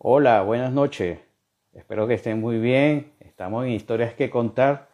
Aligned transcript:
Hola, 0.00 0.42
buenas 0.42 0.72
noches. 0.72 1.18
Espero 1.72 2.06
que 2.06 2.14
estén 2.14 2.40
muy 2.40 2.60
bien. 2.60 3.12
Estamos 3.18 3.64
en 3.64 3.72
Historias 3.72 4.14
que 4.14 4.30
Contar, 4.30 4.90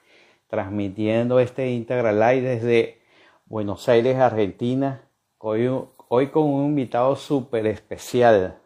transmitiendo 0.47 1.41
este 1.41 1.69
Integral 1.73 2.19
Live 2.19 2.41
desde 2.41 3.03
Buenos 3.45 3.87
Aires, 3.91 4.17
Argentina. 4.17 5.07
Hoy, 5.37 6.31
con 6.31 6.45
un 6.45 6.65
invitado 6.65 7.17
súper 7.17 7.67
especial, 7.67 8.59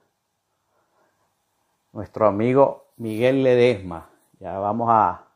nuestro 1.91 2.29
amigo 2.29 2.93
Miguel 2.99 3.43
Ledesma. 3.43 4.09
Ya 4.39 4.61
vamos 4.61 4.89
a... 4.93 5.27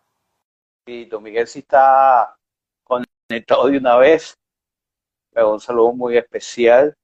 Miguel 0.87 1.49
si 1.49 1.59
está 1.59 2.37
conectado 2.85 3.67
de 3.67 3.79
una 3.79 3.97
vez. 3.97 4.39
Un 5.35 5.59
saludo 5.59 5.95
muy 5.95 6.17
especial 6.17 6.97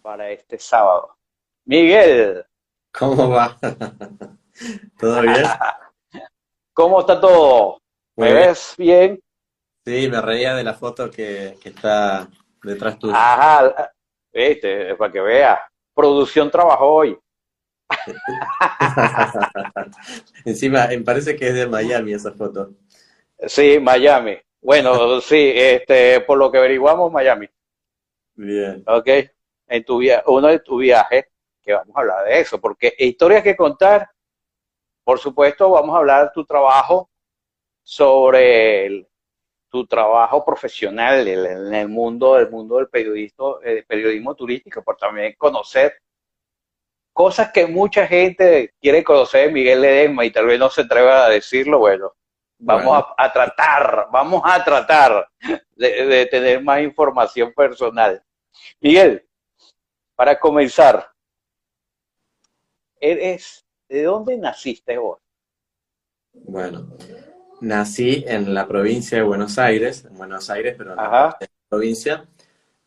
para 0.00 0.30
este 0.30 0.58
sábado. 0.58 1.17
Miguel. 1.68 2.46
¿Cómo 2.98 3.28
va? 3.28 3.58
¿Todo 4.98 5.20
bien? 5.20 5.44
¿Cómo 6.72 7.00
está 7.00 7.20
todo? 7.20 7.82
¿Me 8.16 8.32
ves 8.32 8.74
bien? 8.78 9.22
Sí, 9.84 10.08
me 10.08 10.22
reía 10.22 10.54
de 10.54 10.64
la 10.64 10.72
foto 10.72 11.10
que, 11.10 11.58
está 11.62 12.26
detrás 12.62 12.98
tuyo. 12.98 13.12
Ajá, 13.14 13.92
viste, 14.32 14.94
para 14.94 15.12
que 15.12 15.20
vea. 15.20 15.60
Producción 15.94 16.50
trabajó 16.50 16.86
hoy. 16.86 17.18
Encima, 20.46 20.86
me 20.86 21.02
parece 21.02 21.36
que 21.36 21.48
es 21.48 21.54
de 21.54 21.66
Miami 21.66 22.14
esa 22.14 22.32
foto. 22.32 22.70
Sí, 23.46 23.78
Miami. 23.78 24.38
Bueno, 24.62 25.20
sí, 25.20 25.52
este, 25.54 26.22
por 26.22 26.38
lo 26.38 26.50
que 26.50 26.56
averiguamos, 26.56 27.12
Miami. 27.12 27.46
Bien. 28.36 28.82
Ok. 28.86 29.08
En 29.66 29.84
tu 29.84 30.00
uno 30.28 30.48
de 30.48 30.60
tus 30.60 30.80
viajes, 30.80 31.26
que 31.68 31.74
vamos 31.74 31.94
a 31.94 32.00
hablar 32.00 32.24
de 32.24 32.40
eso, 32.40 32.58
porque 32.58 32.94
historias 32.98 33.42
que 33.42 33.54
contar, 33.54 34.08
por 35.04 35.18
supuesto, 35.18 35.68
vamos 35.68 35.94
a 35.94 35.98
hablar 35.98 36.24
de 36.24 36.30
tu 36.32 36.46
trabajo 36.46 37.10
sobre 37.82 39.06
tu 39.68 39.86
trabajo 39.86 40.42
profesional 40.42 41.28
en 41.28 41.74
el 41.74 41.88
mundo 41.88 42.36
del 42.36 42.48
mundo 42.48 42.78
del 42.78 42.88
periodismo, 42.88 43.60
el 43.60 43.84
periodismo 43.84 44.34
turístico, 44.34 44.82
por 44.82 44.96
también 44.96 45.34
conocer 45.36 45.92
cosas 47.12 47.52
que 47.52 47.66
mucha 47.66 48.06
gente 48.06 48.72
quiere 48.80 49.04
conocer 49.04 49.48
de 49.48 49.52
Miguel 49.52 49.82
Ledesma 49.82 50.24
y 50.24 50.30
tal 50.30 50.46
vez 50.46 50.58
no 50.58 50.70
se 50.70 50.82
atreva 50.82 51.26
a 51.26 51.28
decirlo, 51.28 51.80
bueno, 51.80 52.14
vamos 52.58 53.04
a, 53.18 53.30
tratar, 53.30 54.08
vamos 54.10 54.40
a 54.42 54.64
tratar 54.64 55.28
de, 55.76 56.26
tener 56.30 56.62
más 56.62 56.80
información 56.80 57.52
personal. 57.52 58.22
Miguel, 58.80 59.28
para 60.14 60.38
comenzar, 60.38 61.12
eres, 63.00 63.66
¿de 63.88 64.02
dónde 64.02 64.36
naciste 64.38 64.98
vos? 64.98 65.18
Bueno, 66.32 66.96
nací 67.60 68.24
en 68.26 68.54
la 68.54 68.66
provincia 68.66 69.18
de 69.18 69.24
Buenos 69.24 69.58
Aires, 69.58 70.04
en 70.04 70.16
Buenos 70.16 70.48
Aires, 70.50 70.74
pero 70.76 70.90
en 70.90 70.96
la 70.96 71.36
provincia, 71.68 72.24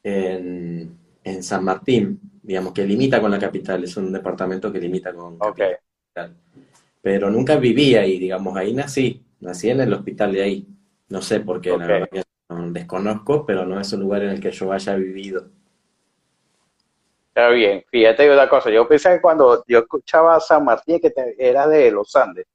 en, 0.03 0.97
San 1.41 1.63
Martín, 1.63 2.19
digamos, 2.41 2.73
que 2.73 2.85
limita 2.85 3.21
con 3.21 3.31
la 3.31 3.39
capital, 3.39 3.83
es 3.83 3.95
un 3.97 4.11
departamento 4.11 4.71
que 4.71 4.79
limita 4.79 5.13
con 5.13 5.37
la 5.37 5.53
capital. 5.53 6.35
Pero 7.01 7.29
nunca 7.29 7.57
viví 7.57 7.95
ahí, 7.95 8.19
digamos, 8.19 8.55
ahí 8.57 8.73
nací, 8.73 9.23
nací 9.39 9.69
en 9.69 9.81
el 9.81 9.94
hospital 9.94 10.33
de 10.33 10.41
ahí. 10.41 10.67
No 11.09 11.21
sé 11.21 11.41
por 11.41 11.61
qué, 11.61 11.69
la 11.71 11.88
verdad 11.88 12.09
que 12.11 12.23
desconozco, 12.71 13.45
pero 13.45 13.66
no 13.66 13.79
es 13.79 13.91
un 13.94 14.01
lugar 14.01 14.23
en 14.23 14.31
el 14.31 14.39
que 14.39 14.51
yo 14.51 14.71
haya 14.71 14.95
vivido. 14.95 15.50
Está 17.34 17.50
bien, 17.50 17.84
fíjate 17.90 18.31
una 18.31 18.50
cosa, 18.50 18.69
yo 18.69 18.88
pensé 18.88 19.09
que 19.12 19.22
cuando 19.22 19.64
yo 19.66 19.80
escuchaba 19.80 20.40
San 20.40 20.66
Martín 20.66 21.00
que 21.00 21.14
era 21.38 21.68
de 21.68 21.90
los 21.90 22.14
Andes, 22.16 22.46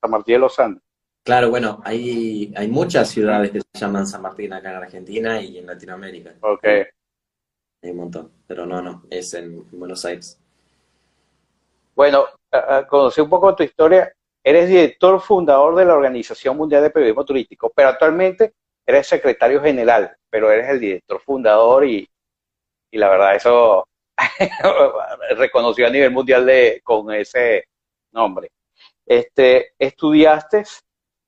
San 0.00 0.10
Martín 0.10 0.34
de 0.34 0.38
los 0.38 0.58
Andes. 0.58 0.82
Claro, 1.24 1.50
bueno, 1.50 1.80
hay, 1.84 2.52
hay 2.56 2.68
muchas 2.68 3.10
ciudades 3.10 3.50
que 3.50 3.60
se 3.60 3.78
llaman 3.78 4.06
San 4.06 4.22
Martín 4.22 4.52
acá 4.52 4.70
en 4.70 4.76
Argentina 4.76 5.40
y 5.42 5.58
en 5.58 5.66
Latinoamérica. 5.66 6.34
Ok. 6.40 6.64
Hay 6.64 7.90
un 7.90 7.96
montón, 7.96 8.30
pero 8.46 8.64
no, 8.66 8.80
no, 8.80 9.04
es 9.10 9.34
en 9.34 9.68
Buenos 9.72 10.04
Aires. 10.04 10.38
Bueno, 11.94 12.26
conocí 12.88 13.20
un 13.20 13.28
poco 13.28 13.54
tu 13.54 13.64
historia 13.64 14.14
Eres 14.42 14.68
director 14.68 15.20
fundador 15.20 15.76
de 15.76 15.84
la 15.84 15.94
Organización 15.94 16.56
Mundial 16.56 16.82
de 16.82 16.90
Periodismo 16.90 17.24
Turístico, 17.24 17.70
pero 17.74 17.88
actualmente 17.88 18.54
eres 18.86 19.06
secretario 19.06 19.60
general, 19.60 20.16
pero 20.30 20.50
eres 20.50 20.70
el 20.70 20.80
director 20.80 21.20
fundador 21.20 21.84
y, 21.84 22.08
la 22.92 23.10
verdad 23.10 23.36
eso 23.36 23.86
reconocido 25.36 25.88
a 25.88 25.90
nivel 25.90 26.10
mundial 26.10 26.46
de, 26.46 26.80
con 26.82 27.12
ese 27.12 27.66
nombre. 28.12 28.50
Este, 29.06 29.72
estudiaste 29.78 30.64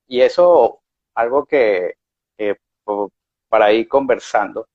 y 0.07 0.21
eso 0.21 0.81
algo 1.15 1.45
que, 1.45 1.95
para 3.49 3.71
ir 3.71 3.87
conversando. 3.87 4.67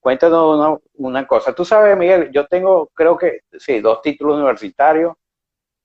Cuéntanos 0.00 0.56
una, 0.56 0.78
una, 0.94 1.26
cosa. 1.26 1.54
Tú 1.54 1.64
sabes, 1.64 1.96
Miguel, 1.96 2.30
yo 2.32 2.46
tengo, 2.46 2.88
creo 2.94 3.16
que, 3.16 3.40
sí, 3.58 3.80
dos 3.80 4.02
títulos 4.02 4.36
universitarios 4.36 5.14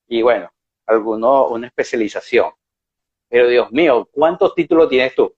y 0.07 0.21
bueno, 0.21 0.49
alguno, 0.85 1.47
una 1.47 1.67
especialización. 1.67 2.51
Pero 3.29 3.47
Dios 3.47 3.71
mío, 3.71 4.07
¿cuántos 4.11 4.55
títulos 4.55 4.89
tienes 4.89 5.13
tú? 5.13 5.33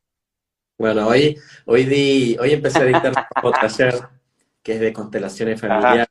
Bueno, 0.77 1.07
hoy, 1.07 1.37
hoy, 1.65 1.83
di, 1.85 2.37
hoy 2.39 2.53
empecé 2.53 2.79
a 2.79 2.85
dictar 2.85 3.13
que 4.61 4.73
es 4.73 4.79
de 4.79 4.93
constelaciones 4.93 5.59
familiares 5.59 6.07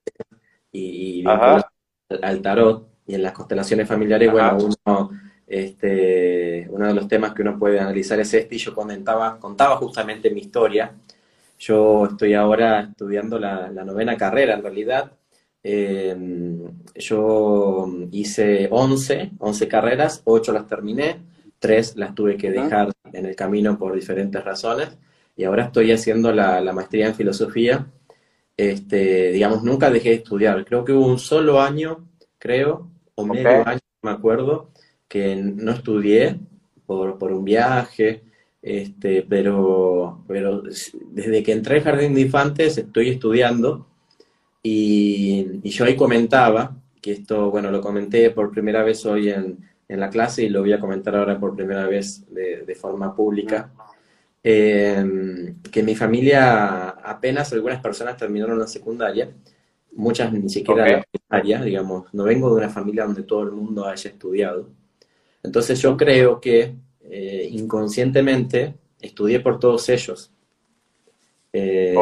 y, 0.72 1.24
al 1.26 2.42
tarot. 2.42 2.88
Y 3.06 3.14
en 3.14 3.22
las 3.22 3.32
constelaciones 3.32 3.88
familiares, 3.88 4.30
bueno, 4.30 4.58
uno, 4.58 5.10
este, 5.46 6.66
uno 6.70 6.86
de 6.88 6.94
los 6.94 7.08
temas 7.08 7.32
que 7.32 7.42
uno 7.42 7.58
puede 7.58 7.80
analizar 7.80 8.20
es 8.20 8.34
este, 8.34 8.56
y 8.56 8.58
yo 8.58 8.74
comentaba, 8.74 9.38
contaba 9.38 9.76
justamente 9.76 10.30
mi 10.30 10.40
historia. 10.40 10.92
Yo 11.58 12.06
estoy 12.06 12.34
ahora 12.34 12.80
estudiando 12.80 13.38
la, 13.38 13.70
la 13.70 13.84
novena 13.84 14.16
carrera, 14.16 14.54
en 14.54 14.62
realidad, 14.62 15.12
Em, 15.62 16.62
yo 16.94 17.86
hice 18.12 18.68
11, 18.70 19.32
11 19.38 19.68
carreras, 19.68 20.22
8 20.24 20.52
las 20.52 20.66
terminé, 20.66 21.20
3 21.58 21.96
las 21.96 22.14
tuve 22.14 22.36
que 22.36 22.50
dejar 22.50 22.92
en 23.12 23.26
el 23.26 23.34
camino 23.34 23.76
por 23.76 23.94
diferentes 23.94 24.42
razones 24.44 24.96
y 25.36 25.44
ahora 25.44 25.64
estoy 25.64 25.92
haciendo 25.92 26.32
la, 26.32 26.62
maestría 26.72 27.08
en 27.08 27.14
filosofía. 27.14 27.86
Este, 28.58 29.30
digamos, 29.30 29.62
nunca 29.62 29.88
dejé 29.88 30.08
de 30.08 30.14
estudiar. 30.16 30.64
Creo 30.64 30.84
que 30.84 30.92
hubo 30.92 31.06
un 31.06 31.20
solo 31.20 31.62
año, 31.62 32.08
creo, 32.38 32.90
o 33.14 33.24
medio 33.24 33.66
año, 33.66 33.78
me 34.02 34.10
acuerdo, 34.10 34.72
que 35.06 35.36
no 35.36 35.70
estudié 35.70 36.40
por, 36.84 37.18
por 37.18 37.30
un 37.32 37.44
viaje, 37.44 38.24
este, 38.60 39.22
pero, 39.22 40.24
pero 40.26 40.62
desde 41.12 41.42
que 41.44 41.52
entré 41.52 41.76
al 41.76 41.82
Jardín 41.84 42.14
de 42.14 42.22
Infantes 42.22 42.76
estoy 42.78 43.10
estudiando. 43.10 43.86
Y, 44.60 45.60
yo 45.62 45.84
ahí 45.84 45.94
comentaba, 45.94 46.76
que 47.00 47.12
esto, 47.12 47.52
bueno, 47.52 47.70
lo 47.70 47.80
comenté 47.80 48.30
por 48.30 48.50
primera 48.50 48.82
vez 48.82 49.06
hoy 49.06 49.30
en, 49.30 49.58
en 49.88 50.00
la 50.00 50.10
clase 50.10 50.42
y 50.42 50.48
lo 50.48 50.62
voy 50.62 50.72
a 50.72 50.80
comentar 50.80 51.14
ahora 51.14 51.38
por 51.38 51.54
primera 51.54 51.86
vez 51.86 52.26
de, 52.34 52.64
de 52.66 52.74
forma 52.74 53.14
pública, 53.14 53.70
eh, 54.50 55.54
que 55.70 55.82
mi 55.82 55.94
familia 55.94 56.88
apenas 56.88 57.52
algunas 57.52 57.82
personas 57.82 58.16
terminaron 58.16 58.58
la 58.58 58.66
secundaria, 58.66 59.30
muchas 59.92 60.32
ni 60.32 60.48
siquiera 60.48 60.88
la 60.88 61.04
primaria, 61.04 61.60
digamos, 61.60 62.06
no 62.14 62.24
vengo 62.24 62.48
de 62.48 62.56
una 62.56 62.70
familia 62.70 63.04
donde 63.04 63.24
todo 63.24 63.42
el 63.42 63.50
mundo 63.50 63.86
haya 63.86 64.08
estudiado. 64.08 64.70
Entonces 65.42 65.78
yo 65.82 65.98
creo 65.98 66.40
que 66.40 66.74
eh, 67.02 67.48
inconscientemente 67.52 68.74
estudié 69.02 69.40
por 69.40 69.58
todos 69.58 69.86
ellos. 69.90 70.32
Eh, 71.52 71.94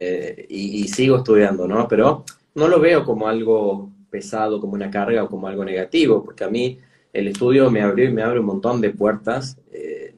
eh, 0.00 0.46
y, 0.48 0.88
sigo 0.88 1.18
estudiando, 1.18 1.68
¿no? 1.68 1.86
Pero 1.86 2.24
no 2.56 2.66
lo 2.66 2.80
veo 2.80 3.04
como 3.04 3.28
algo 3.28 3.90
pesado, 4.10 4.60
como 4.60 4.72
una 4.72 4.90
carga 4.90 5.22
o 5.22 5.28
como 5.28 5.46
algo 5.46 5.64
negativo, 5.64 6.24
porque 6.24 6.42
a 6.42 6.50
mí 6.50 6.78
el 7.12 7.28
estudio 7.28 7.70
me 7.70 7.80
abrió 7.80 8.08
y 8.08 8.12
me 8.12 8.22
abre 8.22 8.40
un 8.40 8.46
montón 8.46 8.80
de 8.80 8.90
puertas. 8.90 9.56
Eh, 9.70 10.16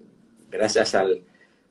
gracias 0.51 0.95
al, 0.95 1.23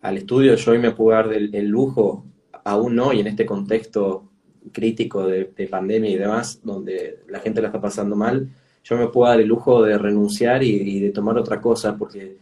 al, 0.01 0.17
estudio 0.17 0.55
yo 0.55 0.71
hoy 0.71 0.79
me 0.79 0.91
puedo 0.91 1.17
dar 1.17 1.31
el, 1.33 1.67
lujo, 1.67 2.25
aún 2.63 2.99
hoy 2.99 3.19
en 3.19 3.27
este 3.27 3.45
contexto 3.45 4.29
crítico 4.71 5.25
de, 5.27 5.45
pandemia 5.69 6.09
y 6.09 6.17
demás, 6.17 6.59
donde 6.63 7.19
la 7.27 7.39
gente 7.39 7.61
la 7.61 7.67
está 7.67 7.81
pasando 7.81 8.15
mal, 8.15 8.49
yo 8.83 8.97
me 8.97 9.07
puedo 9.07 9.29
dar 9.29 9.39
el 9.39 9.47
lujo 9.47 9.83
de 9.83 9.97
renunciar 9.97 10.63
y 10.63 10.99
de 10.99 11.11
tomar 11.11 11.37
otra 11.37 11.61
cosa, 11.61 11.95
porque 11.97 12.37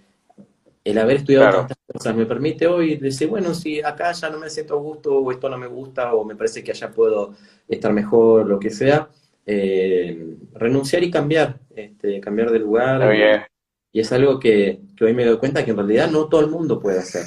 el 0.84 0.98
haber 0.98 1.18
estudiado 1.18 1.52
tantas 1.52 1.78
cosas 1.92 2.16
me 2.16 2.26
permite 2.26 2.68
hoy 2.68 2.96
decir, 2.96 3.28
bueno, 3.28 3.54
si 3.54 3.82
acá 3.82 4.12
ya 4.12 4.30
no 4.30 4.40
me 4.40 4.50
siento 4.50 4.76
a 4.76 4.78
gusto, 4.78 5.18
o 5.18 5.32
esto 5.32 5.50
no 5.50 5.58
me 5.58 5.68
gusta, 5.68 6.14
o 6.14 6.24
me 6.24 6.36
parece 6.36 6.64
que 6.64 6.72
allá 6.72 6.92
puedo 6.92 7.34
estar 7.68 7.94
mejor, 7.94 8.48
lo 8.48 8.60
que 8.60 8.70
sea, 8.70 9.10
eh, 9.46 10.36
renunciar 10.54 11.04
y 11.04 11.12
cambiar, 11.12 11.60
este, 11.76 12.20
cambiar 12.20 12.52
de 12.52 12.60
lugar. 12.60 13.46
Y, 13.92 14.00
es 14.00 14.12
algo 14.12 14.40
que, 14.40 14.80
hoy 15.02 15.14
me 15.14 15.26
doy 15.26 15.38
cuenta 15.38 15.66
que 15.66 15.72
en 15.72 15.78
realidad 15.78 16.12
no 16.12 16.28
todo 16.28 16.42
el 16.42 16.48
mundo 16.48 16.80
puede 16.80 17.00
hacer. 17.00 17.24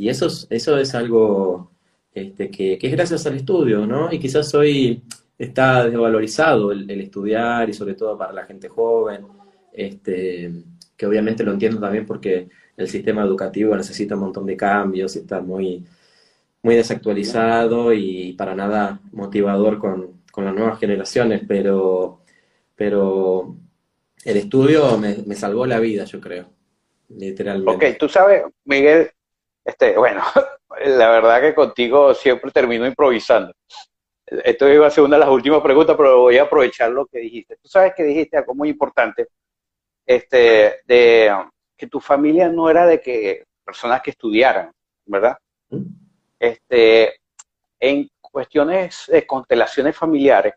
Y 0.00 0.08
eso 0.08 0.28
es, 0.28 0.46
eso 0.48 0.78
es 0.78 0.94
algo 0.94 1.72
este, 2.14 2.50
que, 2.50 2.78
es 2.80 2.92
gracias 2.92 3.26
al 3.26 3.36
estudio, 3.36 3.86
¿no? 3.86 4.10
Y 4.10 4.18
quizás 4.18 4.54
hoy 4.54 5.02
está 5.38 5.84
desvalorizado 5.84 6.72
el, 6.72 6.90
estudiar 7.02 7.68
y 7.68 7.74
sobre 7.74 7.92
todo 7.92 8.16
para 8.16 8.32
la 8.32 8.46
gente 8.46 8.70
joven, 8.70 9.26
este, 9.74 10.50
que 10.96 11.06
obviamente 11.06 11.44
lo 11.44 11.52
entiendo 11.52 11.78
también 11.78 12.06
porque 12.06 12.48
el 12.78 12.88
sistema 12.88 13.22
educativo 13.24 13.76
necesita 13.76 14.14
un 14.14 14.22
montón 14.22 14.46
de 14.46 14.56
cambios 14.56 15.16
y 15.16 15.18
está 15.18 15.42
muy, 15.42 15.84
muy 16.62 16.76
desactualizado 16.76 17.92
y 17.92 18.32
para 18.32 18.54
nada 18.54 19.02
motivador 19.12 19.78
con, 19.78 20.22
con 20.32 20.46
las 20.46 20.54
nuevas 20.54 20.78
generaciones, 20.78 21.42
pero, 21.46 22.22
pero 22.74 23.54
el 24.24 24.36
estudio 24.38 24.96
me, 24.96 25.18
me 25.26 25.34
salvó 25.34 25.66
la 25.66 25.78
vida, 25.78 26.04
yo 26.04 26.22
creo, 26.22 26.46
literalmente. 27.10 27.90
Ok, 27.90 27.98
tú 27.98 28.08
sabes, 28.08 28.44
Miguel, 28.64 29.10
este, 29.64 29.96
bueno, 29.96 30.22
la 30.84 31.10
verdad 31.10 31.40
que 31.40 31.54
contigo 31.54 32.14
siempre 32.14 32.50
termino 32.50 32.86
improvisando. 32.86 33.52
Esto 34.26 34.68
iba 34.68 34.86
a 34.86 34.90
ser 34.90 35.04
una 35.04 35.16
de 35.16 35.20
las 35.20 35.28
últimas 35.28 35.60
preguntas, 35.60 35.96
pero 35.96 36.20
voy 36.20 36.38
a 36.38 36.42
aprovechar 36.42 36.90
lo 36.90 37.06
que 37.06 37.18
dijiste. 37.18 37.56
Tú 37.56 37.68
sabes 37.68 37.94
que 37.96 38.04
dijiste 38.04 38.36
algo 38.36 38.54
muy 38.54 38.68
importante, 38.68 39.28
este, 40.06 40.80
de 40.86 41.34
que 41.76 41.86
tu 41.86 42.00
familia 42.00 42.48
no 42.48 42.70
era 42.70 42.86
de 42.86 43.00
que 43.00 43.44
personas 43.64 44.02
que 44.02 44.10
estudiaran, 44.10 44.70
¿verdad? 45.06 45.36
¿Mm? 45.70 45.82
Este, 46.38 47.20
en 47.80 48.08
cuestiones 48.20 49.04
de 49.08 49.26
constelaciones 49.26 49.96
familiares, 49.96 50.54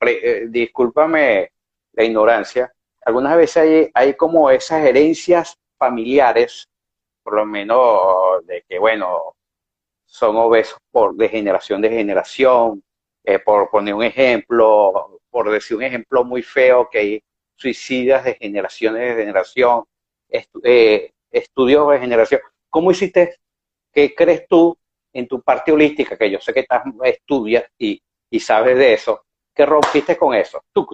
eh, 0.00 0.46
discúlpame 0.48 1.50
la 1.92 2.04
ignorancia, 2.04 2.72
algunas 3.04 3.36
veces 3.36 3.56
hay, 3.56 3.90
hay 3.94 4.14
como 4.14 4.50
esas 4.50 4.84
herencias 4.84 5.56
familiares, 5.78 6.68
por 7.28 7.36
lo 7.36 7.44
menos 7.44 8.46
de 8.46 8.64
que, 8.66 8.78
bueno, 8.78 9.36
son 10.06 10.34
obesos 10.36 10.78
por 10.90 11.14
de 11.14 11.28
generación 11.28 11.82
de 11.82 11.90
generación, 11.90 12.82
eh, 13.22 13.38
por 13.38 13.68
poner 13.68 13.92
un 13.92 14.02
ejemplo, 14.02 15.20
por 15.28 15.50
decir 15.50 15.76
un 15.76 15.82
ejemplo 15.82 16.24
muy 16.24 16.42
feo, 16.42 16.88
que 16.90 16.98
hay 16.98 17.22
suicidas 17.54 18.24
de 18.24 18.32
generaciones 18.36 19.14
de 19.14 19.20
generación, 19.20 19.84
eh, 20.30 21.12
estudios 21.30 21.90
de 21.90 21.98
generación. 21.98 22.40
¿Cómo 22.70 22.92
hiciste? 22.92 23.36
¿Qué 23.92 24.14
crees 24.14 24.48
tú 24.48 24.74
en 25.12 25.28
tu 25.28 25.42
parte 25.42 25.70
holística, 25.70 26.16
que 26.16 26.30
yo 26.30 26.40
sé 26.40 26.54
que 26.54 26.60
estás, 26.60 26.82
estudias 27.04 27.64
y, 27.76 28.00
y 28.30 28.40
sabes 28.40 28.78
de 28.78 28.94
eso, 28.94 29.26
que 29.54 29.66
rompiste 29.66 30.16
con 30.16 30.34
eso? 30.34 30.64
Tú, 30.72 30.88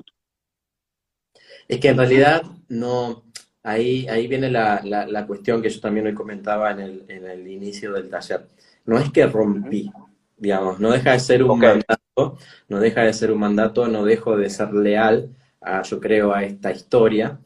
Es 1.68 1.78
que 1.78 1.90
en 1.90 1.96
realidad 1.96 2.42
no, 2.66 3.22
ahí, 3.64 4.06
ahí 4.08 4.28
viene 4.28 4.50
la, 4.50 4.80
la, 4.84 5.26
cuestión 5.26 5.60
que 5.60 5.70
yo 5.70 5.80
también 5.80 6.06
hoy 6.06 6.14
comentaba 6.14 6.70
en 6.70 6.80
el, 6.80 7.04
en 7.08 7.26
el 7.26 7.48
inicio 7.48 7.92
del 7.92 8.08
taller. 8.08 8.46
No 8.84 8.98
es 8.98 9.10
que 9.10 9.26
rompí, 9.26 9.90
digamos, 10.36 10.78
no 10.78 10.92
deja 10.92 11.12
de 11.12 11.20
ser 11.20 11.42
un 11.42 11.58
mandato, 11.58 12.36
no 12.68 12.78
deja 12.78 13.02
de 13.02 13.12
ser 13.12 13.32
un 13.32 13.40
mandato, 13.40 13.88
no 13.88 14.04
dejo 14.04 14.36
de 14.36 14.50
ser 14.50 14.72
leal, 14.72 15.30
a, 15.60 15.82
yo 15.82 15.98
creo, 15.98 16.32
a 16.32 16.44
esta 16.44 16.70
historia. 16.70 17.40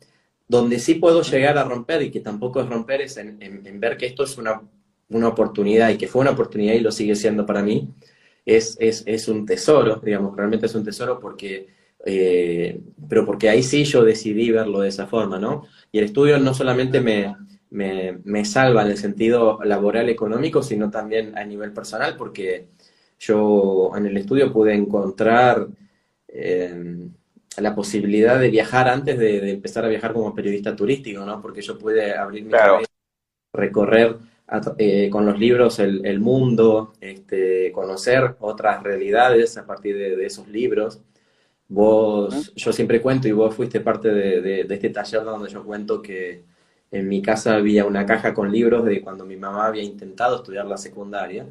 Donde 0.49 0.79
sí 0.79 0.97
puedo 0.97 1.23
llegar 1.23 1.56
a 1.56 1.65
romper, 1.65 2.03
y 2.03 2.11
que 2.11 2.20
tampoco 2.20 2.61
es 2.61 2.69
romper, 2.69 3.03
es 3.03 3.17
en, 3.17 3.38
ver 3.81 3.97
que 3.97 4.06
esto 4.06 4.25
es 4.25 4.37
una, 4.38 4.61
una, 5.11 5.29
oportunidad, 5.29 5.91
y 5.91 5.99
que 5.99 6.09
fue 6.09 6.23
una 6.23 6.32
oportunidad 6.32 6.75
y 6.75 6.81
lo 6.81 6.91
sigue 6.91 7.15
siendo 7.15 7.47
para 7.47 7.62
mí, 7.62 7.88
es, 8.44 8.76
es, 8.81 9.05
es 9.06 9.29
un 9.29 9.47
tesoro, 9.47 10.00
digamos, 10.03 10.37
realmente 10.37 10.67
es 10.67 10.75
un 10.75 10.85
tesoro 10.85 11.20
porque, 11.20 11.69
eh, 12.05 12.81
pero 13.09 13.25
porque 13.27 13.49
ahí 13.49 13.62
sí 13.62 13.85
yo 13.85 14.05
decidí 14.05 14.50
verlo 14.50 14.81
de 14.81 14.89
esa 14.89 15.06
forma, 15.06 15.39
¿no? 15.39 15.67
Y 15.93 15.99
el 15.99 16.05
estudio 16.05 16.39
no 16.39 16.55
solamente 16.55 17.00
me, 17.00 17.37
me, 17.71 18.19
me 18.25 18.45
salva 18.45 18.83
en 18.83 18.91
el 18.93 18.97
sentido 18.99 19.59
laboral 19.65 20.09
económico, 20.09 20.62
sino 20.62 20.91
también 20.91 21.37
a 21.37 21.45
nivel 21.45 21.73
personal, 21.73 22.17
porque 22.17 22.69
yo 23.19 23.91
en 23.97 24.06
el 24.06 24.17
estudio 24.17 24.53
pude 24.53 24.75
encontrar 24.75 25.67
eh, 26.29 27.09
la 27.56 27.75
posibilidad 27.75 28.39
de 28.39 28.51
viajar 28.51 28.89
antes 28.89 29.19
de, 29.19 29.51
empezar 29.51 29.85
a 29.85 29.89
viajar 29.89 30.12
como 30.12 30.35
periodista 30.35 30.77
turístico, 30.77 31.25
¿no? 31.25 31.41
Porque 31.41 31.62
yo 31.62 31.79
pude 31.79 32.15
abrir 32.15 32.44
mi 32.44 32.53
recorrer 33.53 34.17
eh, 34.79 35.11
con 35.11 35.27
los 35.27 35.39
libros 35.39 35.79
el, 35.79 36.21
mundo, 36.21 36.93
este, 37.01 37.73
conocer 37.73 38.37
otras 38.39 38.83
realidades 38.83 39.59
a 39.59 39.67
partir 39.67 39.97
de, 39.97 40.25
esos 40.25 40.49
libros. 40.49 41.01
Vos, 41.69 42.55
yo 42.55 42.73
siempre 42.73 43.00
cuento, 43.03 43.29
y 43.29 43.32
vos 43.32 43.55
fuiste 43.55 43.81
parte 43.81 44.09
de, 44.09 44.62
este 44.62 44.91
taller 44.91 45.23
donde 45.25 45.50
yo 45.50 45.65
cuento 45.65 46.00
que 46.00 46.43
en 46.91 47.06
mi 47.09 47.20
casa 47.20 47.56
había 47.56 47.85
una 47.85 48.06
caja 48.06 48.32
con 48.32 48.50
libros 48.50 48.85
de 48.87 49.03
cuando 49.03 49.26
mi 49.26 49.37
mamá 49.37 49.67
había 49.67 49.82
intentado 49.82 50.37
estudiar 50.37 50.67
la 50.67 50.79
secundaria 50.79 51.47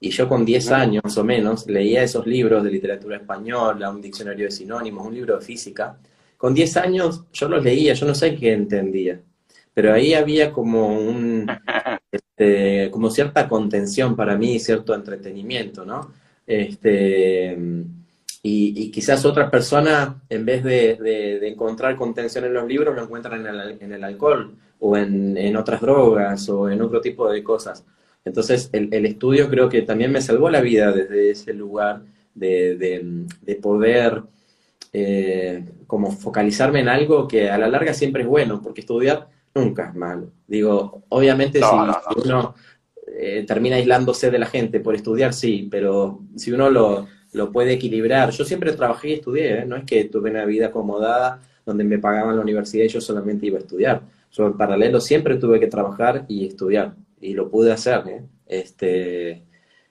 y 0.00 0.10
yo 0.10 0.28
con 0.28 0.44
10 0.44 0.70
años 0.72 1.16
o 1.16 1.24
menos 1.24 1.66
leía 1.66 2.02
esos 2.02 2.26
libros 2.26 2.64
de 2.64 2.70
literatura 2.70 3.16
española, 3.16 3.90
un 3.90 4.02
diccionario 4.02 4.46
de 4.46 4.50
sinónimos, 4.50 5.06
un 5.06 5.14
libro 5.14 5.36
de 5.38 5.44
física. 5.44 5.98
Con 6.36 6.52
10 6.52 6.76
años 6.76 7.24
yo 7.32 7.48
los 7.48 7.64
leía, 7.64 7.94
yo 7.94 8.06
no 8.06 8.14
sé 8.14 8.36
qué 8.36 8.52
entendía, 8.52 9.20
pero 9.72 9.92
ahí 9.92 10.14
había 10.14 10.52
como 10.52 10.88
un, 10.88 11.46
este, 12.12 12.90
como 12.90 13.10
cierta 13.10 13.48
contención 13.48 14.16
para 14.16 14.36
mí, 14.36 14.58
cierto 14.58 14.94
entretenimiento, 14.94 15.84
¿no? 15.84 16.12
Este, 16.46 17.56
y, 18.46 18.90
quizás 18.90 19.24
otras 19.24 19.48
personas, 19.48 20.16
en 20.28 20.44
vez 20.44 20.62
de, 20.62 21.48
encontrar 21.48 21.96
contención 21.96 22.44
en 22.44 22.52
los 22.52 22.66
libros, 22.68 22.94
lo 22.94 23.02
encuentran 23.02 23.40
en 23.80 23.92
el, 23.92 24.04
alcohol 24.04 24.54
o 24.80 24.98
en, 24.98 25.34
en, 25.38 25.56
otras 25.56 25.80
drogas 25.80 26.46
o 26.50 26.68
en 26.68 26.82
otro 26.82 27.00
tipo 27.00 27.30
de 27.32 27.42
cosas. 27.42 27.86
Entonces, 28.22 28.68
el, 28.74 29.06
estudio 29.06 29.48
creo 29.48 29.70
que 29.70 29.80
también 29.80 30.12
me 30.12 30.20
salvó 30.20 30.50
la 30.50 30.60
vida 30.60 30.92
desde 30.92 31.30
ese 31.30 31.54
lugar 31.54 32.02
de, 32.34 33.26
poder 33.62 34.22
eh, 34.92 35.64
como 35.86 36.12
focalizarme 36.12 36.80
en 36.80 36.90
algo 36.90 37.26
que 37.26 37.48
a 37.48 37.56
la 37.56 37.68
larga 37.68 37.94
siempre 37.94 38.24
es 38.24 38.28
bueno, 38.28 38.60
porque 38.60 38.82
estudiar 38.82 39.26
nunca 39.54 39.88
es 39.88 39.94
malo. 39.94 40.32
Digo, 40.46 41.04
obviamente 41.08 41.60
si, 41.60 42.26
uno 42.26 42.54
eh, 43.18 43.42
termina 43.46 43.76
aislándose 43.76 44.30
de 44.30 44.38
la 44.38 44.46
gente 44.46 44.80
por 44.80 44.94
estudiar, 44.94 45.32
sí, 45.32 45.66
pero 45.70 46.20
si 46.36 46.52
uno 46.52 46.68
lo, 46.68 47.06
puede 47.52 47.72
equilibrar, 47.72 48.30
yo 48.30 48.44
siempre 48.44 48.72
trabajé 48.72 49.10
y 49.10 49.12
estudié, 49.14 49.60
¿eh? 49.60 49.66
no 49.66 49.76
es 49.76 49.84
que 49.84 50.04
tuve 50.04 50.30
una 50.30 50.44
vida 50.44 50.66
acomodada 50.66 51.40
donde 51.66 51.84
me 51.84 51.98
pagaban 51.98 52.36
la 52.36 52.42
universidad 52.42 52.84
y 52.84 52.88
yo 52.88 53.00
solamente 53.00 53.46
iba 53.46 53.58
a 53.58 53.62
estudiar. 53.62 54.02
Yo 54.30 54.46
en 54.46 54.56
paralelo 54.56 55.00
siempre 55.00 55.36
tuve 55.36 55.60
que 55.60 55.66
trabajar 55.66 56.24
y 56.28 56.46
estudiar 56.46 56.94
y 57.20 57.34
lo 57.34 57.50
pude 57.50 57.72
hacer, 57.72 58.02
¿eh? 58.08 58.22
este, 58.46 59.44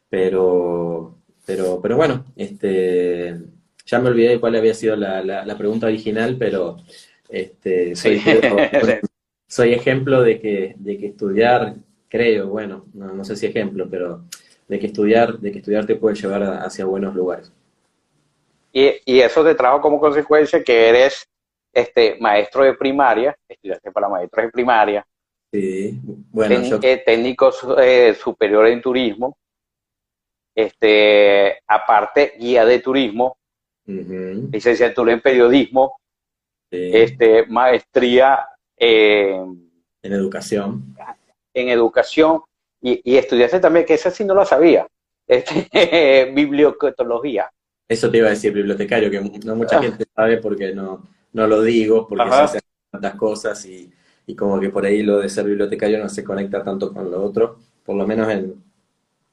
pero, 0.09 1.17
pero, 1.45 1.79
pero 1.81 1.97
bueno, 1.97 2.25
este, 2.35 3.39
ya 3.85 3.99
me 3.99 4.09
olvidé 4.09 4.29
de 4.29 4.39
cuál 4.39 4.55
había 4.55 4.73
sido 4.73 4.95
la, 4.95 5.23
la, 5.23 5.57
pregunta 5.57 5.87
original, 5.87 6.37
pero 6.37 6.77
este, 7.29 7.95
soy, 7.95 8.21
soy 9.47 9.73
ejemplo 9.73 10.21
de 10.21 10.39
que, 10.39 10.75
de 10.77 10.97
que 10.97 11.07
estudiar, 11.07 11.75
creo, 12.07 12.47
bueno, 12.47 12.85
no, 12.93 13.23
sé 13.23 13.35
si 13.35 13.47
ejemplo, 13.47 13.87
pero 13.89 14.25
de 14.67 14.79
que 14.79 14.87
estudiar, 14.87 15.37
de 15.39 15.51
que 15.51 15.59
estudiar 15.59 15.85
te 15.85 15.95
puede 15.95 16.15
llevar 16.15 16.43
hacia 16.43 16.85
buenos 16.85 17.13
lugares. 17.15 17.51
Y, 18.71 18.91
y, 19.05 19.19
eso 19.19 19.43
te 19.43 19.53
trajo 19.53 19.81
como 19.81 19.99
consecuencia 19.99 20.63
que 20.63 20.89
eres 20.89 21.27
este 21.71 22.17
maestro 22.19 22.63
de 22.63 22.73
primaria, 22.73 23.37
estudiaste 23.47 23.91
para 23.91 24.09
maestros 24.09 24.45
de 24.45 24.51
primaria, 24.51 25.05
Sí, 25.53 25.99
bueno, 26.31 26.79
técnico 27.05 27.51
eh, 27.79 28.15
superior 28.15 28.65
en 28.65 28.81
turismo, 28.81 29.37
este, 30.55 31.59
aparte 31.67 32.33
guía 32.39 32.65
de 32.65 32.79
turismo, 32.79 33.37
licenciatura 33.85 35.13
en 35.13 35.21
periodismo, 35.21 35.99
este, 36.71 37.45
maestría 37.45 38.47
en 38.75 39.69
educación. 40.01 40.95
En 41.53 41.69
educación 41.69 42.41
y, 42.83 43.01
y, 43.03 43.17
estudiaste 43.17 43.59
también, 43.59 43.85
que 43.85 43.95
esa 43.95 44.11
sí 44.11 44.23
no 44.23 44.35
lo 44.35 44.45
sabía, 44.45 44.85
este, 45.27 46.31
bibliotecnología. 46.35 47.49
Eso 47.87 48.11
te 48.11 48.17
iba 48.17 48.27
a 48.27 48.31
decir, 48.31 48.53
bibliotecario, 48.53 49.09
que 49.09 49.21
no 49.43 49.55
mucha 49.55 49.79
ah. 49.79 49.81
gente 49.81 50.05
sabe 50.15 50.37
porque 50.37 50.73
no, 50.73 51.07
no 51.31 51.47
lo 51.47 51.61
digo, 51.63 52.07
porque 52.07 52.29
se 52.29 52.35
hacen 52.35 52.61
tantas 52.91 53.15
cosas 53.15 53.65
y 53.65 53.91
y 54.25 54.35
como 54.35 54.59
que 54.59 54.69
por 54.69 54.85
ahí 54.85 55.03
lo 55.03 55.19
de 55.19 55.29
ser 55.29 55.45
bibliotecario 55.45 55.99
no 55.99 56.09
se 56.09 56.23
conecta 56.23 56.63
tanto 56.63 56.93
con 56.93 57.11
lo 57.11 57.23
otro, 57.23 57.57
por 57.83 57.95
lo 57.95 58.07
menos 58.07 58.29
en, 58.29 58.55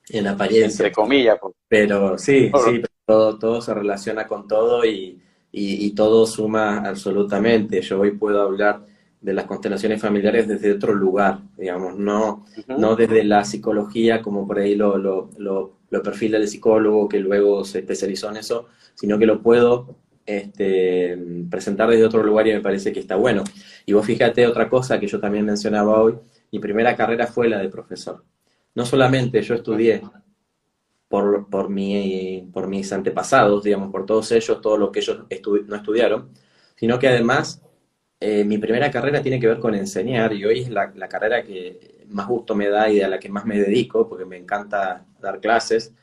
en 0.09 0.27
apariencia. 0.27 0.87
Entre 0.87 0.93
comillas. 0.93 1.39
Pues. 1.41 1.55
Pero 1.69 2.19
sí, 2.19 2.51
sí, 2.65 2.83
todo, 3.07 3.39
todo 3.39 3.63
se 3.63 3.73
relaciona 3.73 4.27
con 4.27 4.49
todo 4.49 4.85
y, 4.85 5.21
y, 5.53 5.91
todo 5.95 6.27
suma 6.27 6.79
absolutamente. 6.79 7.81
Yo 7.83 8.01
hoy 8.01 8.13
puedo 8.13 8.43
hablar 8.43 8.85
de 9.21 9.35
las 9.35 9.45
constelaciones 9.45 10.01
familiares 10.01 10.49
desde 10.49 10.73
otro 10.73 10.95
lugar, 10.95 11.41
digamos, 11.59 11.97
no, 11.97 12.47
no 12.69 12.97
desde 12.97 13.23
la 13.25 13.45
psicología 13.45 14.23
como 14.23 14.47
por 14.47 14.59
ahí 14.59 14.75
lo, 14.75 14.97
lo, 14.97 15.31
lo, 15.37 15.77
lo 15.91 16.03
perfila 16.03 16.39
el 16.39 16.49
psicólogo 16.49 17.09
que 17.09 17.21
luego 17.21 17.65
se 17.65 17.81
especializó 17.81 18.31
en 18.31 18.39
eso, 18.39 18.69
sino 18.95 19.19
que 19.19 19.27
lo 19.27 19.43
puedo 19.43 19.97
este, 20.25 21.19
presentar 21.51 21.91
desde 21.91 22.05
otro 22.05 22.23
lugar 22.23 22.47
y 22.47 22.53
me 22.53 22.61
parece 22.61 22.93
que 22.93 23.01
está 23.01 23.17
bueno. 23.17 23.45
Y 23.85 23.93
vos 23.93 24.07
fíjate 24.07 24.47
otra 24.47 24.69
cosa 24.69 24.99
que 24.99 25.07
yo 25.07 25.21
también 25.21 25.45
mencionaba 25.45 26.01
hoy, 26.01 26.15
mi 26.53 26.59
primera 26.59 26.97
carrera 26.97 27.27
fue 27.27 27.49
la 27.49 27.59
de 27.59 27.69
profesor. 27.69 28.25
No 28.75 28.87
solamente 28.87 29.43
yo 29.43 29.55
estudié 29.55 30.03
por, 31.09 31.49
por, 31.51 31.69
mi, 31.69 32.49
por 32.53 32.69
mis 32.69 32.93
antepasados, 32.93 33.65
digamos, 33.65 33.91
por 33.91 34.07
todos 34.07 34.31
ellos, 34.33 34.61
todo 34.61 34.79
lo 34.79 34.93
que 34.93 35.01
ellos 35.01 35.25
no 35.67 35.77
estudiaron, 35.77 36.31
sino 36.77 36.99
que 36.99 37.09
además 37.09 37.63
eh, 38.21 38.45
mi 38.45 38.59
primera 38.59 38.91
carrera 38.91 39.23
tiene 39.23 39.41
que 39.41 39.47
ver 39.49 39.59
con 39.59 39.75
enseñar 39.75 40.33
y 40.35 40.45
hoy 40.45 40.61
es 40.61 40.71
la, 40.71 40.93
la, 40.95 41.09
carrera 41.09 41.43
que 41.43 42.05
más 42.09 42.29
gusto 42.29 42.55
me 42.55 42.69
da 42.69 42.91
y 42.91 43.01
a 43.01 43.09
la 43.09 43.19
que 43.19 43.31
más 43.31 43.47
me 43.47 43.59
dedico 43.59 44.09
porque 44.09 44.27
me 44.27 44.37
encanta 44.37 45.07
dar 45.21 45.41
clases. 45.41 45.95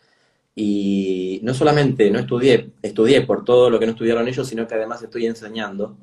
Y 0.55 1.39
no 1.43 1.53
solamente 1.53 2.09
no 2.12 2.19
estudié, 2.19 2.71
estudié 2.81 3.21
por 3.21 3.45
todo 3.45 3.69
lo 3.69 3.79
que 3.79 3.86
no 3.86 3.91
estudiaron 3.91 4.27
ellos, 4.27 4.47
sino 4.47 4.67
que 4.67 4.75
además 4.75 5.03
estoy 5.03 5.27
enseñando 5.27 5.97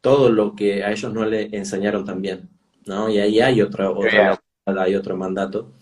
todo 0.00 0.30
lo 0.30 0.54
que 0.56 0.84
a 0.84 0.92
ellos 0.92 1.12
no 1.12 1.24
le 1.24 1.48
enseñaron 1.56 2.04
también, 2.04 2.48
¿no? 2.86 3.08
Y 3.10 3.18
ahí 3.18 3.40
hay 3.40 3.62
otro, 3.62 3.98
hay 4.66 4.94
otro 4.94 5.16
mandato, 5.16 5.72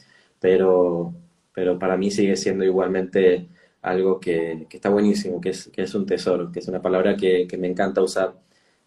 pero, 0.40 1.14
pero 1.52 1.78
para 1.78 1.96
mí 1.96 2.10
sigue 2.10 2.36
siendo 2.36 2.64
igualmente 2.64 3.48
algo 3.82 4.20
que, 4.20 4.66
que 4.68 4.76
está 4.78 4.88
buenísimo, 4.90 5.40
que 5.40 5.50
es, 5.50 5.68
que 5.68 5.82
es 5.82 5.94
un 5.94 6.06
tesoro, 6.06 6.50
que 6.52 6.60
es 6.60 6.68
una 6.68 6.82
palabra 6.82 7.16
que, 7.16 7.46
que 7.46 7.58
me 7.58 7.68
encanta 7.68 8.02
usar 8.02 8.34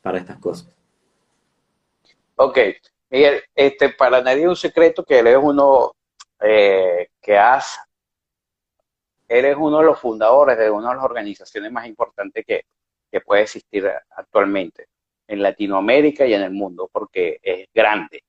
para 0.07 0.19
estas 0.19 0.39
cosas. 0.39 0.73
Ok, 2.37 2.57
Miguel, 3.09 3.43
este, 3.53 3.89
para 3.89 4.21
nadie 4.21 4.43
es 4.43 4.47
un 4.47 4.55
secreto 4.55 5.03
que 5.03 5.19
él 5.19 5.27
es 5.27 5.37
uno 5.37 5.91
eh, 6.39 7.09
que 7.21 7.37
has 7.37 7.77
eres 9.27 9.57
uno 9.59 9.79
de 9.79 9.83
los 9.83 9.99
fundadores 9.99 10.57
de 10.57 10.71
una 10.71 10.91
de 10.91 10.95
las 10.95 11.03
organizaciones 11.03 11.69
más 11.73 11.87
importantes 11.87 12.45
que, 12.45 12.63
puede 13.25 13.41
existir 13.41 13.91
actualmente 14.11 14.87
en 15.27 15.41
Latinoamérica 15.41 16.25
y 16.25 16.35
en 16.35 16.43
el 16.43 16.51
mundo, 16.51 16.87
porque 16.89 17.39
es 17.41 17.67
grande. 17.73 18.23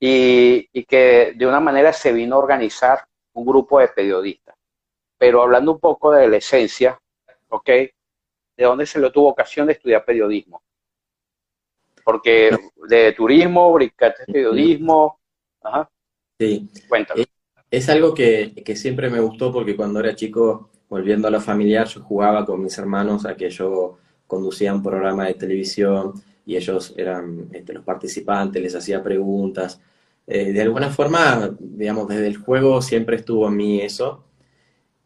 Y, 0.00 0.68
y, 0.72 0.84
que 0.84 1.32
de 1.34 1.46
una 1.46 1.60
manera 1.60 1.92
se 1.92 2.12
vino 2.12 2.34
a 2.34 2.40
organizar 2.40 3.06
un 3.34 3.46
grupo 3.46 3.78
de 3.78 3.88
periodistas. 3.88 4.56
Pero 5.16 5.42
hablando 5.42 5.72
un 5.72 5.78
poco 5.78 6.10
de 6.10 6.26
la 6.26 6.38
esencia, 6.38 6.98
¿ok? 7.48 7.70
¿De 8.58 8.64
dónde 8.64 8.86
se 8.86 8.98
le 8.98 9.08
tuvo 9.12 9.28
ocasión 9.28 9.68
de 9.68 9.74
estudiar 9.74 10.04
periodismo? 10.04 10.60
Porque 12.04 12.50
de 12.88 13.12
turismo, 13.12 13.72
brincaste 13.72 14.24
periodismo. 14.26 15.20
Ajá. 15.62 15.88
Sí. 16.40 16.68
Cuéntame. 16.88 17.24
Es 17.70 17.88
algo 17.88 18.12
que, 18.12 18.64
siempre 18.74 19.10
me 19.10 19.20
gustó 19.20 19.52
porque 19.52 19.76
cuando 19.76 20.00
era 20.00 20.16
chico, 20.16 20.70
volviendo 20.88 21.28
a 21.28 21.30
lo 21.30 21.40
familiar, 21.40 21.86
yo 21.86 22.02
jugaba 22.02 22.44
con 22.44 22.60
mis 22.60 22.76
hermanos 22.78 23.26
a 23.26 23.36
que 23.36 23.48
yo 23.48 23.98
conducía 24.26 24.74
un 24.74 24.82
programa 24.82 25.26
de 25.26 25.34
televisión 25.34 26.14
y 26.44 26.56
ellos 26.56 26.94
eran 26.96 27.50
este, 27.52 27.74
los 27.74 27.84
participantes, 27.84 28.60
les 28.60 28.74
hacía 28.74 29.00
preguntas. 29.04 29.80
Eh, 30.26 30.52
de 30.52 30.62
alguna 30.62 30.90
forma, 30.90 31.54
digamos, 31.60 32.08
desde 32.08 32.26
el 32.26 32.38
juego 32.38 32.82
siempre 32.82 33.16
estuvo 33.16 33.46
en 33.46 33.56
mí 33.56 33.80
eso. 33.82 34.24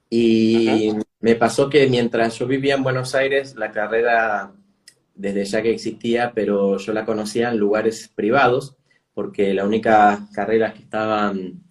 Y 0.08 0.94
me 1.22 1.36
pasó 1.36 1.70
que 1.70 1.86
mientras 1.86 2.38
yo 2.38 2.46
vivía 2.46 2.74
en 2.74 2.82
Buenos 2.82 3.14
Aires, 3.14 3.54
la 3.56 3.70
carrera 3.70 4.52
desde 5.14 5.44
ya 5.44 5.62
que 5.62 5.70
existía, 5.70 6.32
pero 6.34 6.78
yo 6.78 6.92
la 6.92 7.04
conocía 7.04 7.50
en 7.50 7.58
lugares 7.58 8.10
privados, 8.14 8.76
porque 9.14 9.54
la 9.54 9.64
única 9.64 10.26
carrera 10.34 10.72
que 10.74 10.82
estaban 10.82 11.62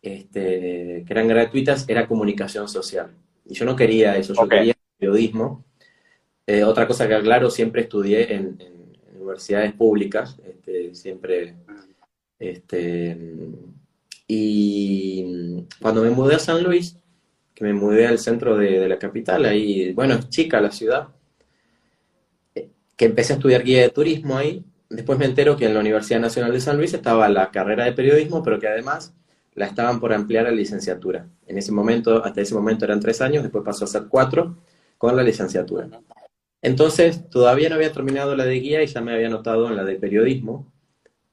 este, 0.00 1.02
que 1.06 1.12
eran 1.12 1.26
gratuitas 1.26 1.86
era 1.88 2.06
comunicación 2.06 2.68
social. 2.68 3.10
Y 3.44 3.54
yo 3.54 3.64
no 3.64 3.74
quería 3.74 4.16
eso, 4.16 4.32
yo 4.34 4.48
quería 4.48 4.74
periodismo. 4.96 5.64
Eh, 6.46 6.62
otra 6.62 6.86
cosa 6.86 7.08
que 7.08 7.14
aclaro, 7.14 7.50
siempre 7.50 7.82
estudié 7.82 8.34
en, 8.34 8.58
universidades 9.14 9.72
públicas, 9.72 10.38
este, 10.46 10.94
siempre, 10.94 11.54
este, 12.38 13.16
y 14.28 15.64
cuando 15.80 16.02
me 16.02 16.10
mudé 16.10 16.34
a 16.34 16.38
San 16.38 16.62
Luis, 16.62 16.98
que 17.54 17.64
me 17.64 17.72
mudé 17.72 18.06
al 18.06 18.18
centro 18.18 18.56
de, 18.56 18.88
la 18.88 18.98
capital, 18.98 19.44
ahí, 19.44 19.92
bueno, 19.92 20.14
es 20.14 20.28
chica 20.28 20.60
la 20.60 20.72
ciudad, 20.72 21.08
eh, 22.54 22.68
que 22.96 23.04
empecé 23.06 23.34
a 23.34 23.36
estudiar 23.36 23.62
guía 23.62 23.82
de 23.82 23.90
turismo 23.90 24.36
ahí, 24.36 24.64
después 24.90 25.18
me 25.18 25.26
entero 25.26 25.56
que 25.56 25.66
en 25.66 25.74
la 25.74 25.80
Universidad 25.80 26.20
Nacional 26.20 26.52
de 26.52 26.60
San 26.60 26.76
Luis 26.76 26.94
estaba 26.94 27.28
la 27.28 27.50
carrera 27.50 27.84
de 27.84 27.92
periodismo, 27.92 28.42
pero 28.42 28.58
que 28.58 28.68
además 28.68 29.14
la 29.54 29.66
estaban 29.66 30.00
por 30.00 30.12
ampliar 30.12 30.46
a 30.46 30.50
licenciatura. 30.50 31.28
En 31.46 31.58
ese 31.58 31.72
momento, 31.72 32.24
hasta 32.24 32.40
ese 32.40 32.54
momento 32.54 32.84
eran 32.84 33.00
tres 33.00 33.20
años, 33.20 33.42
después 33.42 33.64
pasó 33.64 33.84
a 33.84 33.88
ser 33.88 34.04
cuatro 34.08 34.56
con 34.98 35.16
la 35.16 35.22
licenciatura. 35.22 35.88
Entonces, 36.62 37.28
todavía 37.30 37.68
no 37.68 37.76
había 37.76 37.92
terminado 37.92 38.34
la 38.34 38.44
de 38.44 38.54
guía 38.60 38.82
y 38.82 38.86
ya 38.86 39.00
me 39.00 39.12
había 39.12 39.28
anotado 39.28 39.68
en 39.68 39.76
la 39.76 39.84
de 39.84 39.96
periodismo. 39.96 40.72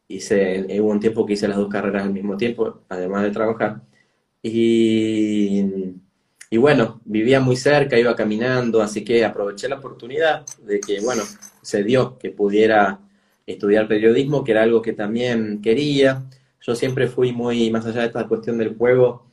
Hice, 0.08 0.68
hubo 0.82 0.90
un 0.92 1.00
tiempo 1.00 1.26
que 1.26 1.34
hice 1.34 1.48
las 1.48 1.58
dos 1.58 1.70
carreras 1.70 2.04
al 2.04 2.14
mismo 2.14 2.38
tiempo, 2.38 2.82
además 2.90 3.24
de 3.24 3.32
trabajar. 3.32 3.82
Y, 4.44 5.64
y 6.52 6.58
bueno, 6.58 7.02
vivía 7.06 7.40
muy 7.40 7.56
cerca, 7.56 7.98
iba 7.98 8.16
caminando, 8.16 8.84
así 8.84 9.04
que 9.04 9.26
aproveché 9.26 9.68
la 9.68 9.78
oportunidad 9.78 10.46
de 10.60 10.80
que, 10.80 11.00
bueno, 11.00 11.24
se 11.64 11.84
dio 11.84 12.20
que 12.20 12.30
pudiera 12.30 13.00
estudiar 13.48 13.88
periodismo, 13.88 14.44
que 14.44 14.52
era 14.52 14.62
algo 14.62 14.84
que 14.84 14.94
también 14.94 15.62
quería 15.64 16.24
yo 16.62 16.76
siempre 16.76 17.08
fui 17.08 17.32
muy, 17.34 17.72
más 17.72 17.86
allá 17.86 18.02
de 18.02 18.08
esta 18.08 18.28
cuestión 18.28 18.58
del 18.58 18.78
juego, 18.78 19.26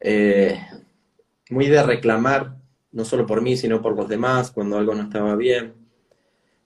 eh, 0.00 0.58
muy 1.50 1.66
de 1.66 1.82
reclamar, 1.82 2.56
no 2.92 3.04
solo 3.04 3.26
por 3.26 3.40
mí, 3.40 3.56
sino 3.56 3.80
por 3.80 3.96
los 3.96 4.08
demás, 4.08 4.50
cuando 4.50 4.76
algo 4.76 4.94
no 4.94 5.02
estaba 5.02 5.34
bien. 5.34 5.72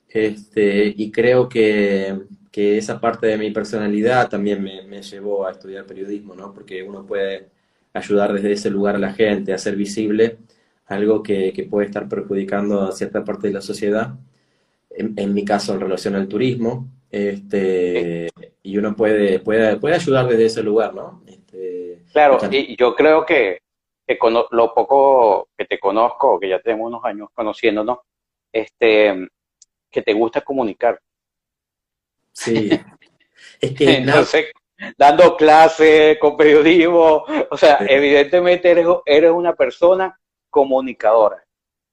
Este, 0.08 0.92
y 0.96 1.10
creo 1.10 1.48
que, 1.48 2.20
esa 2.52 2.98
parte 2.98 3.26
de 3.26 3.36
mi 3.36 3.50
personalidad 3.50 4.30
también 4.30 4.62
me, 4.62 5.02
llevó 5.02 5.46
a 5.46 5.50
estudiar 5.50 5.84
periodismo, 5.84 6.34
¿no? 6.34 6.54
Porque 6.54 6.82
uno 6.82 7.04
puede 7.04 7.50
ayudar 7.96 8.32
desde 8.32 8.52
ese 8.52 8.70
lugar 8.70 8.96
a 8.96 8.98
la 8.98 9.12
gente, 9.12 9.52
hacer 9.52 9.76
visible 9.76 10.38
algo 10.86 11.22
que, 11.22 11.66
puede 11.70 11.86
estar 11.86 12.08
perjudicando 12.08 12.82
a 12.82 12.92
cierta 12.92 13.24
parte 13.24 13.48
de 13.48 13.54
la 13.54 13.60
sociedad. 13.60 14.14
En, 14.90 15.14
en 15.16 15.34
mi 15.34 15.44
caso, 15.44 15.74
en 15.74 15.80
relación 15.80 16.14
al 16.14 16.28
turismo, 16.28 16.88
este, 17.10 18.28
y 18.62 18.78
uno 18.78 18.94
puede, 18.94 19.40
puede, 19.40 19.76
puede 19.76 19.94
ayudar 19.94 20.26
desde 20.28 20.46
ese 20.46 20.62
lugar, 20.62 20.94
¿no? 20.94 21.22
Este, 21.26 22.02
claro, 22.12 22.38
y 22.50 22.76
yo 22.76 22.94
creo 22.94 23.24
que, 23.24 23.60
lo 24.50 24.74
poco 24.74 25.48
que 25.56 25.64
te 25.64 25.78
conozco, 25.78 26.38
que 26.38 26.48
ya 26.48 26.60
tenemos 26.60 26.88
unos 26.88 27.04
años 27.04 27.28
conociéndonos, 27.34 27.98
este, 28.52 29.28
que 29.90 30.02
te 30.02 30.12
gusta 30.12 30.40
comunicar. 30.42 31.00
Sí. 32.32 32.70
es 33.60 33.72
que 33.72 33.96
Entonces, 33.96 34.46
dando 34.96 35.36
clases 35.36 36.18
con 36.18 36.36
periodismo, 36.36 37.24
o 37.50 37.56
sea, 37.56 37.78
evidentemente 37.88 38.70
eres, 38.70 38.86
eres 39.04 39.30
una 39.30 39.54
persona 39.54 40.18
comunicadora 40.50 41.46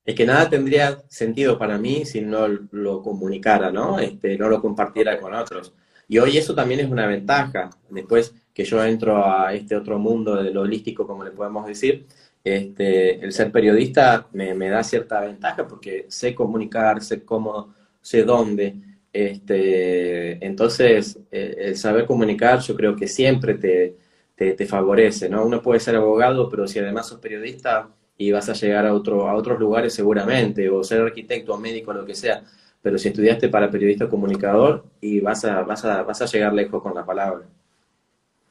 es 0.05 0.15
que 0.15 0.25
nada 0.25 0.49
tendría 0.49 1.01
sentido 1.07 1.57
para 1.57 1.77
mí 1.77 2.05
si 2.05 2.21
no 2.21 2.47
lo 2.47 3.01
comunicara, 3.01 3.71
¿no? 3.71 3.99
Este, 3.99 4.37
no 4.37 4.49
lo 4.49 4.61
compartiera 4.61 5.19
con 5.19 5.33
otros. 5.33 5.73
Y 6.07 6.17
hoy 6.17 6.37
eso 6.37 6.53
también 6.53 6.81
es 6.81 6.91
una 6.91 7.07
ventaja. 7.07 7.69
Después 7.89 8.33
que 8.53 8.65
yo 8.65 8.83
entro 8.83 9.25
a 9.25 9.53
este 9.53 9.75
otro 9.75 9.97
mundo 9.99 10.35
de 10.35 10.51
lo 10.51 10.61
holístico, 10.61 11.07
como 11.07 11.23
le 11.23 11.31
podemos 11.31 11.65
decir, 11.65 12.05
este, 12.43 13.23
el 13.23 13.31
ser 13.31 13.51
periodista 13.51 14.27
me, 14.33 14.53
da 14.69 14.83
cierta 14.83 15.21
ventaja 15.21 15.65
porque 15.65 16.05
sé 16.09 16.35
comunicar, 16.35 17.01
sé 17.01 17.23
cómo, 17.23 17.73
sé 18.01 18.23
dónde. 18.23 18.75
Este, 19.13 20.43
entonces, 20.43 21.19
eh, 21.31 21.55
el 21.59 21.77
saber 21.77 22.07
comunicar 22.07 22.59
yo 22.59 22.75
creo 22.75 22.95
que 22.95 23.07
siempre 23.07 23.53
te, 23.53 23.95
te, 24.35 24.65
favorece, 24.65 25.29
¿no? 25.29 25.45
Uno 25.45 25.61
puede 25.61 25.79
ser 25.79 25.95
abogado, 25.95 26.49
pero 26.49 26.67
si 26.67 26.79
además 26.79 27.07
sos 27.07 27.19
periodista, 27.19 27.89
y 28.17 28.31
vas 28.31 28.49
a 28.49 28.53
llegar 28.53 28.85
a, 28.85 28.93
otro, 28.93 29.27
a 29.27 29.35
otros 29.35 29.59
lugares 29.59 29.93
seguramente, 29.93 30.69
o 30.69 30.83
ser 30.83 31.01
arquitecto 31.01 31.53
o 31.53 31.57
médico, 31.59 31.93
lo 31.93 32.05
que 32.05 32.15
sea. 32.15 32.43
Pero 32.81 32.97
si 32.97 33.09
estudiaste 33.09 33.49
para 33.49 33.69
periodista 33.69 34.09
comunicador, 34.09 34.83
y 34.99 35.19
vas 35.19 35.45
a, 35.45 35.61
vas 35.61 35.85
a, 35.85 36.03
vas 36.03 36.21
a 36.21 36.25
llegar 36.25 36.53
lejos 36.53 36.81
con 36.81 36.95
la 36.95 37.05
palabra. 37.05 37.45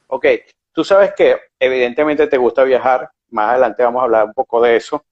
Ok, 0.07 0.25
tú 0.71 0.83
sabes 0.83 1.13
que 1.15 1.37
evidentemente 1.59 2.27
te 2.27 2.37
gusta 2.37 2.63
viajar, 2.63 3.09
más 3.29 3.49
adelante 3.51 3.83
vamos 3.83 4.01
a 4.01 4.05
hablar 4.05 4.25
un 4.25 4.33
poco 4.33 4.61
de 4.61 4.77
eso. 4.77 5.03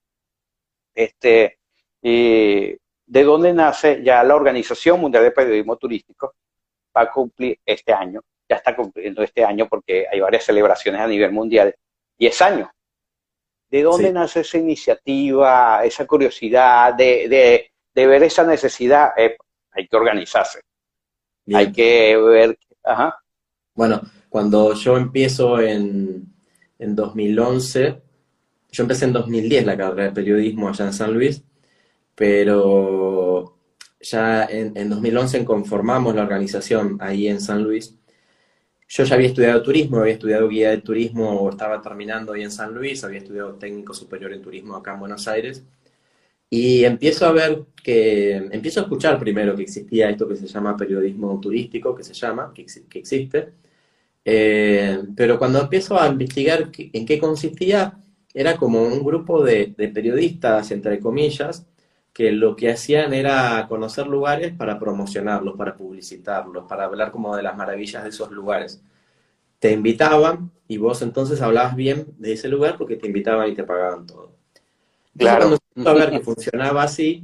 Este, 0.95 1.57
y 2.01 2.75
de 3.11 3.23
dónde 3.23 3.53
nace 3.53 4.01
ya 4.03 4.23
la 4.23 4.35
Organización 4.35 5.01
Mundial 5.01 5.23
de 5.25 5.31
Periodismo 5.31 5.75
Turístico, 5.75 6.35
va 6.95 7.01
a 7.01 7.11
cumplir 7.11 7.59
este 7.65 7.91
año, 7.91 8.21
ya 8.47 8.55
está 8.55 8.73
cumpliendo 8.73 9.21
este 9.21 9.43
año 9.43 9.67
porque 9.67 10.05
hay 10.09 10.21
varias 10.21 10.45
celebraciones 10.45 11.01
a 11.01 11.07
nivel 11.07 11.33
mundial, 11.33 11.75
10 12.17 12.41
años 12.41 12.69
¿De 13.69 13.83
dónde 13.83 14.11
nace 14.11 14.41
esa 14.41 14.57
iniciativa, 14.57 15.83
esa 15.85 16.05
curiosidad 16.05 16.93
de, 16.93 17.71
ver 17.95 18.23
esa 18.23 18.45
necesidad? 18.45 19.11
Eh, 19.17 19.37
hay 19.71 19.87
que 19.87 19.95
organizarse. 19.95 20.59
Hay 21.53 21.71
que 21.71 22.17
ver. 22.17 22.59
Ajá. 22.83 23.17
Bueno, 23.73 24.01
cuando 24.27 24.73
yo 24.73 24.97
empiezo 24.97 25.61
en, 25.61 26.33
en 26.79 26.95
2011, 26.95 28.01
yo 28.71 28.83
empecé 28.83 29.05
en 29.05 29.13
2010 29.13 29.65
la 29.65 29.77
carrera 29.77 30.03
de 30.03 30.11
periodismo 30.11 30.67
allá 30.67 30.87
en 30.87 30.93
San 30.93 31.13
Luis, 31.13 31.41
pero 32.15 33.57
ya 33.99 34.45
en, 34.45 34.75
en 34.75 34.89
2011 34.89 35.45
conformamos 35.45 36.15
la 36.15 36.23
organización 36.23 36.97
ahí 37.01 37.27
en 37.27 37.41
San 37.41 37.63
Luis. 37.63 37.95
Yo 38.93 39.05
ya 39.05 39.15
había 39.15 39.27
estudiado 39.27 39.63
turismo, 39.63 39.99
había 39.99 40.13
estudiado 40.13 40.49
guía 40.49 40.71
de 40.71 40.79
turismo, 40.79 41.49
estaba 41.49 41.81
terminando 41.81 42.33
ahí 42.33 42.43
en 42.43 42.51
San 42.51 42.73
Luis, 42.73 43.03
había 43.05 43.19
estudiado 43.19 43.53
técnico 43.55 43.93
superior 43.93 44.33
en 44.33 44.41
turismo 44.41 44.75
acá 44.75 44.93
en 44.93 44.99
Buenos 44.99 45.27
Aires, 45.29 45.63
y 46.49 46.83
empiezo 46.83 47.25
a 47.25 47.31
ver 47.31 47.63
que, 47.83 48.35
empiezo 48.51 48.81
a 48.81 48.83
escuchar 48.83 49.17
primero 49.19 49.55
que 49.55 49.63
existía 49.63 50.09
esto 50.09 50.27
que 50.27 50.35
se 50.35 50.47
llama 50.47 50.75
periodismo 50.75 51.39
turístico, 51.39 51.95
que 51.95 52.03
se 52.03 52.13
llama, 52.13 52.53
que, 52.53 52.65
existe, 52.99 53.53
eh, 54.25 55.01
pero 55.15 55.39
cuando 55.39 55.61
empiezo 55.61 55.99
a 55.99 56.07
investigar 56.07 56.69
en 56.75 57.05
qué 57.05 57.19
consistía, 57.19 57.97
era 58.33 58.57
como 58.57 58.83
un 58.83 59.03
grupo 59.03 59.43
de, 59.43 59.73
de 59.77 59.87
periodistas, 59.89 60.71
entre 60.71 60.99
comillas, 60.99 61.65
que 62.13 62.31
lo 62.31 62.55
que 62.55 62.69
hacían 62.69 63.13
era 63.13 63.65
conocer 63.69 64.07
lugares 64.07 64.53
para 64.53 64.77
promocionarlos, 64.79 65.55
para 65.57 65.75
publicitarlos, 65.75 66.65
para 66.67 66.85
hablar 66.85 67.11
como 67.11 67.35
de 67.35 67.43
las 67.43 67.55
maravillas 67.55 68.03
de 68.03 68.09
esos 68.09 68.31
lugares. 68.31 68.81
Te 69.59 69.71
invitaban 69.71 70.51
y 70.67 70.77
vos 70.77 71.01
entonces 71.01 71.41
hablabas 71.41 71.75
bien 71.75 72.07
de 72.17 72.33
ese 72.33 72.49
lugar 72.49 72.77
porque 72.77 72.97
te 72.97 73.07
invitaban 73.07 73.49
y 73.49 73.55
te 73.55 73.63
pagaban 73.63 74.05
todo. 74.05 74.35
claro. 75.17 75.57
Cuando 75.73 75.89
a 75.89 75.93
ver 75.93 76.09
que 76.11 76.19
funcionaba 76.23 76.83
así, 76.83 77.23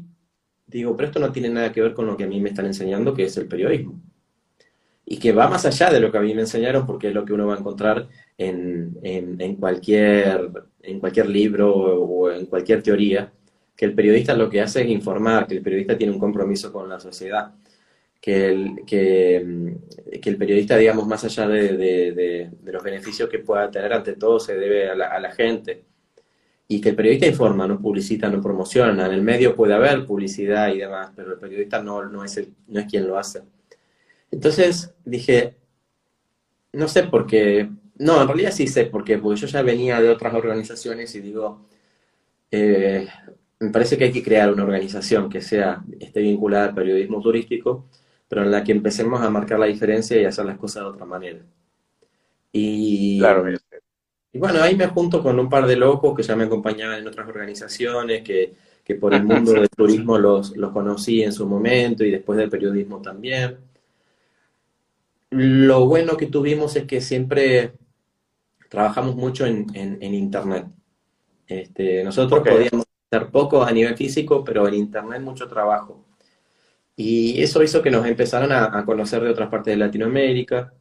digo, 0.67 0.95
pero 0.95 1.07
esto 1.07 1.19
no 1.19 1.31
tiene 1.33 1.49
nada 1.49 1.71
que 1.73 1.81
ver 1.81 1.93
con 1.93 2.05
lo 2.05 2.15
que 2.15 2.23
a 2.23 2.27
mí 2.27 2.39
me 2.39 2.49
están 2.49 2.65
enseñando, 2.65 3.13
que 3.13 3.25
es 3.25 3.35
el 3.35 3.47
periodismo. 3.47 3.99
Y 5.05 5.17
que 5.19 5.31
va 5.31 5.49
más 5.49 5.65
allá 5.65 5.89
de 5.89 5.99
lo 5.99 6.11
que 6.11 6.17
a 6.17 6.21
mí 6.21 6.33
me 6.33 6.41
enseñaron, 6.41 6.85
porque 6.85 7.09
es 7.09 7.13
lo 7.13 7.25
que 7.25 7.33
uno 7.33 7.47
va 7.47 7.55
a 7.55 7.59
encontrar 7.59 8.07
en, 8.37 8.97
en, 9.03 9.39
en 9.39 9.55
cualquier, 9.55 10.49
en 10.81 10.99
cualquier 10.99 11.29
libro 11.29 11.73
o 11.75 12.31
en 12.31 12.45
cualquier 12.45 12.83
teoría 12.83 13.31
que 13.77 13.85
el 13.85 13.93
periodista 13.93 14.33
lo 14.33 14.49
que 14.49 14.59
hace 14.59 14.81
es 14.81 14.89
informar, 14.89 15.47
que 15.47 15.53
el 15.53 15.61
periodista 15.61 15.95
tiene 15.95 16.11
un 16.11 16.19
compromiso 16.19 16.73
con 16.73 16.89
la 16.89 16.99
sociedad, 16.99 17.53
que 18.19 18.47
el, 18.47 18.83
que, 18.87 19.43
mm, 19.45 20.19
que 20.19 20.29
el 20.31 20.37
periodista, 20.37 20.75
digamos, 20.75 21.05
más 21.07 21.23
allá 21.23 21.47
de, 21.47 21.77
de, 21.77 22.51
los 22.71 22.83
beneficios 22.83 23.29
que 23.29 23.39
pueda 23.39 23.69
tener, 23.69 23.93
ante 23.93 24.13
todo 24.13 24.39
se 24.39 24.57
debe 24.57 24.89
a 24.89 24.95
la, 24.95 25.31
gente. 25.31 25.85
Y 26.67 26.81
que 26.81 26.89
el 26.89 26.95
periodista 26.95 27.27
informa, 27.27 27.67
no 27.67 27.79
publicita, 27.79 28.29
no 28.29 28.41
promociona. 28.41 29.05
En 29.05 29.13
el 29.13 29.21
medio 29.21 29.55
puede 29.55 29.75
haber 29.75 30.05
publicidad 30.05 30.73
y 30.73 30.79
demás, 30.79 31.11
pero 31.15 31.33
el 31.33 31.39
periodista 31.39 31.81
no, 31.81 32.03
no, 32.03 32.23
es, 32.23 32.35
el, 32.37 32.53
no 32.67 32.79
es 32.79 32.87
quien 32.87 33.07
lo 33.07 33.17
hace. 33.17 33.43
Entonces 34.31 34.93
dije, 35.05 35.55
no 36.73 36.87
sé 36.87 37.03
por 37.03 37.27
qué, 37.27 37.69
no, 37.99 38.21
en 38.21 38.27
realidad 38.27 38.51
sí 38.51 38.67
sé 38.67 38.85
por 38.85 39.03
qué, 39.03 39.17
porque 39.19 39.39
yo 39.41 39.47
ya 39.47 39.61
venía 39.61 40.01
de 40.01 40.09
otras 40.09 40.33
organizaciones 40.33 41.13
y 41.15 41.21
digo, 41.21 41.67
eh, 42.51 43.07
me 43.59 43.69
parece 43.71 43.97
que 43.97 44.05
hay 44.05 44.11
que 44.11 44.23
crear 44.23 44.51
una 44.51 44.63
organización 44.63 45.29
que 45.29 45.41
sea, 45.41 45.83
esté 45.99 46.21
vinculada 46.21 46.65
al 46.65 46.75
periodismo 46.75 47.21
turístico, 47.21 47.85
pero 48.27 48.43
en 48.43 48.51
la 48.51 48.63
que 48.63 48.71
empecemos 48.71 49.21
a 49.21 49.29
marcar 49.29 49.59
la 49.59 49.65
diferencia 49.65 50.19
y 50.21 50.25
hacer 50.25 50.45
las 50.45 50.57
cosas 50.57 50.83
de 50.83 50.89
otra 50.89 51.05
manera. 51.05 51.39
Y, 52.51 53.19
claro, 53.19 53.45
y 54.31 54.39
bueno, 54.39 54.61
ahí 54.61 54.75
me 54.75 54.87
junto 54.87 55.23
con 55.23 55.39
un 55.39 55.49
par 55.49 55.65
de 55.65 55.75
locos 55.75 56.15
que 56.15 56.23
ya 56.23 56.35
me 56.35 56.43
acompañaban 56.43 56.99
en 56.99 57.07
otras 57.07 57.27
organizaciones, 57.27 58.23
que, 58.23 58.53
que 58.83 58.95
por 58.95 59.13
el 59.13 59.23
mundo 59.23 59.53
del 59.53 59.69
turismo 59.69 60.17
los, 60.17 60.55
los 60.55 60.71
conocí 60.71 61.23
en 61.23 61.33
su 61.33 61.47
momento 61.47 62.03
y 62.03 62.11
después 62.11 62.37
del 62.37 62.49
periodismo 62.49 63.01
también. 63.01 63.57
Lo 65.29 65.85
bueno 65.87 66.17
que 66.17 66.27
tuvimos 66.27 66.75
es 66.75 66.85
que 66.85 67.01
siempre 67.01 67.73
trabajamos 68.69 69.15
mucho 69.15 69.45
en, 69.45 69.67
en, 69.73 70.13
Internet. 70.13 70.67
Este, 71.47 72.03
nosotros 72.03 72.47
podíamos 72.47 72.86
hacer 73.09 73.29
poco 73.31 73.63
a 73.63 73.71
nivel 73.71 73.95
físico, 73.95 74.43
pero 74.43 74.67
en 74.67 74.73
Internet 74.73 75.21
mucho 75.21 75.47
trabajo. 75.47 76.05
Y 76.95 77.41
eso 77.41 77.63
hizo 77.63 77.81
que 77.81 77.91
nos 77.91 78.05
empezaran 78.05 78.51
a, 78.51 78.85
conocer 78.85 79.21
de 79.23 79.29
otras 79.29 79.49
partes 79.49 79.73
de 79.73 79.77
Latinoamérica. 79.77 80.73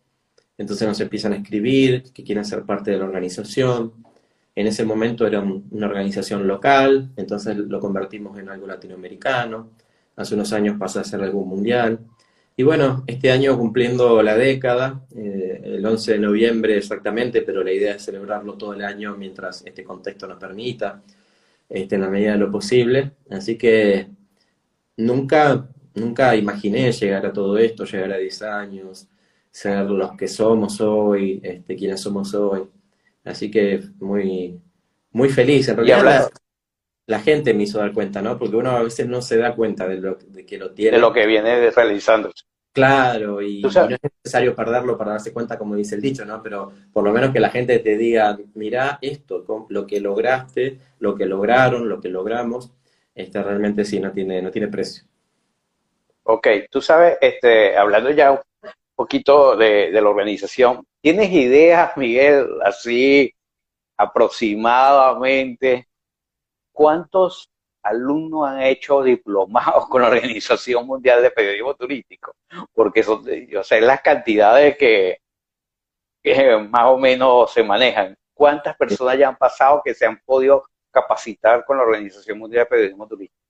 Entonces 0.59 0.89
nos 0.89 0.99
empiezan 1.01 1.35
a 1.35 1.37
escribir 1.37 2.05
que 2.15 2.25
quieren 2.25 2.45
ser 2.45 2.65
parte 2.65 2.91
de 2.91 2.99
la 2.99 3.05
organización. 3.05 3.93
En 4.55 4.67
ese 4.67 4.85
momento 4.85 5.27
era 5.27 5.41
una 5.41 5.87
organización 5.87 6.47
local, 6.47 7.11
entonces 7.17 7.57
lo 7.59 7.79
convertimos 7.79 8.39
en 8.39 8.49
algo 8.49 8.67
latinoamericano. 8.67 9.71
Hace 10.17 10.35
unos 10.35 10.53
años 10.55 10.79
pasa 10.79 11.01
a 11.03 11.05
ser 11.05 11.23
algo 11.23 11.45
mundial. 11.45 12.01
Y 12.57 12.63
bueno, 12.63 13.05
este 13.07 13.31
año 13.31 13.57
cumpliendo 13.59 14.23
la 14.23 14.35
década, 14.35 15.03
eh, 15.15 15.61
el 15.63 15.85
11 15.85 16.13
de 16.13 16.19
noviembre 16.19 16.79
exactamente, 16.79 17.43
pero 17.43 17.63
la 17.63 17.73
idea 17.73 17.95
es 17.97 18.05
celebrarlo 18.05 18.55
todo 18.55 18.73
el 18.73 18.83
año 18.83 19.15
mientras 19.19 19.63
este 19.67 19.85
contexto 19.85 20.27
nos 20.27 20.39
permita 20.39 21.03
este, 21.69 21.95
en 21.97 22.01
la 22.01 22.09
medida 22.09 22.33
de 22.33 22.39
lo 22.39 22.51
posible. 22.51 23.13
Así 23.31 23.57
que 23.57 24.09
nunca, 24.97 25.69
nunca 25.95 26.37
imaginé 26.37 26.93
llegar 26.93 27.27
a 27.27 27.33
todo 27.33 27.59
esto, 27.59 27.85
llegar 27.85 28.13
a 28.13 28.19
10 28.19 28.43
años, 28.43 29.09
ser 29.51 29.87
los 29.87 30.13
que 30.17 30.29
somos 30.29 30.81
hoy, 30.81 31.41
este, 31.43 31.77
quienes 31.77 32.01
somos 32.01 32.35
hoy. 32.35 32.65
Así 33.25 33.51
que 33.51 33.81
muy, 33.99 34.61
muy 35.13 35.29
feliz. 35.29 35.69
En 35.69 35.77
realidad 35.77 36.31
la, 37.07 37.21
gente 37.21 37.55
me 37.55 37.65
hizo 37.65 37.79
dar 37.79 37.93
cuenta, 37.93 38.23
¿no? 38.23 38.39
Porque 38.39 38.57
uno 38.57 38.71
a 38.71 38.83
veces 38.83 39.07
no 39.09 39.23
se 39.23 39.39
da 39.39 39.55
cuenta 39.55 39.89
de, 39.89 39.99
lo, 39.99 40.15
de 40.15 40.45
que 40.45 40.59
lo 40.59 40.73
tiene. 40.73 40.97
De 40.97 41.01
lo 41.01 41.13
que 41.13 41.27
viene 41.27 41.71
realizándose. 41.71 42.45
Claro, 42.77 43.41
y, 43.41 43.63
no 43.63 43.71
es 43.71 44.01
necesario 44.03 44.55
perderlo 44.55 44.99
para 44.99 45.13
darse 45.13 45.33
cuenta, 45.33 45.57
como 45.57 45.75
dice 45.77 45.95
el 45.95 46.03
dicho, 46.03 46.27
¿no? 46.27 46.43
Pero 46.43 46.71
por 46.93 47.05
lo 47.05 47.11
menos 47.11 47.31
que 47.33 47.41
la 47.41 47.49
gente 47.49 47.79
te 47.79 47.97
diga, 47.97 48.37
mira 48.53 48.99
esto, 49.01 49.67
lo 49.71 49.87
que 49.87 49.99
lograste, 49.99 50.79
lo 50.99 51.15
que 51.15 51.25
lograron, 51.25 51.89
lo 51.89 52.03
que 52.03 52.11
logramos, 52.11 52.71
este, 53.15 53.43
realmente 53.43 53.83
sí 53.87 53.99
no 53.99 54.13
tiene, 54.13 54.43
no 54.43 54.51
tiene 54.51 54.69
precio. 54.69 55.05
Ok, 56.25 56.49
tú 56.71 56.83
sabes, 56.83 57.17
este, 57.23 57.75
hablando 57.79 58.11
ya 58.11 58.33
un 58.33 58.41
poquito 58.95 59.57
de, 59.57 59.91
de 59.91 60.03
la 60.03 60.11
organización, 60.11 60.87
¿tienes 61.01 61.33
ideas, 61.33 61.97
Miguel, 61.97 62.47
así 62.63 63.33
aproximadamente, 63.97 65.89
cuántos 66.73 67.49
alumnos 67.87 68.49
han 68.49 68.63
hecho 68.63 69.03
diplomados 69.03 69.89
con 69.89 70.03
la 70.03 70.09
Organización 70.09 70.87
Mundial 70.87 71.23
de 71.23 71.31
Periodismo 71.31 71.75
Turístico, 71.75 72.35
porque 72.75 73.03
son, 73.03 73.25
yo 73.49 73.63
sé 73.63 73.81
las 73.81 74.01
cantidades 74.01 74.77
que, 74.77 75.19
más 76.69 76.85
o 76.87 76.99
menos 76.99 77.53
se 77.53 77.63
manejan. 77.63 78.17
¿Cuántas 78.35 78.77
personas 78.77 79.19
ya 79.19 79.29
han 79.29 79.37
pasado 79.37 79.81
que 79.85 79.95
se 79.95 80.05
han 80.05 80.21
podido 80.25 80.65
capacitar 80.91 81.65
con 81.65 81.79
la 81.79 81.85
Organización 81.85 82.39
Mundial 82.39 82.65
de 82.65 82.67
Periodismo 82.67 83.07
Turístico? 83.07 83.41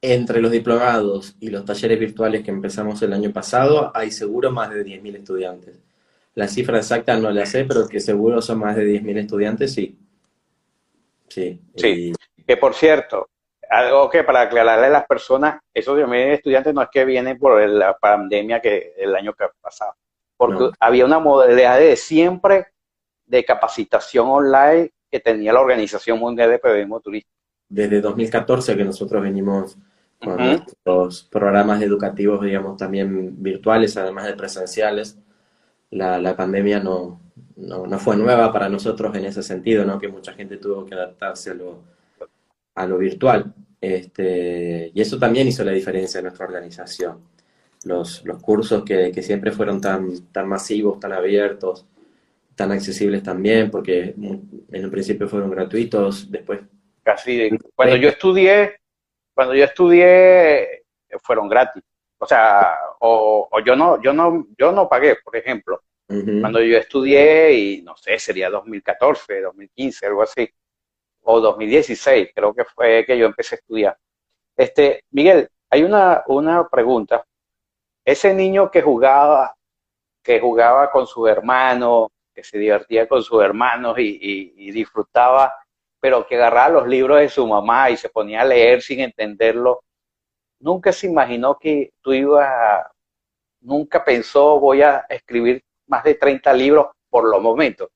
Entre 0.00 0.40
los 0.40 0.50
diplomados 0.50 1.36
y 1.40 1.50
los 1.50 1.64
talleres 1.64 1.98
virtuales 1.98 2.42
que 2.42 2.50
empezamos 2.50 3.00
el 3.02 3.12
año 3.12 3.32
pasado, 3.32 3.92
hay 3.94 4.10
seguro 4.10 4.50
más 4.50 4.70
de 4.70 4.84
10.000 4.84 5.16
estudiantes. 5.16 5.80
La 6.34 6.48
cifra 6.48 6.78
exacta 6.78 7.16
no 7.16 7.30
la 7.30 7.46
sé, 7.46 7.64
pero 7.64 7.88
que 7.88 7.98
seguro 8.00 8.42
son 8.42 8.58
más 8.58 8.76
de 8.76 8.86
10.000 8.86 9.18
estudiantes, 9.18 9.72
sí. 9.72 9.98
Sí. 11.28 11.60
sí. 11.76 12.12
Que 12.46 12.56
por 12.56 12.74
cierto, 12.74 13.28
algo 13.68 14.08
que 14.08 14.24
para 14.24 14.42
aclararle 14.42 14.86
a 14.86 14.90
las 14.90 15.06
personas, 15.06 15.60
esos 15.74 15.98
estudiantes 15.98 16.74
no 16.74 16.82
es 16.82 16.88
que 16.90 17.04
vienen 17.04 17.38
por 17.38 17.60
la 17.68 17.96
pandemia 17.96 18.60
que 18.60 18.94
el 18.96 19.14
año 19.14 19.32
que 19.34 19.46
pasado, 19.60 19.94
porque 20.36 20.70
había 20.80 21.04
una 21.04 21.18
modalidad 21.18 21.78
de 21.78 21.96
siempre 21.96 22.68
de 23.24 23.44
capacitación 23.44 24.28
online 24.28 24.90
que 25.10 25.20
tenía 25.20 25.52
la 25.52 25.60
Organización 25.60 26.18
Mundial 26.18 26.50
de 26.50 26.58
Periodismo 26.58 27.00
Turístico. 27.00 27.34
Desde 27.68 28.00
2014 28.00 28.76
que 28.76 28.84
nosotros 28.84 29.22
venimos 29.22 29.76
con 30.20 30.64
los 30.84 31.24
programas 31.24 31.82
educativos, 31.82 32.42
digamos, 32.42 32.76
también 32.76 33.42
virtuales, 33.42 33.96
además 33.96 34.26
de 34.26 34.34
presenciales. 34.34 35.18
La, 35.90 36.18
la 36.18 36.36
pandemia 36.36 36.80
no, 36.80 37.20
no, 37.56 37.86
no, 37.86 37.98
fue 37.98 38.16
nueva 38.16 38.52
para 38.52 38.68
nosotros 38.68 39.14
en 39.16 39.24
ese 39.24 39.42
sentido, 39.42 39.84
¿no? 39.84 39.98
Que 39.98 40.08
mucha 40.08 40.32
gente 40.32 40.56
tuvo 40.56 40.84
que 40.84 40.94
adaptarse 40.94 41.50
a 41.50 41.54
lo, 41.54 41.82
a 42.76 42.86
lo 42.86 42.98
virtual. 42.98 43.52
Este, 43.80 44.90
y 44.94 45.00
eso 45.00 45.18
también 45.18 45.48
hizo 45.48 45.64
la 45.64 45.72
diferencia 45.72 46.18
en 46.18 46.24
nuestra 46.24 46.46
organización. 46.46 47.28
Los, 47.84 48.24
los 48.24 48.40
cursos 48.42 48.84
que, 48.84 49.12
que, 49.12 49.22
siempre 49.22 49.52
fueron 49.52 49.80
tan, 49.80 50.32
tan 50.32 50.48
masivos, 50.48 50.98
tan 50.98 51.12
abiertos, 51.12 51.86
tan 52.54 52.72
accesibles 52.72 53.22
también, 53.22 53.70
porque 53.70 54.14
en 54.16 54.84
un 54.84 54.90
principio 54.90 55.28
fueron 55.28 55.50
gratuitos, 55.50 56.30
después... 56.30 56.60
Casi, 57.02 57.50
cuando 57.74 57.96
yo 57.96 58.08
estudié, 58.08 58.76
cuando 59.32 59.54
yo 59.54 59.64
estudié, 59.64 60.84
fueron 61.22 61.48
gratis. 61.48 61.82
O 62.18 62.26
sea, 62.26 62.74
o, 63.00 63.48
o 63.50 63.60
yo 63.60 63.76
no, 63.76 64.02
yo 64.02 64.12
no, 64.12 64.48
yo 64.58 64.72
no 64.72 64.88
pagué, 64.88 65.16
por 65.22 65.36
ejemplo. 65.36 65.82
Cuando 66.08 66.60
yo 66.60 66.78
estudié, 66.78 67.52
y 67.52 67.82
no 67.82 67.96
sé, 67.96 68.18
sería 68.18 68.48
2014, 68.48 69.40
2015, 69.40 70.06
algo 70.06 70.22
así 70.22 70.48
o 71.26 71.40
2016, 71.40 72.30
creo 72.34 72.54
que 72.54 72.64
fue 72.64 73.04
que 73.04 73.18
yo 73.18 73.26
empecé 73.26 73.56
a 73.56 73.58
estudiar. 73.58 73.98
Este, 74.56 75.04
Miguel, 75.10 75.48
hay 75.68 75.82
una, 75.82 76.22
una 76.28 76.68
pregunta. 76.68 77.24
Ese 78.04 78.32
niño 78.32 78.70
que 78.70 78.80
jugaba, 78.80 79.54
que 80.22 80.40
jugaba 80.40 80.90
con 80.90 81.06
su 81.06 81.26
hermano, 81.26 82.10
que 82.32 82.44
se 82.44 82.58
divertía 82.58 83.08
con 83.08 83.22
sus 83.22 83.42
hermanos 83.42 83.96
y, 83.98 84.70
disfrutaba, 84.70 85.52
pero 86.00 86.26
que 86.26 86.36
agarraba 86.36 86.80
los 86.80 86.86
libros 86.86 87.18
de 87.18 87.28
su 87.28 87.46
mamá 87.46 87.90
y 87.90 87.96
se 87.96 88.08
ponía 88.08 88.42
a 88.42 88.44
leer 88.44 88.80
sin 88.80 89.00
entenderlo, 89.00 89.82
nunca 90.60 90.92
se 90.92 91.08
imaginó 91.08 91.58
que 91.58 91.90
tú 92.00 92.12
ibas 92.12 92.46
a, 92.46 92.92
nunca 93.62 94.04
pensó 94.04 94.60
voy 94.60 94.82
a 94.82 95.06
escribir 95.08 95.64
más 95.88 96.04
de 96.04 96.14
30 96.14 96.52
libros 96.52 96.86
por 97.10 97.24
los 97.24 97.42
momentos. 97.42 97.88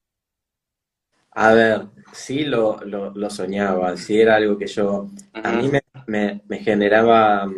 A 1.32 1.54
ver, 1.54 1.86
sí 2.12 2.44
lo, 2.44 2.80
lo, 2.84 3.30
soñaba, 3.30 3.96
sí 3.96 4.20
era 4.20 4.36
algo 4.36 4.58
que 4.58 4.66
yo, 4.66 5.08
a 5.32 5.52
mí 5.52 5.70
me, 6.06 6.42
me, 6.46 6.58
generaba 6.58 7.48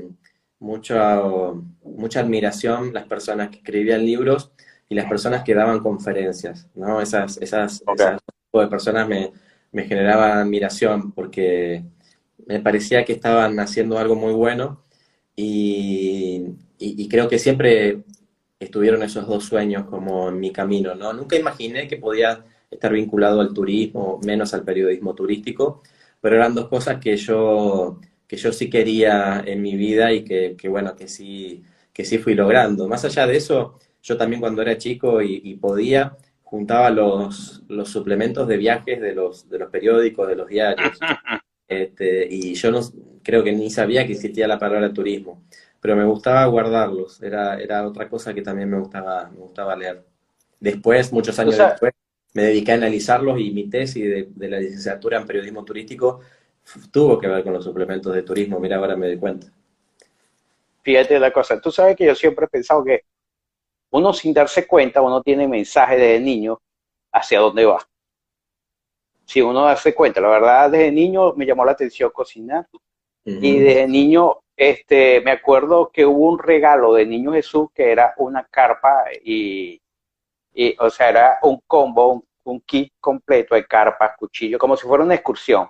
mucha, 0.58 1.22
mucha 1.82 2.20
admiración 2.20 2.92
las 2.92 3.06
personas 3.06 3.48
que 3.48 3.56
escribían 3.58 4.04
libros 4.04 4.52
y 4.88 4.94
las 4.94 5.06
personas 5.06 5.42
que 5.42 5.54
daban 5.54 5.80
conferencias, 5.80 6.68
¿no? 6.74 7.00
Esas, 7.00 7.38
esas, 7.38 7.78
tipo 7.80 8.60
de 8.60 8.68
personas 8.68 9.08
me, 9.08 9.32
me 9.72 9.84
generaban 9.84 10.38
admiración 10.38 11.12
porque 11.12 11.82
me 12.46 12.60
parecía 12.60 13.04
que 13.04 13.14
estaban 13.14 13.58
haciendo 13.58 13.98
algo 13.98 14.16
muy 14.16 14.34
bueno 14.34 14.84
y, 15.34 16.44
y, 16.78 17.08
creo 17.08 17.28
que 17.28 17.38
siempre 17.38 18.02
estuvieron 18.60 19.02
esos 19.02 19.26
dos 19.26 19.44
sueños 19.44 19.86
como 19.86 20.28
en 20.28 20.38
mi 20.38 20.52
camino, 20.52 20.94
¿no? 20.94 21.12
Nunca 21.14 21.36
imaginé 21.36 21.88
que 21.88 21.96
podía 21.96 22.44
estar 22.72 22.92
vinculado 22.92 23.40
al 23.40 23.52
turismo, 23.52 24.20
menos 24.24 24.54
al 24.54 24.64
periodismo 24.64 25.14
turístico, 25.14 25.82
pero 26.20 26.36
eran 26.36 26.54
dos 26.54 26.68
cosas 26.68 26.98
que 26.98 27.16
yo, 27.16 28.00
que 28.26 28.36
yo 28.36 28.52
sí 28.52 28.70
quería 28.70 29.42
en 29.46 29.62
mi 29.62 29.76
vida 29.76 30.12
y 30.12 30.24
que, 30.24 30.56
que 30.56 30.68
bueno, 30.68 30.96
que 30.96 31.08
sí, 31.08 31.62
que 31.92 32.04
sí 32.04 32.18
fui 32.18 32.34
logrando. 32.34 32.88
Más 32.88 33.04
allá 33.04 33.26
de 33.26 33.36
eso, 33.36 33.78
yo 34.02 34.16
también 34.16 34.40
cuando 34.40 34.62
era 34.62 34.78
chico 34.78 35.20
y, 35.22 35.54
podía, 35.56 36.16
juntaba 36.42 36.90
los, 36.90 37.62
los, 37.68 37.88
suplementos 37.88 38.48
de 38.48 38.56
viajes 38.56 39.00
de 39.00 39.14
los, 39.14 39.48
de 39.48 39.58
los 39.58 39.70
periódicos, 39.70 40.28
de 40.28 40.36
los 40.36 40.48
diarios. 40.48 40.98
Este, 41.68 42.26
y 42.28 42.52
yo 42.52 42.70
no 42.70 42.80
creo 43.22 43.42
que 43.42 43.52
ni 43.52 43.70
sabía 43.70 44.06
que 44.06 44.12
existía 44.12 44.46
la 44.46 44.58
palabra 44.58 44.92
turismo, 44.92 45.42
pero 45.80 45.96
me 45.96 46.04
gustaba 46.04 46.44
guardarlos, 46.44 47.22
era, 47.22 47.58
era 47.58 47.86
otra 47.86 48.10
cosa 48.10 48.34
que 48.34 48.42
también 48.42 48.68
me 48.68 48.78
gustaba, 48.78 49.30
me 49.30 49.38
gustaba 49.38 49.74
leer. 49.74 50.04
Después, 50.60 51.10
muchos 51.14 51.38
años 51.38 51.56
después, 51.56 51.94
me 52.34 52.42
dediqué 52.44 52.72
a 52.72 52.76
analizarlos 52.76 53.38
y 53.40 53.50
mi 53.50 53.68
tesis 53.68 54.04
de, 54.04 54.28
de, 54.34 54.48
la 54.48 54.58
licenciatura 54.58 55.18
en 55.18 55.26
periodismo 55.26 55.64
turístico 55.64 56.20
tuvo 56.90 57.18
que 57.18 57.28
ver 57.28 57.42
con 57.42 57.52
los 57.52 57.64
suplementos 57.64 58.14
de 58.14 58.22
turismo, 58.22 58.58
mira, 58.60 58.76
ahora 58.76 58.96
me 58.96 59.06
doy 59.06 59.18
cuenta. 59.18 59.48
Fíjate 60.82 61.18
la 61.18 61.32
cosa, 61.32 61.60
tú 61.60 61.70
sabes 61.70 61.96
que 61.96 62.06
yo 62.06 62.14
siempre 62.14 62.46
he 62.46 62.48
pensado 62.48 62.84
que 62.84 63.04
uno 63.90 64.12
sin 64.12 64.32
darse 64.32 64.66
cuenta, 64.66 65.02
uno 65.02 65.22
tiene 65.22 65.46
mensaje 65.46 65.96
desde 65.96 66.20
niño 66.20 66.60
hacia 67.12 67.40
dónde 67.40 67.64
va. 67.66 67.86
Si 69.26 69.40
uno 69.40 69.64
darse 69.64 69.94
cuenta, 69.94 70.20
la 70.20 70.28
verdad, 70.28 70.70
desde 70.70 70.90
niño 70.90 71.34
me 71.34 71.46
llamó 71.46 71.64
la 71.64 71.72
atención 71.72 72.10
cocinar. 72.10 72.66
Y 73.24 73.58
desde 73.58 73.86
niño, 73.86 74.38
este, 74.56 75.20
me 75.20 75.30
acuerdo 75.30 75.90
que 75.92 76.04
hubo 76.04 76.28
un 76.28 76.40
regalo 76.40 76.94
de 76.94 77.06
Niño 77.06 77.32
Jesús 77.32 77.68
que 77.72 77.92
era 77.92 78.14
una 78.16 78.44
carpa 78.44 79.04
y, 79.24 79.80
y 80.54 80.76
o 80.78 80.90
sea, 80.90 81.08
era 81.08 81.38
un 81.42 81.60
combo, 81.66 82.24
un, 82.44 82.60
kit 82.60 82.92
completo 83.00 83.54
de 83.54 83.66
carpas, 83.66 84.12
cuchillo, 84.18 84.58
como 84.58 84.76
si 84.76 84.86
fuera 84.86 85.04
una 85.04 85.14
excursión. 85.14 85.68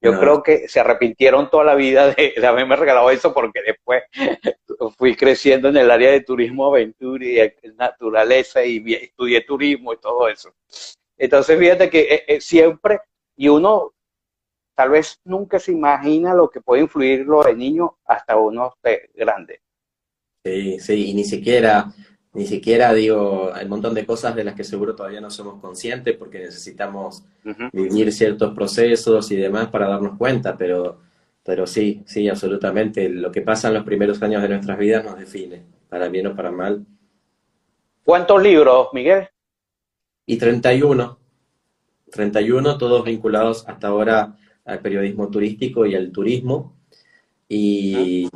Yo 0.00 0.20
creo 0.20 0.42
que 0.42 0.68
se 0.68 0.80
arrepintieron 0.80 1.48
toda 1.48 1.64
la 1.64 1.74
vida 1.74 2.08
de, 2.08 2.34
de, 2.36 2.46
haberme 2.46 2.76
regalado 2.76 3.10
eso 3.10 3.32
porque 3.32 3.62
después 3.62 4.02
fui 4.98 5.16
creciendo 5.16 5.70
en 5.70 5.78
el 5.78 5.90
área 5.90 6.10
de 6.10 6.20
turismo, 6.20 6.66
aventura 6.66 7.24
y 7.24 7.50
naturaleza 7.74 8.62
y 8.62 8.84
estudié 8.92 9.40
turismo 9.40 9.94
y 9.94 9.96
todo 9.96 10.28
eso. 10.28 10.52
Entonces, 11.16 11.58
fíjate 11.58 11.88
que 11.88 12.00
eh, 12.00 12.24
eh, 12.28 12.40
siempre, 12.40 13.00
y 13.34 13.48
uno 13.48 13.92
tal 14.74 14.90
vez 14.90 15.20
nunca 15.24 15.58
se 15.58 15.72
imagina 15.72 16.34
lo 16.34 16.50
que 16.50 16.60
puede 16.60 16.82
influir 16.82 17.24
lo 17.26 17.42
de 17.42 17.54
niño 17.54 17.96
hasta 18.04 18.36
uno 18.36 18.74
de 18.82 19.10
grande. 19.14 19.60
Sí, 20.44 20.78
sí, 20.80 21.10
y 21.10 21.14
ni 21.14 21.24
siquiera 21.24 21.86
ni 22.34 22.46
siquiera 22.46 22.92
digo, 22.92 23.52
hay 23.54 23.64
un 23.64 23.70
montón 23.70 23.94
de 23.94 24.04
cosas 24.04 24.34
de 24.34 24.42
las 24.42 24.56
que 24.56 24.64
seguro 24.64 24.96
todavía 24.96 25.20
no 25.20 25.30
somos 25.30 25.60
conscientes 25.60 26.16
porque 26.16 26.40
necesitamos 26.40 27.22
vivir 27.72 28.12
ciertos 28.12 28.52
procesos 28.54 29.30
y 29.30 29.36
demás 29.36 29.68
para 29.68 29.86
darnos 29.86 30.18
cuenta, 30.18 30.56
pero, 30.56 30.98
pero 31.44 31.64
sí, 31.68 32.02
sí, 32.06 32.28
absolutamente. 32.28 33.08
Lo 33.08 33.30
que 33.30 33.40
pasa 33.40 33.68
en 33.68 33.74
los 33.74 33.84
primeros 33.84 34.20
años 34.20 34.42
de 34.42 34.48
nuestras 34.48 34.76
vidas 34.78 35.04
nos 35.04 35.16
define, 35.16 35.62
para 35.88 36.08
bien 36.08 36.26
o 36.26 36.34
para 36.34 36.50
mal. 36.50 36.84
¿Cuántos 38.04 38.42
libros, 38.42 38.88
Miguel? 38.92 39.28
Y 40.26 40.36
31. 40.36 41.16
31, 42.10 42.78
todos 42.78 43.04
vinculados 43.04 43.64
hasta 43.68 43.88
ahora 43.88 44.36
al 44.64 44.80
periodismo 44.80 45.28
turístico 45.30 45.86
y 45.86 45.94
al 45.94 46.10
turismo. 46.10 46.74
Y, 47.48 48.28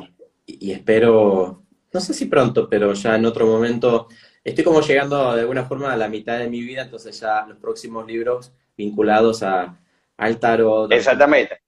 y 0.45 0.71
espero 0.71 1.63
no 1.91 1.99
sé 1.99 2.13
si 2.13 2.25
pronto, 2.25 2.69
pero 2.69 2.93
ya 2.93 3.15
en 3.15 3.25
otro 3.25 3.45
momento, 3.45 4.07
estoy 4.43 4.63
como 4.63 4.81
llegando 4.81 5.33
de 5.33 5.41
alguna 5.41 5.65
forma 5.65 5.91
a 5.91 5.97
la 5.97 6.07
mitad 6.07 6.37
de 6.37 6.49
mi 6.49 6.61
vida, 6.61 6.83
entonces 6.83 7.19
ya 7.19 7.45
los 7.47 7.57
próximos 7.57 8.05
libros 8.05 8.53
vinculados 8.77 9.43
a, 9.43 9.77
al 10.17 10.39
tarot, 10.39 10.91
Exactamente. 10.91 11.61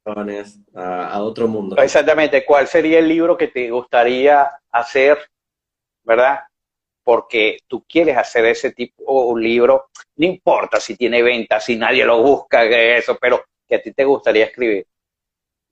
A, 0.75 1.07
a, 1.09 1.23
otro 1.23 1.47
mundo. 1.47 1.77
Exactamente, 1.77 2.45
¿cuál 2.45 2.67
sería 2.67 2.99
el 2.99 3.07
libro 3.07 3.37
que 3.37 3.47
te 3.47 3.69
gustaría 3.71 4.49
hacer, 4.71 5.17
verdad? 6.03 6.41
Porque 7.03 7.59
tú 7.67 7.83
quieres 7.87 8.17
hacer 8.17 8.45
ese 8.45 8.71
tipo 8.71 9.35
de 9.35 9.41
libro, 9.41 9.89
no 10.17 10.25
importa 10.25 10.79
si 10.79 10.95
tiene 10.95 11.23
ventas, 11.23 11.65
si 11.65 11.75
nadie 11.75 12.05
lo 12.05 12.21
busca, 12.21 12.63
eso, 12.65 13.17
pero 13.19 13.43
que 13.67 13.75
a 13.75 13.81
ti 13.81 13.91
te 13.91 14.03
gustaría 14.03 14.45
escribir. 14.45 14.85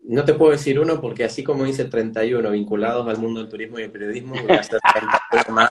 No 0.01 0.25
te 0.25 0.33
puedo 0.33 0.51
decir 0.51 0.79
uno 0.79 1.01
porque 1.01 1.23
así 1.23 1.43
como 1.43 1.65
hice 1.65 1.85
31 1.85 2.49
vinculados 2.51 3.07
al 3.07 3.17
mundo 3.17 3.41
del 3.41 3.49
turismo 3.49 3.79
y 3.79 3.83
el 3.83 3.91
periodismo, 3.91 4.35
voy 4.41 4.55
a 4.55 4.59
hacer 4.61 4.79
31 4.81 5.55
más 5.55 5.69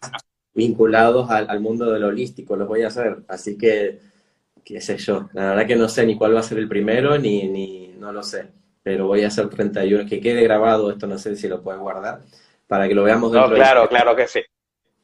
vinculados 0.59 1.31
al, 1.31 1.61
mundo 1.61 1.91
del 1.93 2.03
holístico, 2.05 2.57
los 2.57 2.67
voy 2.67 2.83
a 2.83 2.89
hacer. 2.89 3.19
Así 3.29 3.57
que, 3.57 4.01
qué 4.65 4.81
sé 4.81 4.97
yo, 4.99 5.29
la 5.33 5.51
verdad 5.51 5.67
que 5.67 5.77
no 5.77 5.89
sé 5.89 6.05
ni 6.05 6.17
cuál 6.17 6.35
va 6.35 6.41
a 6.41 6.43
ser 6.43 6.59
el 6.59 6.69
primero, 6.69 7.17
ni, 7.17 7.49
ni 7.49 7.95
no 7.97 8.13
lo 8.13 8.25
sé, 8.25 8.49
pero 8.83 9.07
voy 9.07 9.23
a 9.23 9.29
hacer 9.29 9.49
31, 9.49 10.09
que 10.09 10.21
quede 10.21 10.43
grabado, 10.43 10.91
esto 10.91 11.07
no 11.07 11.17
sé 11.17 11.37
si 11.37 11.47
lo 11.47 11.63
puedes 11.63 11.81
guardar, 11.81 12.21
para 12.67 12.89
que 12.89 12.95
lo 12.95 13.05
veamos 13.05 13.31
No, 13.33 13.49
claro, 13.49 13.89
claro 13.89 14.17
que 14.17 14.27
sí. 14.27 14.41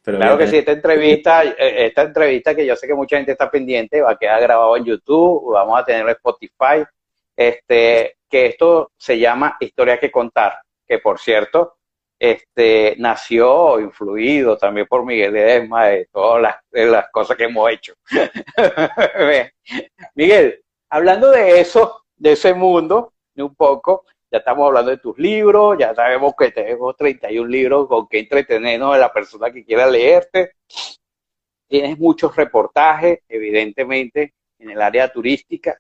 claro 0.02 0.37
que 0.37 0.48
sí, 0.48 0.56
esta 0.58 0.72
entrevista, 0.72 1.44
eh, 1.44 1.87
esta 1.87 2.02
entrevista 2.02 2.54
que 2.54 2.66
yo 2.66 2.74
sé 2.74 2.88
que 2.88 2.94
mucha 2.94 3.16
gente 3.16 3.32
está 3.32 3.48
pendiente, 3.48 4.02
va 4.02 4.10
a 4.10 4.18
quedar 4.18 4.40
grabado 4.40 4.76
en 4.76 4.84
YouTube, 4.84 5.52
vamos 5.52 5.80
a 5.80 5.84
tener 5.84 6.02
en 6.02 6.08
Spotify, 6.10 6.84
este, 7.37 8.16
que 8.35 8.47
esto 8.47 8.90
se 8.97 9.16
llama 9.16 9.57
Historia 9.61 10.01
que 10.01 10.11
contar, 10.11 10.61
que 10.85 10.99
por 10.99 11.20
cierto, 11.20 11.77
este, 12.18 12.97
nació 12.99 13.79
influido 13.79 14.59
también 14.59 14.88
por 14.88 15.07
Miguel 15.07 15.37
Edesma 15.37 15.85
de 15.87 16.09
todas 16.11 16.42
las, 16.42 16.57
las 16.73 17.11
cosas 17.12 17.37
que 17.37 17.44
hemos 17.44 17.70
hecho. 17.70 17.94
Miguel, 20.16 20.64
hablando 20.90 21.31
de 21.31 21.61
eso, 21.61 22.03
de 22.16 22.33
ese 22.33 22.55
mundo, 22.55 23.12
un 23.37 23.55
poco, 23.55 24.05
ya 24.33 24.38
estamos 24.38 24.66
hablando 24.66 24.90
de 24.90 24.99
tus 24.99 25.16
libros, 25.16 25.77
ya 25.79 25.94
sabemos 25.94 26.35
que 26.37 26.51
tenemos 26.51 26.97
31 26.97 27.49
libros 27.49 27.87
con 27.87 28.09
que 28.09 28.18
entretenernos 28.18 28.97
a 28.97 28.99
la 28.99 29.12
persona 29.12 29.53
que 29.53 29.64
quiera 29.64 29.87
leerte. 29.87 30.57
Tienes 31.68 31.97
muchos 32.01 32.35
reportajes, 32.35 33.20
evidentemente, 33.29 34.35
en 34.59 34.70
el 34.70 34.83
área 34.83 35.09
turística, 35.12 35.79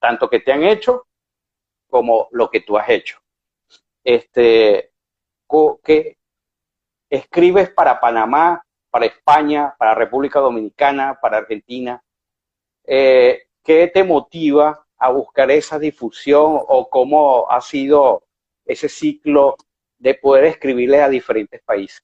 tanto 0.00 0.28
que 0.28 0.40
te 0.40 0.50
han 0.50 0.64
hecho 0.64 1.04
como 1.92 2.28
lo 2.30 2.48
que 2.50 2.60
tú 2.60 2.78
has 2.78 2.88
hecho. 2.88 3.18
Este, 4.02 4.92
que 5.84 6.16
escribes 7.10 7.68
para 7.68 8.00
Panamá, 8.00 8.64
para 8.90 9.04
España, 9.04 9.74
para 9.78 9.94
República 9.94 10.40
Dominicana, 10.40 11.18
para 11.20 11.36
Argentina. 11.36 12.02
Eh, 12.84 13.42
¿Qué 13.62 13.88
te 13.88 14.04
motiva 14.04 14.86
a 14.96 15.10
buscar 15.10 15.50
esa 15.50 15.78
difusión 15.78 16.60
o 16.66 16.88
cómo 16.88 17.50
ha 17.50 17.60
sido 17.60 18.24
ese 18.64 18.88
ciclo 18.88 19.56
de 19.98 20.14
poder 20.14 20.44
escribirle 20.44 21.02
a 21.02 21.10
diferentes 21.10 21.60
países? 21.62 22.02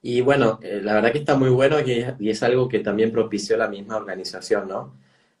Y 0.00 0.22
bueno, 0.22 0.58
eh, 0.62 0.80
la 0.82 0.94
verdad 0.94 1.12
que 1.12 1.18
está 1.18 1.36
muy 1.36 1.50
bueno 1.50 1.78
y 1.80 2.06
y 2.18 2.30
es 2.30 2.42
algo 2.42 2.66
que 2.66 2.78
también 2.78 3.12
propició 3.12 3.58
la 3.58 3.68
misma 3.68 3.98
organización, 3.98 4.68
¿no? 4.68 4.94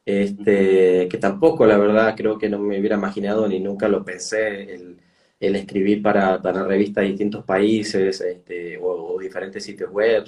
Este, 0.04 1.08
que 1.08 1.18
tampoco, 1.18 1.66
la 1.66 1.78
verdad, 1.78 2.14
creo 2.16 2.38
que 2.38 2.48
no 2.48 2.58
me 2.58 2.78
hubiera 2.78 2.96
imaginado 2.96 3.46
ni 3.48 3.60
nunca 3.60 3.88
lo 3.88 4.04
pensé, 4.04 4.74
el, 4.74 4.96
escribir 5.40 6.02
para, 6.02 6.40
para, 6.42 6.64
revistas 6.64 7.02
de 7.02 7.08
distintos 7.08 7.44
países 7.44 8.20
este, 8.20 8.78
o, 8.78 9.18
diferentes 9.18 9.64
sitios 9.64 9.90
web, 9.90 10.24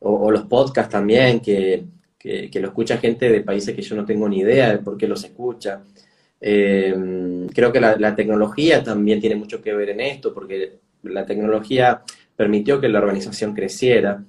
o, 0.00 0.30
los 0.30 0.42
podcasts 0.46 0.90
también, 0.92 1.40
que, 1.40 1.84
que, 2.18 2.60
lo 2.60 2.68
escucha 2.68 2.98
gente 2.98 3.30
de 3.30 3.42
países 3.42 3.74
que 3.74 3.82
yo 3.82 3.96
no 3.96 4.04
tengo 4.04 4.28
ni 4.28 4.40
idea 4.40 4.72
de 4.72 4.78
por 4.78 4.96
qué 4.96 5.06
los 5.06 5.24
escucha. 5.24 5.82
Eh, 6.40 7.46
creo 7.54 7.72
que 7.72 7.80
la, 7.80 8.16
tecnología 8.16 8.82
también 8.82 9.20
tiene 9.20 9.36
mucho 9.36 9.62
que 9.62 9.74
ver 9.74 9.90
en 9.90 10.00
esto, 10.00 10.32
porque 10.32 10.78
la 11.02 11.26
tecnología 11.26 12.02
permitió 12.36 12.80
que 12.80 12.88
la 12.88 12.98
organización 13.00 13.54
creciera. 13.54 14.24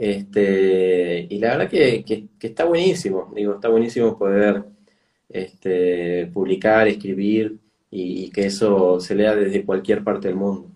Este, 0.00 1.26
y 1.28 1.38
la 1.38 1.58
verdad 1.58 1.68
que, 1.68 2.26
está 2.40 2.64
buenísimo, 2.64 3.30
digo, 3.34 3.56
está 3.56 3.68
buenísimo 3.68 4.16
poder 4.16 4.64
este, 5.28 6.24
publicar, 6.32 6.88
escribir 6.88 7.58
y, 7.90 8.30
que 8.30 8.46
eso 8.46 8.98
se 8.98 9.14
lea 9.14 9.34
desde 9.34 9.62
cualquier 9.62 10.02
parte 10.02 10.28
del 10.28 10.38
mundo. 10.38 10.70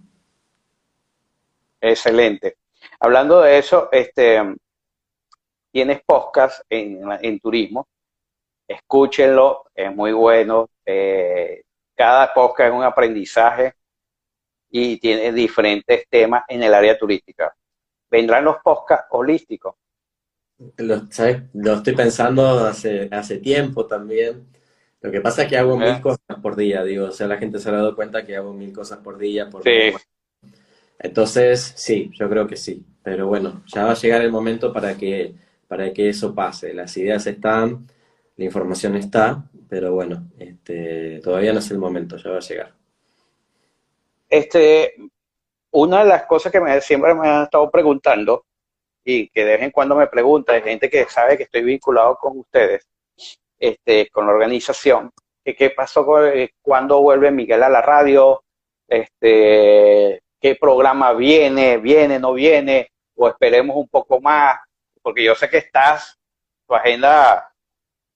Excelente. 1.81 2.59
Hablando 3.01 3.41
de 3.41 3.57
eso, 3.57 3.89
este, 3.91 4.43
tienes 5.73 6.03
podcast 6.05 6.61
en, 6.69 7.41
turismo, 7.41 7.89
escúchenlo, 8.69 9.65
es 9.75 9.97
muy 9.97 10.13
bueno. 10.13 10.69
Eh, 10.85 11.63
cada 11.95 12.31
podcast 12.35 12.69
es 12.69 12.77
un 12.77 12.85
aprendizaje 12.85 13.73
y 14.69 14.99
tiene 14.99 15.33
diferentes 15.33 16.05
temas 16.11 16.45
en 16.47 16.63
el 16.63 16.75
área 16.75 16.99
turística. 16.99 17.55
Vendrán 18.15 18.45
los 18.45 18.59
podcasts 18.63 19.09
holísticos. 19.11 19.75
Lo, 20.77 21.03
lo 21.55 21.75
estoy 21.75 21.97
pensando 21.97 22.65
hace, 22.65 23.09
hace 23.11 23.39
tiempo 23.39 23.87
también. 23.87 24.47
Lo 25.01 25.11
que 25.11 25.21
pasa 25.21 25.43
es 25.43 25.49
que 25.49 25.59
hago 25.59 25.77
mil 25.77 26.01
cosas 26.01 26.39
por 26.41 26.55
día, 26.55 26.85
digo, 26.85 27.07
o 27.07 27.11
sea, 27.11 27.27
la 27.27 27.39
gente 27.39 27.59
se 27.59 27.71
ha 27.71 27.73
dado 27.73 27.97
cuenta 27.97 28.25
que 28.25 28.37
hago 28.37 28.53
mil 28.53 28.73
cosas 28.73 29.01
por 29.01 29.19
día. 29.19 29.51
Por 29.51 29.65
sí. 29.65 29.93
Entonces, 30.97 31.73
sí, 31.75 32.13
yo 32.15 32.31
creo 32.31 32.47
que 32.47 32.55
sí. 32.55 32.87
Pero 33.03 33.27
bueno, 33.27 33.65
ya 33.67 33.87
va 33.87 33.91
a 33.91 33.97
llegar 33.97 34.23
el 34.23 34.31
momento 34.31 34.73
para 34.73 34.97
que, 34.97 35.35
para 35.67 35.93
que 35.93 36.09
eso 36.09 36.33
pase. 36.37 36.73
Las 36.73 36.97
ideas 36.97 37.27
están, 37.27 37.85
la 38.37 38.45
información 38.45 38.95
está, 38.95 39.45
pero 39.69 39.93
bueno, 39.93 40.29
este, 40.39 41.19
todavía 41.19 41.53
no 41.53 41.59
es 41.59 41.71
el 41.73 41.79
momento, 41.79 42.17
ya 42.17 42.31
va 42.31 42.37
a 42.37 42.41
llegar. 42.41 42.73
Este, 44.31 44.95
una 45.75 46.05
de 46.05 46.09
las 46.09 46.27
cosas 46.27 46.53
que 46.53 46.61
me, 46.61 46.81
siempre 46.81 47.15
me 47.15 47.29
han 47.29 47.43
estado 47.45 47.69
preguntando 47.71 48.45
y 49.05 49.29
que 49.29 49.45
de 49.45 49.53
vez 49.53 49.63
en 49.63 49.71
cuando 49.73 49.97
me 49.97 50.07
pregunta, 50.07 50.53
hay 50.53 50.63
gente 50.63 50.89
que 50.89 51.05
sabe 51.07 51.37
que 51.37 51.43
estoy 51.43 51.63
vinculado 51.63 52.17
con 52.17 52.39
ustedes, 52.39 52.89
este, 53.59 54.09
con 54.11 54.27
la 54.27 54.33
organización, 54.33 55.11
que 55.45 55.57
qué 55.57 55.71
pasó 55.71 56.07
con, 56.07 56.27
eh, 56.27 56.51
cuando 56.63 57.01
vuelve 57.01 57.31
Miguel 57.33 57.63
a 57.65 57.69
la 57.69 57.83
radio, 57.83 58.45
este, 58.87 60.23
qué 60.41 60.55
programa 60.55 61.13
viene, 61.13 61.79
viene, 61.79 62.21
no 62.21 62.35
viene, 62.35 62.93
o 63.17 63.29
esperemos 63.29 63.77
un 63.77 63.89
poco 63.89 64.21
más, 64.21 64.57
porque 65.03 65.25
yo 65.25 65.35
sé 65.35 65.51
que 65.51 65.59
estás, 65.59 66.17
tu 66.69 66.75
agenda 66.75 67.53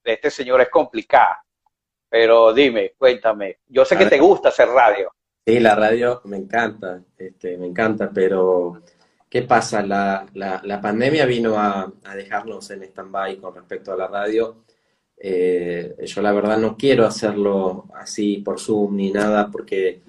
de 0.05 0.12
este 0.12 0.31
señor 0.31 0.61
es 0.61 0.71
complicada, 0.71 1.42
pero 2.09 2.53
dime, 2.53 2.92
cuéntame, 2.97 3.59
yo 3.66 3.85
sé 3.85 3.99
que 3.99 4.07
te 4.07 4.21
gusta 4.21 4.51
hacer 4.51 4.68
radio. 4.68 5.12
Sí, 5.48 5.61
la 5.61 5.74
radio 5.74 6.20
me 6.24 6.37
encanta, 6.37 7.02
este, 7.16 7.56
me 7.56 7.66
encanta, 7.66 8.11
pero 8.12 8.82
¿qué 9.30 9.42
pasa? 9.42 9.82
La, 9.82 10.26
la, 10.34 10.80
pandemia 10.80 11.24
vino 11.24 11.58
a, 11.58 11.90
a 12.04 12.14
dejarnos 12.14 12.70
en 12.70 12.82
stand-by 12.82 13.38
con 13.38 13.54
respecto 13.54 13.92
a 13.92 13.96
la 13.96 14.08
radio 14.08 14.64
eh, 15.20 15.96
yo 16.04 16.22
la 16.22 16.32
verdad 16.32 16.58
no 16.58 16.76
quiero 16.76 17.04
hacerlo 17.04 17.87
así 17.94 18.38
por 18.38 18.61
Zoom 18.61 18.96
ni 18.96 19.11
nada 19.11 19.50
porque 19.50 20.02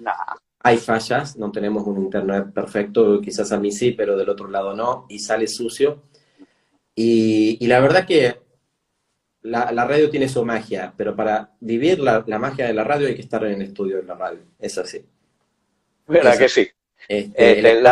hay 0.60 0.76
fallas, 0.76 1.36
no 1.36 1.50
tenemos 1.50 1.84
un 1.86 1.98
internet 2.02 2.52
perfecto, 2.54 3.20
quizás 3.20 3.50
a 3.52 3.58
mí 3.58 3.72
sí, 3.72 3.92
pero 3.92 4.16
del 4.16 4.28
otro 4.28 4.48
lado 4.48 4.74
no, 4.74 5.06
y 5.08 5.18
sale 5.18 5.48
sucio. 5.48 6.02
Y, 6.94 7.66
la 7.66 7.80
verdad 7.80 8.06
que 8.06 8.36
la, 9.42 9.70
radio 9.72 10.10
tiene 10.10 10.28
su 10.28 10.44
magia, 10.44 10.92
pero 10.96 11.16
para 11.16 11.54
vivir 11.60 11.98
la, 11.98 12.22
magia 12.38 12.66
de 12.66 12.74
la 12.74 12.84
radio 12.84 13.08
hay 13.08 13.14
que 13.14 13.22
estar 13.22 13.44
en 13.46 13.54
el 13.54 13.62
estudio 13.62 13.96
de 13.96 14.02
la 14.04 14.14
radio, 14.14 14.40
es 14.58 14.76
así. 14.78 15.02
¿Verdad 16.10 16.38
que 16.38 16.48
sí? 16.48 16.68
Este, 17.08 17.60
eh, 17.60 17.82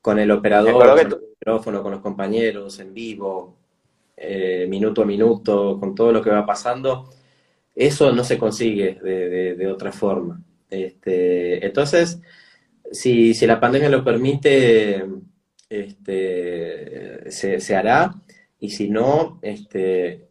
con 0.00 0.18
el 0.18 0.30
operador, 0.30 0.88
con 0.88 0.98
el 0.98 1.20
micrófono, 1.30 1.82
con 1.82 1.92
los 1.92 2.00
compañeros, 2.00 2.78
en 2.80 2.94
vivo, 2.94 3.56
eh, 4.16 4.66
minuto 4.68 5.02
a 5.02 5.06
minuto, 5.06 5.78
con 5.78 5.94
todo 5.94 6.12
lo 6.12 6.22
que 6.22 6.30
va 6.30 6.46
pasando, 6.46 7.10
eso 7.74 8.12
no 8.12 8.24
se 8.24 8.38
consigue 8.38 8.94
de, 8.94 9.66
otra 9.68 9.92
forma. 9.92 10.40
Este, 10.70 11.64
entonces, 11.64 12.20
si, 12.92 13.34
la 13.46 13.60
pandemia 13.60 13.88
lo 13.88 14.04
permite, 14.04 15.04
este, 15.68 17.30
se, 17.30 17.76
hará, 17.76 18.14
y 18.58 18.70
si 18.70 18.88
no, 18.88 19.38
este, 19.42 20.28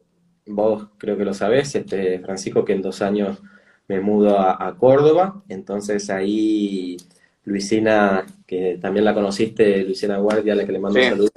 vos 0.48 0.90
creo 0.98 1.18
que 1.18 1.26
lo 1.26 1.34
sabés, 1.34 1.76
este, 1.76 2.20
Francisco, 2.20 2.66
que 2.66 2.74
en 2.74 2.82
dos 2.82 3.02
años 3.02 3.42
me 3.88 4.00
mudo 4.00 4.40
a, 4.40 4.76
Córdoba, 4.78 5.44
entonces 5.48 6.10
ahí 6.10 6.98
Luisina, 7.44 8.26
que 8.46 8.78
también 8.82 9.06
la 9.06 9.14
conociste, 9.14 9.84
Luisina 9.84 10.18
Guardia, 10.18 10.54
a 10.54 10.56
la 10.56 10.66
que 10.66 10.72
le 10.72 10.80
mando 10.80 11.00
un 11.00 11.06
saludo, 11.06 11.30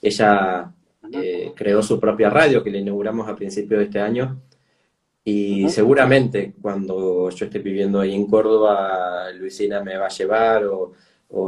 ella 0.00 0.72
eh, 1.12 1.52
creó 1.54 1.82
su 1.82 2.00
propia 2.00 2.30
radio 2.30 2.62
que 2.62 2.70
le 2.70 2.78
inauguramos 2.78 3.28
a 3.28 3.36
principios 3.36 3.78
de 3.78 3.84
este 3.84 4.00
año. 4.00 4.40
Y 5.24 5.68
seguramente 5.68 6.54
cuando 6.60 7.30
yo 7.30 7.44
esté 7.44 7.60
viviendo 7.60 8.00
ahí 8.00 8.12
en 8.12 8.26
Córdoba, 8.26 9.30
Luisina 9.32 9.80
me 9.82 9.96
va 9.96 10.06
a 10.06 10.10
llevar 10.10 10.64
o, 10.64 10.92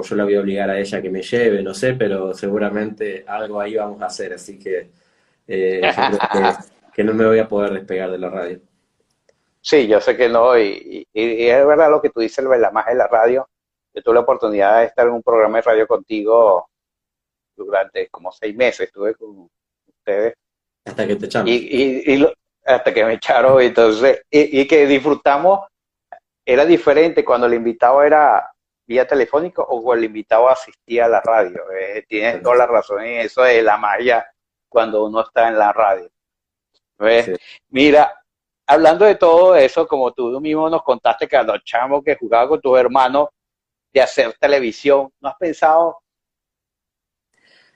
yo 0.03 0.17
la 0.17 0.25
voy 0.25 0.35
a 0.37 0.41
obligar 0.41 0.71
a 0.71 0.79
ella 0.79 1.03
que 1.03 1.11
me 1.11 1.21
lleve, 1.21 1.63
no 1.63 1.75
sé, 1.75 1.95
pero 1.95 2.33
seguramente 2.33 3.25
algo 3.27 3.61
ahí 3.61 3.75
vamos 3.75 4.01
a 4.01 4.07
hacer, 4.07 4.33
así 4.33 4.59
que, 4.59 4.91
eh, 5.47 5.83
que, 6.95 7.05
no 7.05 7.13
me 7.13 7.27
voy 7.27 7.39
a 7.39 7.49
poder 7.49 7.75
despegar 7.75 8.11
de 8.11 8.19
la 8.19 8.31
radio. 8.31 8.61
Sí, 9.65 9.87
yo 9.87 9.99
sé 9.99 10.15
que 10.15 10.29
no, 10.29 10.59
y, 10.59 11.09
es 11.15 11.67
verdad 11.67 11.91
lo 11.91 12.03
que 12.03 12.11
tú 12.11 12.21
dices, 12.21 12.45
la 12.45 12.71
magia 12.71 12.93
de 12.93 12.99
la 12.99 13.07
radio. 13.07 13.49
Yo 13.95 14.03
tuve 14.03 14.17
la 14.17 14.21
oportunidad 14.21 14.81
de 14.81 14.87
estar 14.87 15.07
en 15.07 15.15
un 15.15 15.23
programa 15.23 15.57
de 15.57 15.63
radio 15.63 15.87
contigo 15.87 16.69
durante 17.57 18.11
como 18.11 18.31
seis 18.31 18.55
meses, 18.55 18.89
estuve 18.89 19.15
con 19.15 19.49
ustedes. 19.87 20.35
Hasta 20.85 21.07
que 21.07 21.17
te 21.17 21.27
echaron. 21.27 21.49
Y, 21.49 22.27
hasta 22.67 22.93
que 22.93 23.05
me 23.07 23.15
echaron, 23.15 23.63
entonces, 23.63 24.23
y, 24.31 24.69
que 24.69 24.87
disfrutamos, 24.87 25.61
era 26.45 26.67
diferente 26.67 27.25
cuando 27.25 27.47
el 27.47 27.55
invitado 27.55 28.03
era 28.03 28.53
vía 28.87 29.07
telefónico 29.07 29.63
o 29.63 29.83
cuando 29.83 30.01
el 30.01 30.11
invitado 30.11 30.51
asistía 30.51 31.07
a 31.07 31.09
la 31.09 31.23
radio. 31.23 31.63
Eh, 31.73 32.05
tienes 32.07 32.43
toda 32.43 32.57
la 32.57 32.67
razón 32.67 33.03
en 33.03 33.21
eso 33.21 33.43
de 33.43 33.63
la 33.63 33.79
magia 33.79 34.27
cuando 34.69 35.07
uno 35.07 35.23
está 35.23 35.49
en 35.49 35.57
la 35.57 35.73
radio. 35.73 36.11
Mira, 37.71 38.24
hablando 38.67 39.05
de 39.05 39.15
todo 39.15 39.55
eso, 39.57 39.87
como 39.87 40.13
tú 40.13 40.41
mismo 40.41 40.69
nos 40.69 40.83
contaste 40.83 41.29
que 41.29 41.37
a 41.37 41.43
los 41.43 41.63
chamos 41.65 42.03
que 42.05 42.17
jugaba 42.17 42.49
con 42.49 42.61
tus 42.61 42.79
hermanos 42.79 43.29
de 43.93 44.01
hacer 44.01 44.35
televisión, 44.39 45.11
¿no 45.21 45.29
has 45.29 45.37
pensado 45.37 45.99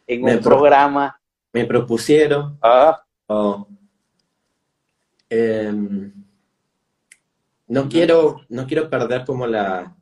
en 0.09 0.25
un 0.25 0.41
programa. 0.41 1.21
Me 1.53 1.65
propusieron. 1.65 2.59
Ah. 2.63 3.01
Em, 5.31 6.13
no, 7.67 7.89
quiero, 7.89 8.41
no 8.49 8.67
quiero 8.67 8.89
perder 8.89 9.25
como 9.25 9.47
la, 9.47 9.95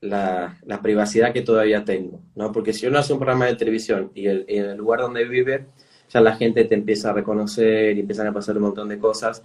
la, 0.00 0.80
privacidad 0.82 1.32
que 1.32 1.40
todavía 1.40 1.84
tengo, 1.84 2.20
¿no? 2.34 2.52
Porque 2.52 2.74
si 2.74 2.86
uno 2.86 2.98
hace 2.98 3.14
un 3.14 3.18
programa 3.18 3.46
de 3.46 3.56
televisión 3.56 4.12
y, 4.14 4.28
en 4.28 4.44
el 4.48 4.76
lugar 4.76 5.00
donde 5.00 5.24
vive, 5.24 5.66
ya 6.10 6.20
la 6.20 6.36
gente 6.36 6.64
te 6.64 6.74
empieza 6.74 7.10
a 7.10 7.14
reconocer 7.14 7.96
y 7.96 8.00
empiezan 8.00 8.26
a 8.26 8.32
pasar 8.32 8.56
un 8.56 8.64
montón 8.64 8.88
de 8.90 8.98
cosas 8.98 9.42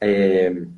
em, 0.00 0.68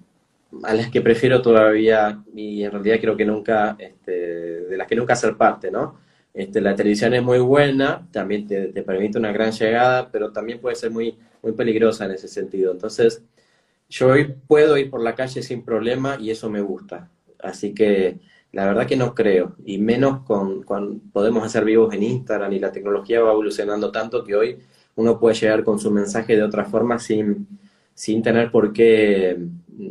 a 0.62 0.74
las 0.74 0.90
que 0.90 1.00
prefiero 1.00 1.42
todavía, 1.42 2.22
y 2.34 2.62
en 2.62 2.72
realidad 2.72 2.98
creo 3.00 3.16
que 3.16 3.24
nunca, 3.24 3.76
este, 3.78 4.12
de 4.12 4.76
las 4.76 4.86
que 4.86 4.96
nunca 4.96 5.16
ser 5.16 5.36
parte, 5.36 5.70
¿no? 5.70 5.98
Este, 6.34 6.60
la 6.60 6.74
televisión 6.74 7.14
es 7.14 7.22
muy 7.22 7.38
buena, 7.38 8.06
también 8.12 8.46
te, 8.46 8.68
permite 8.82 9.18
una 9.18 9.32
gran 9.32 9.52
llegada, 9.52 10.10
pero 10.10 10.32
también 10.32 10.60
puede 10.60 10.76
ser 10.76 10.90
muy, 10.90 11.16
muy 11.42 11.52
peligrosa 11.52 12.04
en 12.04 12.12
ese 12.12 12.28
sentido. 12.28 12.72
Entonces, 12.72 13.22
yo 13.88 14.08
hoy 14.08 14.34
puedo 14.46 14.76
ir 14.76 14.90
por 14.90 15.02
la 15.02 15.14
calle 15.14 15.42
sin 15.42 15.64
problema 15.64 16.18
y 16.20 16.30
eso 16.30 16.50
me 16.50 16.60
gusta. 16.60 17.08
Así 17.38 17.72
que 17.74 18.18
la 18.52 18.66
verdad 18.66 18.86
que 18.86 18.96
no 18.96 19.14
creo, 19.14 19.56
y 19.64 19.78
menos 19.78 20.24
con, 20.24 20.64
podemos 21.12 21.44
hacer 21.44 21.64
vivos 21.64 21.92
en 21.94 22.02
Instagram 22.02 22.52
y 22.52 22.58
la 22.58 22.72
tecnología 22.72 23.20
va 23.20 23.32
evolucionando 23.32 23.90
tanto 23.92 24.24
que 24.24 24.34
hoy 24.34 24.58
uno 24.94 25.18
puede 25.18 25.36
llegar 25.36 25.64
con 25.64 25.78
su 25.78 25.90
mensaje 25.90 26.36
de 26.36 26.42
otra 26.42 26.64
forma 26.64 26.98
sin, 26.98 27.46
sin 27.96 28.22
tener 28.22 28.52
por 28.52 28.72
qué 28.72 29.36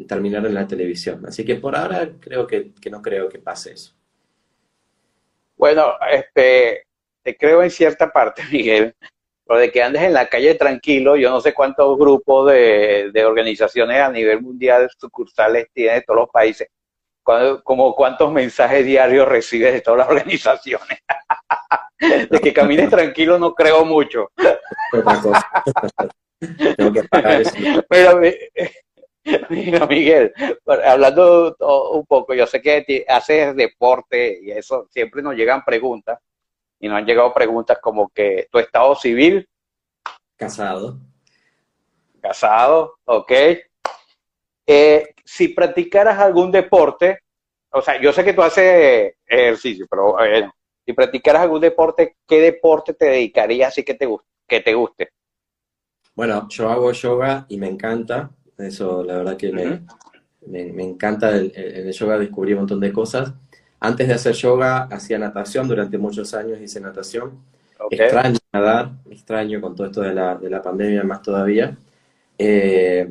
terminar 0.07 0.45
en 0.45 0.53
la 0.53 0.65
televisión. 0.65 1.25
Así 1.27 1.43
que 1.43 1.55
por 1.55 1.75
ahora 1.75 2.09
creo 2.21 2.47
que 2.47 2.71
no 2.89 3.01
creo 3.01 3.27
que 3.27 3.39
pase 3.39 3.73
eso. 3.73 3.93
Bueno, 5.57 5.93
este, 6.11 6.85
te 7.23 7.37
creo 7.37 7.63
en 7.63 7.71
cierta 7.71 8.11
parte, 8.11 8.43
Miguel, 8.51 8.95
pero 9.45 9.59
de 9.59 9.71
que 9.71 9.81
andes 9.81 10.03
en 10.03 10.13
la 10.13 10.27
calle 10.27 10.55
tranquilo, 10.55 11.15
yo 11.15 11.29
no 11.29 11.41
sé 11.41 11.53
cuántos 11.53 11.97
grupos 11.97 12.51
de, 12.51 13.25
organizaciones 13.25 14.01
a 14.01 14.11
nivel 14.11 14.41
mundial 14.41 14.89
sucursales 14.97 15.67
tiene 15.73 15.95
de 15.95 16.01
todos 16.01 16.21
los 16.21 16.29
países, 16.29 16.67
como 17.23 17.95
cuántos 17.95 18.31
mensajes 18.31 18.85
diarios 18.85 19.27
recibes 19.27 19.73
de 19.73 19.81
todas 19.81 19.99
las 19.99 20.09
organizaciones. 20.09 20.99
de 22.29 22.39
que 22.41 22.53
camines 22.53 22.89
tranquilo 22.89 23.39
no 23.39 23.53
creo 23.53 23.85
mucho. 23.85 24.31
Pero, 27.89 28.21
Mira, 29.49 29.87
Miguel, 29.87 30.33
hablando 30.85 31.55
un 31.93 32.05
poco, 32.05 32.35
yo 32.35 32.45
sé 32.45 32.61
que 32.61 33.03
haces 33.07 33.55
deporte 33.55 34.39
y 34.41 34.51
eso, 34.51 34.87
siempre 34.91 35.23
nos 35.23 35.35
llegan 35.35 35.65
preguntas 35.65 36.19
y 36.79 36.87
nos 36.87 36.99
han 36.99 37.05
llegado 37.05 37.33
preguntas 37.33 37.79
como 37.81 38.09
que 38.09 38.47
tu 38.51 38.59
estado 38.59 38.95
civil. 38.95 39.49
Casado. 40.35 40.99
Casado, 42.21 42.97
ok. 43.05 43.31
Eh, 44.67 45.13
si 45.23 45.47
practicaras 45.47 46.19
algún 46.19 46.51
deporte, 46.51 47.21
o 47.71 47.81
sea, 47.81 47.99
yo 47.99 48.13
sé 48.13 48.23
que 48.23 48.33
tú 48.33 48.43
haces 48.43 49.15
ejercicio, 49.25 49.87
pero 49.89 50.13
bueno, 50.13 50.53
si 50.85 50.93
practicaras 50.93 51.41
algún 51.41 51.61
deporte, 51.61 52.17
¿qué 52.27 52.39
deporte 52.41 52.93
te 52.93 53.05
dedicarías 53.05 53.69
así 53.69 53.83
que 53.83 53.95
te 53.95 54.07
que 54.47 54.59
te 54.61 54.73
guste. 54.75 55.09
Bueno, 56.15 56.47
yo 56.49 56.69
hago 56.69 56.91
yoga 56.91 57.45
y 57.49 57.57
me 57.57 57.67
encanta. 57.67 58.31
Eso, 58.57 59.03
la 59.03 59.17
verdad 59.17 59.37
que 59.37 59.51
me, 59.51 59.81
me, 60.47 60.83
encanta 60.83 61.35
el, 61.35 61.51
el, 61.55 61.91
yoga, 61.91 62.17
descubrí 62.17 62.53
un 62.53 62.59
montón 62.59 62.79
de 62.79 62.93
cosas. 62.93 63.33
Antes 63.79 64.07
de 64.07 64.13
hacer 64.13 64.33
yoga, 64.33 64.83
hacía 64.83 65.19
natación, 65.19 65.67
durante 65.67 65.97
muchos 65.97 66.33
años 66.33 66.59
hice 66.61 66.79
natación. 66.79 67.33
Extraño 67.91 68.37
nadar, 68.53 68.91
extraño 69.11 69.59
con 69.59 69.75
todo 69.75 69.87
esto 69.87 70.01
de 70.01 70.13
la, 70.13 70.35
de 70.35 70.49
la 70.49 70.61
pandemia 70.61 71.03
más 71.03 71.21
todavía. 71.21 71.77
Eh, 72.37 73.07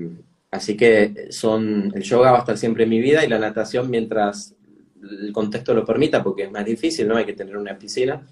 así 0.50 0.76
que 0.76 1.28
son, 1.30 1.92
el 1.94 2.02
yoga 2.02 2.30
va 2.30 2.38
a 2.38 2.40
estar 2.40 2.56
siempre 2.56 2.84
en 2.84 2.90
mi 2.90 3.00
vida 3.00 3.24
y 3.24 3.28
la 3.28 3.38
natación 3.38 3.90
mientras 3.90 4.54
el 5.02 5.32
contexto 5.32 5.74
lo 5.74 5.84
permita, 5.84 6.22
porque 6.22 6.44
es 6.44 6.50
más 6.50 6.64
difícil, 6.64 7.06
¿no? 7.06 7.16
Hay 7.16 7.26
que 7.26 7.34
tener 7.34 7.56
una 7.58 7.78
piscina. 7.78 8.26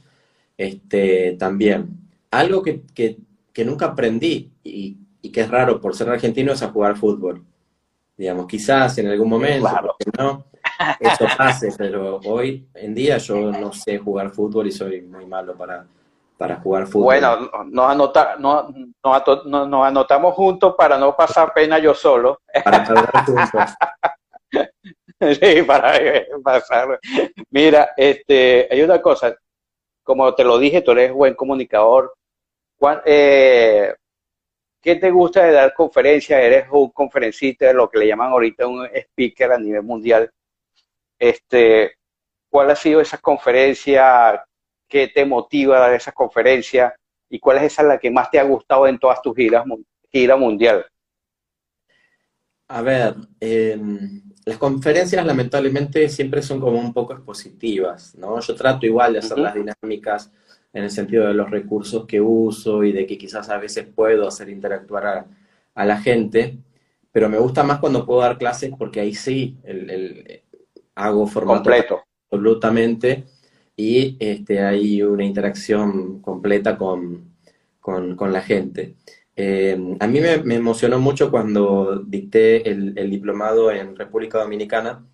Este, 0.57 1.37
también. 1.39 1.89
Algo 2.31 2.63
que, 2.63 2.83
que, 2.95 3.19
que 3.53 3.65
nunca 3.65 3.87
aprendí 3.87 4.53
y, 4.63 4.97
y, 5.21 5.33
que 5.33 5.43
es 5.43 5.51
raro 5.51 5.81
por 5.81 5.95
ser 5.95 6.09
argentino 6.09 6.53
es 6.53 6.63
a 6.63 6.69
jugar 6.69 6.97
fútbol. 6.97 7.45
Digamos, 8.17 8.47
quizás 8.47 8.97
en 8.99 9.09
algún 9.09 9.29
momento, 9.29 9.97
no, 10.19 10.45
eso 11.01 11.27
pase, 11.37 11.73
pero 11.77 12.21
hoy 12.25 12.69
en 12.75 12.95
día 12.95 13.19
yo 13.19 13.51
no 13.51 13.73
sé 13.73 13.99
jugar 13.99 14.31
fútbol 14.31 14.67
y 14.67 14.73
soy 14.73 15.03
muy 15.03 15.27
malo 15.27 15.57
para, 15.57 15.87
para 16.37 16.57
jugar 16.57 16.87
fútbol. 16.87 17.05
Bueno, 17.05 17.51
nos, 17.67 17.91
anota, 17.91 18.37
no, 18.39 18.69
nos, 19.03 19.87
anotamos 19.87 20.35
juntos 20.35 20.75
para 20.77 20.99
no 20.99 21.17
pasar 21.17 21.53
pena 21.53 21.79
yo 21.79 21.95
solo. 21.95 22.41
Para 22.65 22.85
juntos. 23.25 23.71
sí, 25.41 25.63
para 25.63 25.99
pasar. 26.43 26.99
Mira, 27.51 27.91
este, 27.97 28.69
hay 28.71 28.83
una 28.83 29.01
cosa, 29.01 29.35
como 30.03 30.35
te 30.35 30.45
lo 30.45 30.59
dije, 30.59 30.83
tú 30.83 30.93
eres 30.93 31.13
buen 31.13 31.35
comunicador. 31.35 32.13
Eh, 33.05 33.95
¿Qué 34.81 34.97
te 34.97 35.11
gusta 35.11 35.45
de 35.45 35.53
dar 35.53 35.73
conferencias? 35.75 36.41
Eres 36.41 36.67
un 36.71 36.91
conferencista, 36.91 37.73
lo 37.73 37.89
que 37.89 38.01
le 38.01 38.09
llaman 38.09 38.33
ahorita 38.33 38.67
un 38.67 38.87
speaker 38.87 39.53
a 39.53 39.59
nivel 39.59 39.83
mundial. 39.83 40.31
Este, 41.19 41.95
¿Cuál 42.51 42.71
ha 42.71 42.77
sido 42.77 43.01
esa 43.01 43.19
conferencia? 43.19 44.45
¿Qué 44.89 45.09
te 45.09 45.25
motiva 45.25 45.77
a 45.77 45.81
dar 45.81 45.95
esa 45.95 46.13
conferencia? 46.13 46.95
¿Y 47.31 47.39
cuál 47.39 47.59
es 47.59 47.65
esa 47.65 47.83
la 47.85 47.99
que 47.99 48.11
más 48.11 48.31
te 48.31 48.39
ha 48.39 48.43
gustado 48.43 48.87
en 48.87 48.99
todas 48.99 49.23
tus 49.23 49.35
giras 49.37 49.65
gira 50.11 50.37
mundial? 50.37 50.85
A 52.69 52.83
ver, 52.83 53.15
em, 53.41 54.23
las 54.45 54.59
conferencias 54.59 55.25
lamentablemente 55.25 56.09
siempre 56.09 56.43
son 56.43 56.61
como 56.61 56.79
un 56.79 56.93
poco 56.93 57.13
expositivas, 57.13 58.15
¿no? 58.17 58.41
Yo 58.41 58.55
trato 58.55 58.85
igual 58.85 59.13
de 59.13 59.21
hacer 59.21 59.39
las 59.39 59.55
dinámicas 59.55 60.33
en 60.73 60.85
el 60.85 60.91
sentido 60.91 61.27
de 61.27 61.35
los 61.35 61.51
recursos 61.51 62.07
que 62.07 62.21
uso 62.21 62.85
y 62.85 62.93
de 62.93 63.07
que 63.07 63.19
quizás 63.19 63.49
a 63.51 63.59
veces 63.59 63.87
puedo 63.87 64.27
hacer 64.27 64.49
interactuar 64.49 65.27
a, 65.75 65.85
la 65.85 65.99
gente, 65.99 66.59
pero 67.11 67.29
me 67.29 67.39
gusta 67.39 67.63
más 67.63 67.79
cuando 67.79 68.05
puedo 68.05 68.21
dar 68.21 68.39
clases 68.39 68.71
porque 68.79 69.01
ahí 69.01 69.15
sí 69.15 69.57
el, 69.65 70.43
hago 70.95 71.27
formato 71.27 71.63
completo. 71.63 72.03
absolutamente 72.31 73.25
y 73.77 74.17
este, 74.21 74.61
hay 74.61 75.03
una 75.03 75.25
interacción 75.25 76.21
completa 76.21 76.77
con, 76.77 77.33
con, 77.81 78.33
la 78.33 78.43
gente. 78.43 78.97
Eh, 79.35 79.97
a 79.99 80.07
mí 80.07 80.21
me, 80.21 80.55
emocionó 80.55 80.99
mucho 80.99 81.31
cuando 81.31 82.01
dicté 82.07 82.69
el, 82.69 83.11
diplomado 83.11 83.71
en 83.73 83.97
República 83.97 84.39
Dominicana 84.39 85.05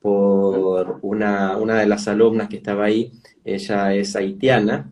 por 0.00 1.00
una, 1.02 1.56
una, 1.58 1.78
de 1.78 1.86
las 1.86 2.08
alumnas 2.08 2.48
que 2.48 2.56
estaba 2.56 2.84
ahí. 2.84 3.12
Ella 3.44 3.94
es 3.94 4.16
haitiana. 4.16 4.90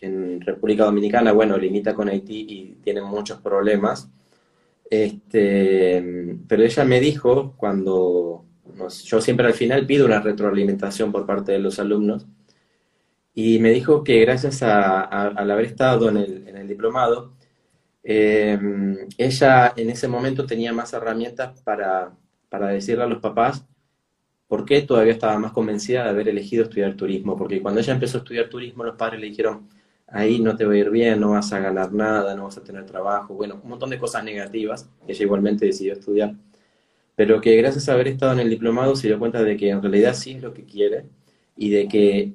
En 0.00 0.40
República 0.40 0.84
Dominicana, 0.84 1.32
bueno, 1.32 1.56
limita 1.58 1.94
con 1.94 2.08
Haití 2.08 2.46
y 2.48 2.78
tiene 2.82 3.02
muchos 3.02 3.40
problemas. 3.40 4.10
Este, 4.88 6.36
pero 6.48 6.62
ella 6.64 6.84
me 6.84 7.00
dijo 7.00 7.54
cuando 7.56 8.44
yo 9.04 9.20
siempre 9.20 9.46
al 9.46 9.54
final 9.54 9.86
pido 9.86 10.06
una 10.06 10.20
retroalimentación 10.20 11.12
por 11.12 11.26
parte 11.26 11.52
de 11.52 11.58
los 11.58 11.78
alumnos 11.78 12.26
y 13.34 13.58
me 13.58 13.70
dijo 13.70 14.02
que 14.04 14.20
gracias 14.20 14.62
a, 14.62 15.02
al 15.02 15.50
haber 15.50 15.66
estado 15.66 16.08
en 16.08 16.16
el, 16.16 16.48
en 16.48 16.56
el 16.56 16.68
diplomado, 16.68 17.34
em, 18.02 18.98
ella 19.18 19.72
en 19.76 19.90
ese 19.90 20.08
momento 20.08 20.46
tenía 20.46 20.72
más 20.72 20.92
herramientas 20.92 21.60
para, 21.62 22.12
para 22.48 22.68
decirle 22.68 23.04
a 23.04 23.06
los 23.06 23.20
papás 23.20 23.64
por 24.48 24.64
qué 24.64 24.82
todavía 24.82 25.12
estaba 25.12 25.38
más 25.38 25.52
convencida 25.52 26.04
de 26.04 26.10
haber 26.10 26.28
elegido 26.28 26.64
estudiar 26.64 26.94
turismo, 26.94 27.36
porque 27.36 27.62
cuando 27.62 27.80
ella 27.80 27.92
empezó 27.94 28.18
a 28.18 28.20
estudiar 28.22 28.48
turismo, 28.48 28.84
los 28.84 28.96
padres 28.96 29.20
le 29.20 29.28
dijeron, 29.28 29.68
ahí 30.10 30.40
no 30.40 30.56
te 30.56 30.64
va 30.64 30.72
a 30.74 30.76
ir 30.76 30.90
bien, 30.90 31.20
no 31.20 31.30
vas 31.30 31.52
a 31.52 31.60
ganar 31.60 31.92
nada, 31.92 32.34
no 32.34 32.44
vas 32.44 32.58
a 32.58 32.64
tener 32.64 32.84
trabajo, 32.86 33.34
bueno, 33.34 33.60
un 33.62 33.70
montón 33.70 33.90
de 33.90 33.98
cosas 33.98 34.24
negativas, 34.24 34.88
ella 35.06 35.24
igualmente 35.24 35.66
decidió 35.66 35.92
estudiar, 35.92 36.34
pero 37.16 37.40
que 37.40 37.56
gracias 37.56 37.88
a 37.88 37.94
haber 37.94 38.08
estado 38.08 38.32
en 38.32 38.40
el 38.40 38.50
diplomado 38.50 38.96
se 38.96 39.08
dio 39.08 39.18
cuenta 39.18 39.42
de 39.42 39.56
que 39.56 39.70
en 39.70 39.82
realidad 39.82 40.14
sí 40.14 40.32
es 40.32 40.42
lo 40.42 40.54
que 40.54 40.64
quiere 40.64 41.06
y 41.56 41.70
de 41.70 41.88
que 41.88 42.32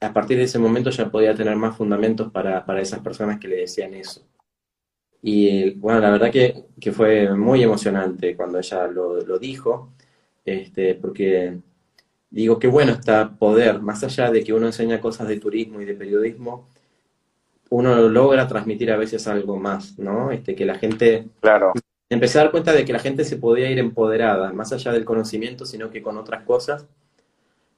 a 0.00 0.12
partir 0.12 0.36
de 0.38 0.44
ese 0.44 0.58
momento 0.58 0.90
ya 0.90 1.10
podía 1.10 1.34
tener 1.34 1.56
más 1.56 1.76
fundamentos 1.76 2.30
para, 2.32 2.64
para 2.64 2.80
esas 2.80 3.00
personas 3.00 3.38
que 3.38 3.48
le 3.48 3.56
decían 3.56 3.94
eso. 3.94 4.22
Y 5.22 5.70
bueno, 5.74 6.00
la 6.00 6.10
verdad 6.10 6.32
que, 6.32 6.64
que 6.80 6.90
fue 6.92 7.34
muy 7.34 7.62
emocionante 7.62 8.36
cuando 8.36 8.58
ella 8.58 8.88
lo, 8.88 9.20
lo, 9.20 9.38
dijo, 9.38 9.92
este, 10.44 10.96
porque 10.96 11.58
digo 12.30 12.58
que 12.58 12.66
bueno 12.66 12.92
está 12.92 13.36
poder, 13.36 13.80
más 13.80 14.02
allá 14.02 14.30
de 14.32 14.42
que 14.42 14.52
uno 14.52 14.66
enseña 14.66 15.00
cosas 15.00 15.28
de 15.28 15.38
turismo 15.38 15.80
y 15.80 15.84
de 15.84 15.94
periodismo, 15.94 16.68
uno 17.72 17.96
logra 18.08 18.46
transmitir 18.46 18.92
a 18.92 18.98
veces 18.98 19.26
algo 19.26 19.56
más, 19.56 19.98
¿no? 19.98 20.30
Este, 20.30 20.54
que 20.54 20.66
la 20.66 20.74
gente... 20.74 21.28
Claro. 21.40 21.72
Empecé 22.10 22.38
a 22.38 22.42
dar 22.42 22.50
cuenta 22.50 22.74
de 22.74 22.84
que 22.84 22.92
la 22.92 22.98
gente 22.98 23.24
se 23.24 23.38
podía 23.38 23.70
ir 23.70 23.78
empoderada, 23.78 24.52
más 24.52 24.74
allá 24.74 24.92
del 24.92 25.06
conocimiento, 25.06 25.64
sino 25.64 25.88
que 25.88 26.02
con 26.02 26.18
otras 26.18 26.42
cosas, 26.42 26.86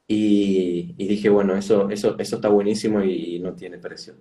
y, 0.08 0.94
dije, 0.96 1.28
bueno, 1.28 1.54
eso, 1.54 1.88
eso, 1.90 2.16
eso 2.18 2.36
está 2.36 2.48
buenísimo 2.48 3.02
y 3.02 3.38
no 3.38 3.54
tiene 3.54 3.78
precio. 3.78 4.14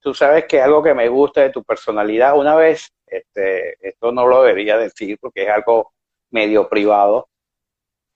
Tú 0.00 0.12
sabes 0.12 0.44
que 0.44 0.60
algo 0.60 0.82
que 0.82 0.92
me 0.92 1.08
gusta 1.08 1.40
de 1.40 1.50
tu 1.50 1.64
personalidad, 1.64 2.38
una 2.38 2.54
vez, 2.54 2.92
este, 3.06 3.76
esto 3.88 4.12
no 4.12 4.26
lo 4.26 4.42
debería 4.42 4.76
decir 4.76 5.16
porque 5.18 5.44
es 5.44 5.48
algo 5.48 5.94
medio 6.28 6.68
privado, 6.68 7.30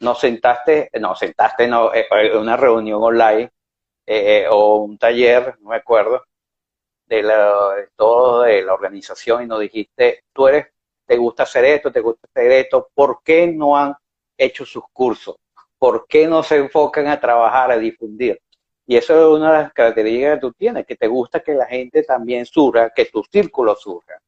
nos 0.01 0.21
sentaste, 0.21 0.91
no, 1.01 1.15
sentaste 1.15 1.67
no, 1.67 1.95
eh, 1.95 2.07
en 2.11 2.37
una 2.37 2.59
reunión 2.59 3.03
online 3.03 3.51
eh, 4.07 4.47
o 4.51 4.77
un 4.77 4.99
taller, 4.99 5.57
no 5.61 5.71
me 5.71 5.77
acuerdo, 5.77 6.25
de, 7.07 7.23
todo 7.97 8.43
de 8.43 8.63
la 8.63 8.75
organización 8.75 9.43
y 9.43 9.47
nos 9.47 9.61
dijiste, 9.61 10.25
tú 10.33 10.49
eres, 10.49 10.67
te 11.07 11.17
gusta 11.17 11.45
hacer 11.45 11.65
esto, 11.67 11.93
te 11.93 12.01
gusta 12.01 12.27
hacer 12.31 12.51
esto, 12.53 12.89
¿por 12.95 13.21
qué 13.23 13.47
no 13.47 13.77
han 13.77 13.95
hecho 14.39 14.65
sus 14.65 14.85
cursos? 14.93 15.37
¿por 15.85 16.07
qué 16.09 16.27
no 16.27 16.43
se 16.43 16.57
enfocan 16.57 17.09
a 17.09 17.21
trabajar, 17.21 17.71
a 17.71 17.77
difundir? 17.77 18.41
Y 18.87 18.97
eso 18.97 19.13
es 19.19 19.39
una 19.39 19.53
de 19.53 19.63
las 19.65 19.73
características 19.75 20.37
que 20.37 20.41
tú 20.41 20.53
tienes, 20.55 20.87
que 20.87 20.97
te 20.97 21.07
gusta 21.07 21.41
que 21.41 21.53
la 21.53 21.67
gente 21.67 22.03
también 22.05 22.47
surja, 22.47 22.89
que 22.89 23.05
tu 23.05 23.23
círculo 23.31 23.77
surja. 23.77 24.19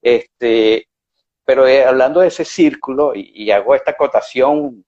Este, 0.00 0.88
pero 1.44 1.66
eh, 1.66 1.84
hablando 1.84 2.20
de 2.20 2.28
ese 2.28 2.42
círculo, 2.42 3.12
y, 3.14 3.50
hago 3.50 3.74
esta 3.74 3.90
acotación, 3.90 4.82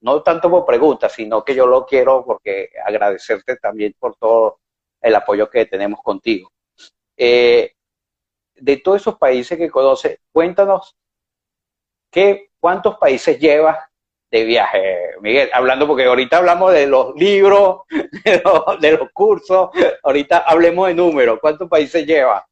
no 0.00 0.22
tanto 0.22 0.50
por 0.50 0.64
pregunta, 0.64 1.08
sino 1.08 1.44
que 1.44 1.54
yo 1.54 1.66
lo 1.66 1.84
quiero 1.84 2.24
porque 2.24 2.70
agradecerte 2.84 3.56
también 3.56 3.94
por 3.98 4.16
todo 4.16 4.60
el 5.00 5.14
apoyo 5.14 5.48
que 5.48 5.66
tenemos 5.66 6.00
contigo. 6.02 6.50
Eh, 7.16 7.72
de 8.54 8.76
todos 8.78 9.00
esos 9.00 9.16
países 9.16 9.58
que 9.58 9.70
conoces, 9.70 10.18
cuéntanos 10.32 10.96
qué, 12.10 12.50
cuántos 12.58 12.96
países 12.98 13.38
llevas 13.38 13.78
de 14.30 14.44
viaje, 14.44 15.16
Miguel, 15.20 15.50
hablando 15.52 15.86
porque 15.86 16.04
ahorita 16.04 16.38
hablamos 16.38 16.72
de 16.72 16.86
los 16.86 17.14
libros, 17.16 17.80
de 17.90 18.92
los, 18.92 19.10
cursos, 19.12 19.70
ahorita 20.02 20.38
hablemos 20.38 20.88
de 20.88 20.94
números, 20.94 21.38
¿cuántos 21.40 21.68
países 21.68 22.06
lleva? 22.06 22.46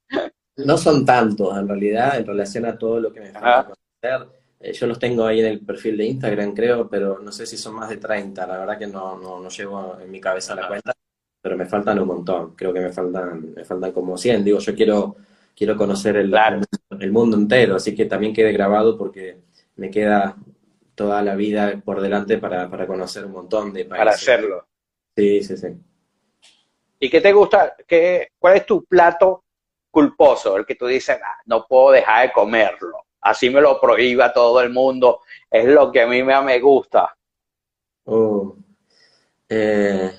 No 0.57 0.76
son 0.76 1.05
tantos 1.05 1.57
en 1.57 1.68
realidad, 1.68 2.18
en 2.18 2.26
relación 2.26 2.66
a 2.66 2.76
todo 2.76 2.99
lo 2.99 3.12
que 3.12 3.20
me 3.20 3.30
falta 3.30 3.72
conocer. 4.03 4.38
Eh, 4.61 4.72
yo 4.72 4.86
los 4.86 4.98
tengo 4.98 5.24
ahí 5.24 5.40
en 5.40 5.46
el 5.46 5.61
perfil 5.61 5.96
de 5.96 6.06
Instagram, 6.06 6.54
creo, 6.54 6.88
pero 6.88 7.18
no 7.20 7.30
sé 7.30 7.46
si 7.46 7.56
son 7.56 7.74
más 7.74 7.88
de 7.88 7.98
30, 7.98 8.46
la 8.46 8.59
verdad 8.59 8.78
que 8.78 8.86
no, 8.86 9.16
no, 9.18 9.40
no 9.40 9.48
llevo 9.48 9.98
en 10.00 10.11
mi 10.11 10.20
cabeza 10.20 10.54
la 10.54 10.66
cuenta, 10.66 10.92
pero 11.40 11.56
me 11.56 11.66
faltan 11.66 11.98
un 12.00 12.09
montón, 12.09 12.54
creo 12.56 12.72
que 12.72 12.80
me 12.80 12.92
faltan, 12.92 13.54
me 13.54 13.64
faltan 13.64 13.92
como 13.92 14.18
100, 14.18 14.44
digo, 14.44 14.59
yo 14.59 14.74
quiero, 14.74 15.16
quiero 15.54 15.76
conocer 15.76 16.16
el, 16.16 16.34
el 16.98 17.12
mundo 17.12 17.36
entero, 17.36 17.76
así 17.76 17.94
que 17.94 18.06
también 18.06 18.34
quede 18.34 18.52
grabado 18.52 18.98
porque 18.98 19.38
me 19.76 19.90
queda 19.90 20.36
toda 20.98 21.22
la 21.22 21.36
vida 21.36 21.80
por 21.84 22.00
delante 22.00 22.38
para, 22.38 22.68
conocer 22.86 23.24
un 23.24 23.32
montón 23.32 23.72
de 23.72 23.84
países. 23.84 23.98
Para 23.98 24.11
hacerlo. 24.11 24.66
Sí, 25.16 25.42
sí, 25.44 25.56
sí. 25.56 25.68
¿Y 26.98 27.09
qué 27.09 27.20
te 27.20 27.32
gusta? 27.32 27.76
Qué, 27.86 28.32
¿Cuál 28.36 28.56
es 28.56 28.66
tu 28.66 28.84
plato 28.84 29.44
culposo? 29.88 30.56
El 30.56 30.66
que 30.66 30.74
tú 30.74 30.86
dices, 30.86 31.16
ah, 31.22 31.38
no 31.46 31.64
puedo 31.68 31.92
dejar 31.92 32.26
de 32.26 32.32
comerlo. 32.32 33.06
Así 33.21 33.51
me 33.51 33.61
lo 33.61 33.81
prohíba 33.81 34.33
todo 34.33 34.61
el 34.61 34.71
mundo. 34.71 35.21
Es 35.51 35.66
lo 35.66 35.91
que 35.91 36.03
a 36.03 36.07
mí 36.07 36.23
me, 36.23 36.41
me 36.43 36.61
gusta. 36.61 37.16
Oh. 38.05 38.57
Eh, 39.49 40.12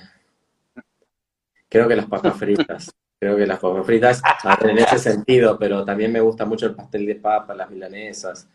creo 1.68 1.88
que 1.88 1.96
las 1.96 2.06
papas 2.06 2.36
fritas. 2.36 2.94
Creo 3.18 3.36
que 3.36 3.46
las 3.46 3.58
papas 3.58 3.84
fritas, 3.84 4.22
en 4.62 4.78
ese 4.78 4.98
sentido, 4.98 5.58
pero 5.58 5.84
también 5.84 6.10
me 6.10 6.20
gusta 6.20 6.46
mucho 6.46 6.66
el 6.66 6.74
pastel 6.74 7.04
de 7.04 7.16
papa, 7.16 7.54
las 7.54 7.68
milanesas, 7.68 8.48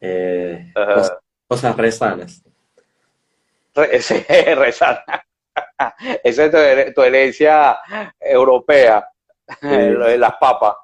eh, 0.00 0.72
cosas, 1.46 1.76
re 1.76 1.92
sanas. 1.92 2.42
sí, 4.00 4.24
re 4.28 4.68
Esa 6.24 6.44
es 6.44 6.94
tu, 6.94 7.02
herencia 7.02 7.78
europea, 8.18 9.06
lo 9.60 10.06
de 10.06 10.16
las 10.16 10.32
papas. 10.40 10.76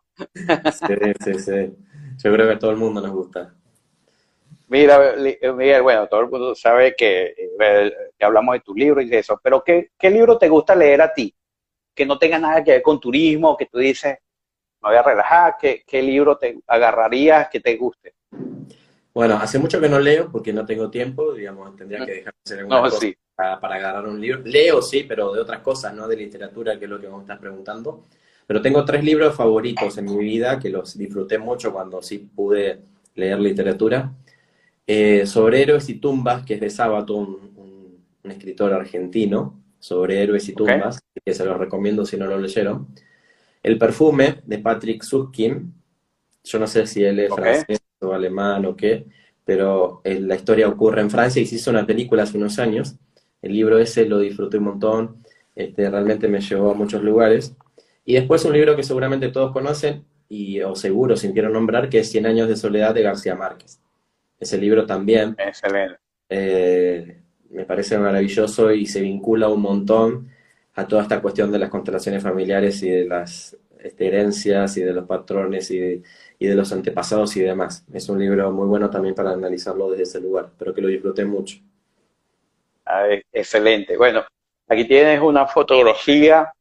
Sí, 0.73 0.95
sí, 1.25 1.35
sí. 1.39 1.77
Yo 2.25 2.33
creo 2.33 2.49
que 2.49 2.55
a 2.55 2.59
todo 2.59 2.71
el 2.71 2.79
mundo 2.79 3.03
nos 3.03 3.11
gusta. 3.11 3.55
Mira, 4.69 5.15
Miguel, 5.55 5.83
bueno, 5.83 6.07
todo 6.07 6.21
el 6.21 6.31
mundo 6.31 6.55
sabe 6.55 6.97
que, 6.97 7.35
eh, 7.61 7.93
hablamos 8.19 8.55
de 8.55 8.61
tu 8.61 8.75
libro 8.75 9.03
y 9.03 9.09
de 9.11 9.19
eso, 9.19 9.39
pero 9.43 9.63
¿qué, 9.63 9.91
¿qué, 9.99 10.09
libro 10.09 10.39
te 10.39 10.49
gusta 10.49 10.75
leer 10.75 11.03
a 11.03 11.13
ti? 11.13 11.35
Que 11.95 12.07
no 12.07 12.19
tenga 12.19 12.39
nada 12.39 12.65
que 12.65 12.73
ver 12.73 12.83
con 12.83 12.99
turismo, 12.99 13.59
que 13.59 13.67
tú 13.67 13.77
dices, 13.77 14.17
me 14.83 14.89
voy 14.89 14.97
a 14.97 15.03
relajar, 15.03 15.57
¿qué, 15.61 15.85
qué 15.87 16.03
libro 16.03 16.39
te 16.39 16.59
agarrarías 16.67 17.51
que 17.51 17.61
te 17.61 17.77
guste? 17.77 18.15
Bueno, 19.13 19.35
hace 19.35 19.59
mucho 19.59 19.79
que 19.79 19.89
no 19.91 20.01
leo 20.01 20.33
porque 20.33 20.51
no 20.51 20.65
tengo 20.65 20.91
tiempo, 20.91 21.35
digamos, 21.35 21.77
tendría 21.77 22.07
que 22.07 22.13
dejar 22.13 22.33
de 22.33 22.41
hacer 22.43 22.59
alguna 22.61 22.81
cosa 22.81 23.07
para, 23.37 23.61
para, 23.61 23.75
agarrar 23.75 24.07
un 24.07 24.19
libro. 24.19 24.41
Leo, 24.47 24.81
sí, 24.81 25.05
pero 25.05 25.31
de 25.35 25.43
otras 25.43 25.61
cosas, 25.61 25.93
no 25.93 26.09
de 26.09 26.17
literatura, 26.17 26.79
que 26.79 26.87
es 26.87 26.91
lo 26.91 26.99
que 26.99 27.07
vos 27.07 27.21
estás 27.21 27.39
preguntando. 27.39 28.07
Pero 28.47 28.61
tengo 28.61 28.85
tres 28.85 29.03
libros 29.03 29.35
favoritos 29.35 29.97
en 29.99 30.05
mi 30.05 30.19
vida 30.19 30.59
que 30.59 30.71
los 30.71 30.97
disfruté 30.99 31.39
mucho 31.39 31.73
cuando 31.73 32.03
sí 32.03 32.19
pude 32.19 32.81
leer 33.15 33.41
literatura. 33.41 34.13
Eh, 34.87 35.25
sobre 35.25 35.63
héroes 35.63 35.89
y 35.89 35.95
tumbas, 35.95 36.45
que 36.45 36.55
es 36.55 36.61
de 36.61 36.71
Sábato, 36.71 37.17
un, 37.17 37.55
escritor 38.25 38.73
argentino, 38.73 39.61
sobre 39.79 40.23
héroes 40.23 40.49
y 40.49 40.55
tumbas, 40.55 40.99
que 41.25 41.35
se 41.35 41.45
los 41.45 41.59
recomiendo 41.59 42.07
si 42.07 42.17
no 42.17 42.27
lo 42.27 42.39
leyeron. 42.39 42.89
El 43.63 43.79
perfume, 43.79 44.43
de 44.45 44.59
Patrick 44.59 45.03
Suskin, 45.03 45.73
yo 46.43 46.59
no 46.59 46.67
sé 46.67 46.87
si 46.87 47.03
él 47.03 47.21
es 47.21 47.35
francés 47.35 47.81
o 48.01 48.13
alemán 48.13 48.67
o 48.67 48.77
qué, 48.77 49.07
pero 49.45 50.01
eh, 50.05 50.21
la 50.21 50.37
historia 50.37 50.69
ocurre 50.69 51.01
en 51.01 51.11
Francia 51.11 51.41
y 51.41 51.47
se 51.47 51.57
hizo 51.57 51.71
una 51.71 51.87
película 51.87 52.23
hace 52.23 52.37
unos 52.37 52.59
años. 52.59 52.97
El 53.41 53.53
libro 53.53 53.79
ese 53.79 54.07
lo 54.07 54.19
disfruté 54.19 54.59
un 54.59 54.65
montón, 54.65 55.23
este, 55.55 55.89
realmente 55.89 56.29
me 56.29 56.41
llevó 56.41 56.71
a 56.71 56.75
muchos 56.75 57.03
lugares. 57.03 57.55
Y 58.05 58.15
después 58.15 58.45
un 58.45 58.53
libro 58.53 58.77
que 58.77 58.83
seguramente 58.83 59.29
todos 59.31 59.53
conocen, 59.53 60.05
y, 60.29 60.61
o 60.63 60.75
seguro 60.75 61.17
sintieron 61.17 61.53
nombrar, 61.53 61.89
que 61.89 61.99
es 62.01 62.11
Cien 62.11 62.27
años 62.27 62.49
de 62.49 62.57
soledad 62.57 62.95
de 62.95 63.03
García 63.03 63.35
Márquez. 63.35 63.81
Ese 64.39 64.59
libro 64.59 64.87
también. 64.87 65.37
Eh, 66.29 67.21
me 67.51 67.65
parece 67.65 67.99
maravilloso 67.99 68.73
y 68.73 68.87
se 68.87 69.01
vincula 69.01 69.49
un 69.49 69.61
montón 69.61 70.29
a 70.75 70.89
toda 70.89 71.03
esta 71.03 71.23
cuestión 71.23 71.53
de 71.53 71.59
las 71.59 71.71
constelaciones 71.71 72.23
familiares 72.23 72.83
y 72.83 72.91
de 72.91 73.05
las 73.05 73.57
este, 73.79 74.07
herencias 74.09 74.77
y 74.77 74.83
de 74.83 74.93
los 74.93 75.07
patrones 75.07 75.71
y 75.71 75.79
de, 75.79 76.03
y 76.39 76.47
de 76.47 76.55
los 76.55 76.73
antepasados 76.73 77.37
y 77.37 77.41
demás. 77.41 77.85
Es 77.93 78.09
un 78.09 78.19
libro 78.19 78.51
muy 78.51 78.67
bueno 78.67 78.91
también 78.91 79.15
para 79.15 79.33
analizarlo 79.33 79.91
desde 79.91 80.03
ese 80.03 80.21
lugar, 80.21 80.51
pero 80.59 80.75
que 80.75 80.81
lo 80.83 80.89
disfruté 80.89 81.25
mucho. 81.25 81.59
Ah, 82.85 83.07
excelente. 83.33 83.97
Bueno, 83.97 84.25
aquí 84.69 84.85
tienes 84.87 85.21
una 85.21 85.47
fotografía 85.47 86.53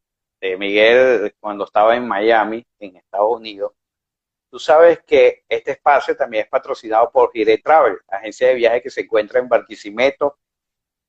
de 0.50 0.58
Miguel 0.58 1.36
cuando 1.39 1.66
estaba 1.66 1.96
en 1.96 2.08
Miami, 2.08 2.66
en 2.80 2.98
Estados 2.98 3.32
Unidos, 3.32 3.74
Tú 4.54 4.60
sabes 4.60 5.04
que 5.04 5.44
este 5.50 5.72
espacio 5.72 6.16
también 6.16 6.44
es 6.44 6.50
patrocinado 6.50 7.10
por 7.10 7.32
Gire 7.32 7.58
Travel, 7.58 7.98
agencia 8.08 8.50
de 8.50 8.54
viajes 8.54 8.84
que 8.84 8.91
se 8.91 9.02
encuentra 9.02 9.39
en 9.39 9.50
Barquisimeto. 9.50 10.38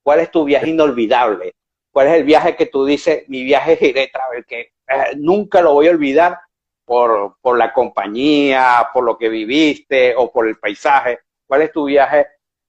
¿Cuál 0.02 0.20
es 0.20 0.30
tu 0.30 0.44
viaje 0.44 0.68
inolvidable? 0.68 1.54
¿Cuál 1.90 2.08
es 2.08 2.14
el 2.14 2.24
viaje 2.24 2.56
que 2.56 2.66
tú 2.66 2.84
dices, 2.84 3.24
mi 3.28 3.42
viaje 3.42 3.76
Gire 3.76 4.10
Travel, 4.12 4.44
que 4.44 4.60
eh, 4.60 5.16
nunca 5.16 5.62
lo 5.62 5.72
voy 5.72 5.86
a 5.86 5.92
olvidar 5.92 6.38
por, 6.84 7.36
por 7.40 7.56
la 7.56 7.72
compañía, 7.72 8.88
por 8.92 9.04
lo 9.04 9.16
que 9.16 9.28
viviste 9.28 10.14
o 10.16 10.30
por 10.30 10.46
el 10.46 10.56
paisaje? 10.56 11.20
¿Cuál 11.46 11.62
es 11.62 11.72
tu 11.72 11.84
viaje? 11.84 12.26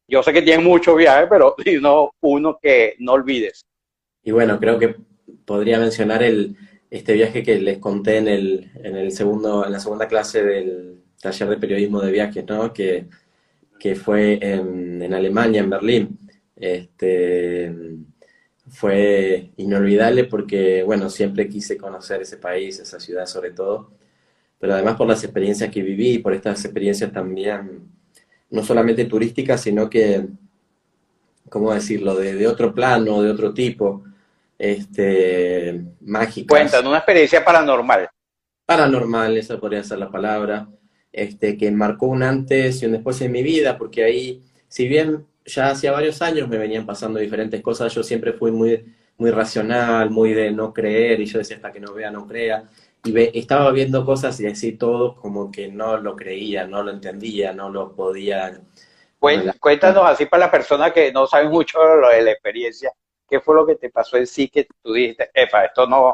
Yo 0.08 0.22
sé 0.24 0.32
que 0.32 0.42
tienes 0.42 0.64
muchos 0.64 0.96
viajes, 0.96 1.28
pero 1.30 1.56
no 1.82 2.12
uno 2.22 2.58
que 2.62 2.96
no 3.00 3.14
olvides. 3.14 3.66
Y 4.24 4.32
bueno, 4.32 4.60
creo 4.60 4.80
que 4.80 4.96
podría 5.46 5.80
mencionar 5.80 6.24
el, 6.24 6.56
este 6.90 7.14
viaje 7.14 7.44
que 7.44 7.60
les 7.60 7.80
conté 7.80 8.18
en, 8.18 8.28
el, 8.28 8.72
en, 8.76 8.96
el 8.96 9.12
segundo, 9.12 9.66
en 9.66 9.72
la 9.72 9.80
segunda 9.80 10.08
clase 10.08 10.44
del 10.44 11.04
taller 11.20 11.50
de 11.50 11.58
periodismo 11.58 12.00
de 12.02 12.12
viajes, 12.12 12.46
¿no? 12.46 12.72
Que, 12.72 13.08
que 13.80 13.96
fue 13.96 14.40
en, 14.42 15.02
en 15.02 15.14
Alemania, 15.14 15.62
en 15.62 15.70
Berlín. 15.70 16.20
Este, 16.56 17.74
fue 18.70 19.52
inolvidable 19.58 20.26
porque, 20.26 20.84
bueno, 20.84 21.10
siempre 21.10 21.48
quise 21.48 21.78
conocer 21.78 22.22
ese 22.22 22.38
país, 22.38 22.80
esa 22.80 23.00
ciudad 23.00 23.26
sobre 23.26 23.52
todo, 23.52 23.92
pero 24.60 24.74
además 24.74 24.96
por 24.96 25.08
las 25.08 25.24
experiencias 25.24 25.70
que 25.70 25.84
viví, 25.84 26.20
por 26.20 26.34
estas 26.34 26.64
experiencias 26.66 27.12
también, 27.12 27.90
no 28.50 28.64
solamente 28.64 29.06
turísticas, 29.06 29.62
sino 29.62 29.90
que, 29.90 30.28
¿cómo 31.50 31.74
decirlo?, 31.74 32.16
de, 32.16 32.48
otro 32.48 32.74
plano, 32.74 33.22
de 33.22 33.30
otro 33.30 33.54
tipo, 33.54 34.04
este, 34.58 35.84
mágicas. 36.02 36.58
Cuéntanos, 36.58 36.88
una 36.88 36.98
experiencia 36.98 37.46
paranormal. 37.46 38.10
Paranormal, 38.66 39.38
esa 39.38 39.60
podría 39.60 39.84
ser 39.84 40.00
la 40.00 40.10
palabra, 40.10 40.68
este, 41.16 41.58
que 41.58 41.72
marcó 41.72 42.08
un 42.08 42.24
antes 42.24 42.84
y 42.84 42.86
un 42.86 42.92
después 42.92 43.22
en 43.22 43.32
mi 43.32 43.42
vida, 43.42 43.78
porque 43.78 44.04
ahí, 44.04 44.44
si 44.68 44.86
bien 44.88 45.26
ya 45.46 45.70
hacía 45.70 45.94
varios 45.94 46.22
años 46.22 46.50
me 46.50 46.58
venían 46.58 46.86
pasando 46.86 47.20
diferentes 47.20 47.62
cosas, 47.62 47.94
yo 47.94 48.04
siempre 48.04 48.34
fui 48.34 48.52
muy, 48.52 48.86
muy 49.18 49.32
racional, 49.32 50.10
muy 50.10 50.34
de 50.34 50.52
no 50.52 50.74
creer, 50.74 51.22
y 51.22 51.26
yo 51.26 51.40
decía 51.40 51.56
hasta 51.56 51.72
que 51.72 51.80
no 51.80 51.94
vea, 51.94 52.12
no 52.12 52.28
crea, 52.28 52.66
y 53.06 53.40
estaba 53.40 53.72
viendo 53.72 54.06
cosas 54.06 54.38
y 54.42 54.48
así 54.48 54.74
todo 54.74 55.16
como 55.16 55.52
que 55.52 55.70
no 55.70 55.98
lo 55.98 56.18
creía, 56.18 56.68
no 56.68 56.84
lo 56.84 56.92
entendía, 56.92 57.54
no 57.54 57.70
lo 57.70 57.96
podía... 57.96 58.60
Cuéntanos 59.18 60.04
así 60.06 60.26
para 60.26 60.42
las 60.42 60.50
personas 60.50 60.92
que 60.92 61.14
no 61.14 61.28
saben 61.28 61.50
mucho 61.50 61.80
lo 61.96 62.10
de 62.10 62.24
la 62.24 62.32
experiencia, 62.32 62.92
¿qué 63.30 63.40
fue 63.40 63.56
lo 63.56 63.66
que 63.66 63.76
te 63.76 63.90
pasó 63.90 64.18
en 64.18 64.28
sí 64.28 64.50
que 64.50 64.68
tú 64.84 64.94
dijiste, 64.94 65.32
efa, 65.34 65.66
esto 65.66 65.88
no, 65.88 66.14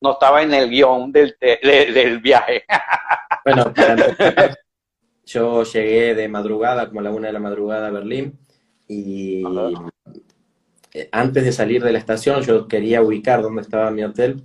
no 0.00 0.12
estaba 0.12 0.42
en 0.42 0.52
el 0.52 0.68
guion 0.68 1.12
del, 1.12 1.36
del 1.40 2.18
viaje? 2.18 2.64
Bueno, 3.44 3.72
Yo 5.26 5.62
llegué 5.62 6.14
de 6.14 6.28
madrugada, 6.28 6.88
como 6.88 7.00
a 7.00 7.02
la 7.04 7.10
una 7.12 7.28
de 7.28 7.32
la 7.32 7.38
madrugada 7.38 7.86
a 7.86 7.90
Berlín, 7.90 8.38
y 8.88 9.44
eh, 10.92 11.08
antes 11.12 11.44
de 11.44 11.52
salir 11.52 11.84
de 11.84 11.92
la 11.92 12.00
estación 12.00 12.42
yo 12.42 12.66
quería 12.66 13.00
ubicar 13.00 13.40
dónde 13.40 13.62
estaba 13.62 13.92
mi 13.92 14.02
hotel, 14.02 14.42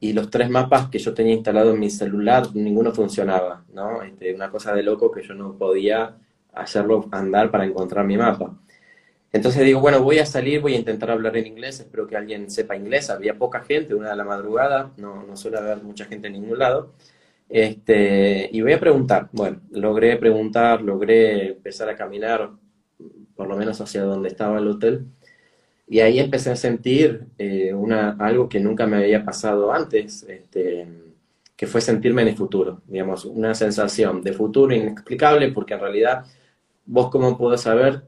y 0.00 0.14
los 0.14 0.30
tres 0.30 0.48
mapas 0.48 0.88
que 0.88 0.98
yo 0.98 1.12
tenía 1.12 1.34
instalado 1.34 1.72
en 1.72 1.80
mi 1.80 1.90
celular, 1.90 2.46
ninguno 2.54 2.92
funcionaba, 2.92 3.64
¿no? 3.72 4.02
Este, 4.02 4.34
una 4.34 4.50
cosa 4.50 4.72
de 4.72 4.82
loco 4.82 5.10
que 5.10 5.22
yo 5.22 5.34
no 5.34 5.56
podía 5.58 6.16
hacerlo 6.54 7.08
andar 7.12 7.50
para 7.50 7.66
encontrar 7.66 8.06
mi 8.06 8.16
mapa. 8.16 8.56
Entonces 9.32 9.64
digo, 9.64 9.80
bueno, 9.80 10.02
voy 10.02 10.18
a 10.18 10.26
salir, 10.26 10.60
voy 10.60 10.74
a 10.74 10.78
intentar 10.78 11.10
hablar 11.10 11.36
en 11.36 11.46
inglés, 11.46 11.80
espero 11.80 12.06
que 12.06 12.16
alguien 12.16 12.50
sepa 12.50 12.76
inglés. 12.76 13.10
Había 13.10 13.36
poca 13.36 13.60
gente, 13.60 13.94
una 13.94 14.10
de 14.10 14.16
la 14.16 14.24
madrugada, 14.24 14.92
no, 14.96 15.24
no 15.24 15.36
suele 15.36 15.58
haber 15.58 15.82
mucha 15.82 16.06
gente 16.06 16.28
en 16.28 16.34
ningún 16.34 16.58
lado. 16.58 16.92
Este, 17.48 18.48
y 18.52 18.60
voy 18.60 18.72
a 18.72 18.80
preguntar. 18.80 19.28
Bueno, 19.32 19.60
logré 19.70 20.16
preguntar, 20.16 20.82
logré 20.82 21.48
empezar 21.48 21.88
a 21.88 21.96
caminar, 21.96 22.50
por 23.34 23.46
lo 23.46 23.56
menos 23.56 23.80
hacia 23.80 24.02
donde 24.02 24.28
estaba 24.28 24.58
el 24.58 24.68
hotel. 24.68 25.06
Y 25.88 26.00
ahí 26.00 26.18
empecé 26.18 26.50
a 26.50 26.56
sentir 26.56 27.26
eh, 27.38 27.72
una, 27.72 28.16
algo 28.18 28.48
que 28.48 28.58
nunca 28.58 28.86
me 28.86 28.96
había 28.96 29.24
pasado 29.24 29.72
antes, 29.72 30.24
este, 30.24 30.88
que 31.54 31.66
fue 31.66 31.80
sentirme 31.80 32.22
en 32.22 32.28
el 32.28 32.36
futuro, 32.36 32.82
digamos, 32.86 33.24
una 33.24 33.54
sensación 33.54 34.22
de 34.22 34.32
futuro 34.32 34.74
inexplicable, 34.74 35.52
porque 35.52 35.74
en 35.74 35.80
realidad 35.80 36.24
vos 36.84 37.08
cómo 37.10 37.38
podés 37.38 37.60
saber 37.60 38.02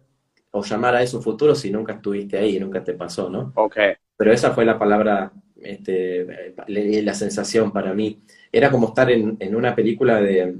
o 0.51 0.65
llamar 0.65 0.97
a 0.97 1.03
eso 1.03 1.23
futuro 1.23 1.55
si 1.55 1.71
nunca 1.71 1.95
estuviste 1.95 2.37
ahí, 2.37 2.59
nunca 2.59 2.83
te 2.83 2.95
pasó, 2.95 3.31
¿no? 3.31 3.53
Ok. 3.55 3.77
Pero 4.17 4.33
esa 4.33 4.51
fue 4.51 4.65
la 4.65 4.79
palabra, 4.79 5.31
este, 5.63 6.55
la 6.67 7.15
sensación 7.15 7.71
para 7.71 7.95
mí 7.95 8.21
era 8.53 8.71
como 8.71 8.89
estar 8.89 9.11
en, 9.11 9.37
en 9.41 9.57
una 9.57 9.75
película 9.75 10.21
de, 10.21 10.57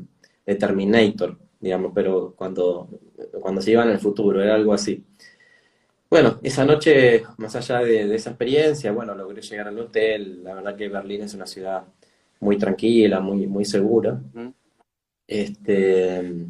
Terminator, 0.59 1.37
digamos, 1.61 1.93
pero 1.95 2.35
cuando, 2.35 2.89
cuando 3.41 3.61
se 3.61 3.73
iba 3.73 3.85
en 3.85 3.91
el 3.91 3.99
futuro, 3.99 4.43
era 4.43 4.55
algo 4.55 4.73
así. 4.73 5.05
Bueno, 6.11 6.39
esa 6.43 6.65
noche, 6.65 7.23
más 7.37 7.55
allá 7.55 7.81
de, 7.81 8.15
esa 8.15 8.31
experiencia, 8.31 8.93
bueno, 8.93 9.15
logré 9.15 9.43
llegar 9.43 9.69
al 9.69 9.79
hotel. 9.79 10.43
La 10.43 10.55
verdad 10.55 10.75
que 10.75 10.89
Berlín 10.89 11.23
es 11.23 11.35
una 11.35 11.47
ciudad 11.47 11.85
muy 12.41 12.57
tranquila, 12.57 13.21
muy, 13.21 13.47
muy 13.47 13.65
segura. 13.67 14.19
Este, 15.27 16.47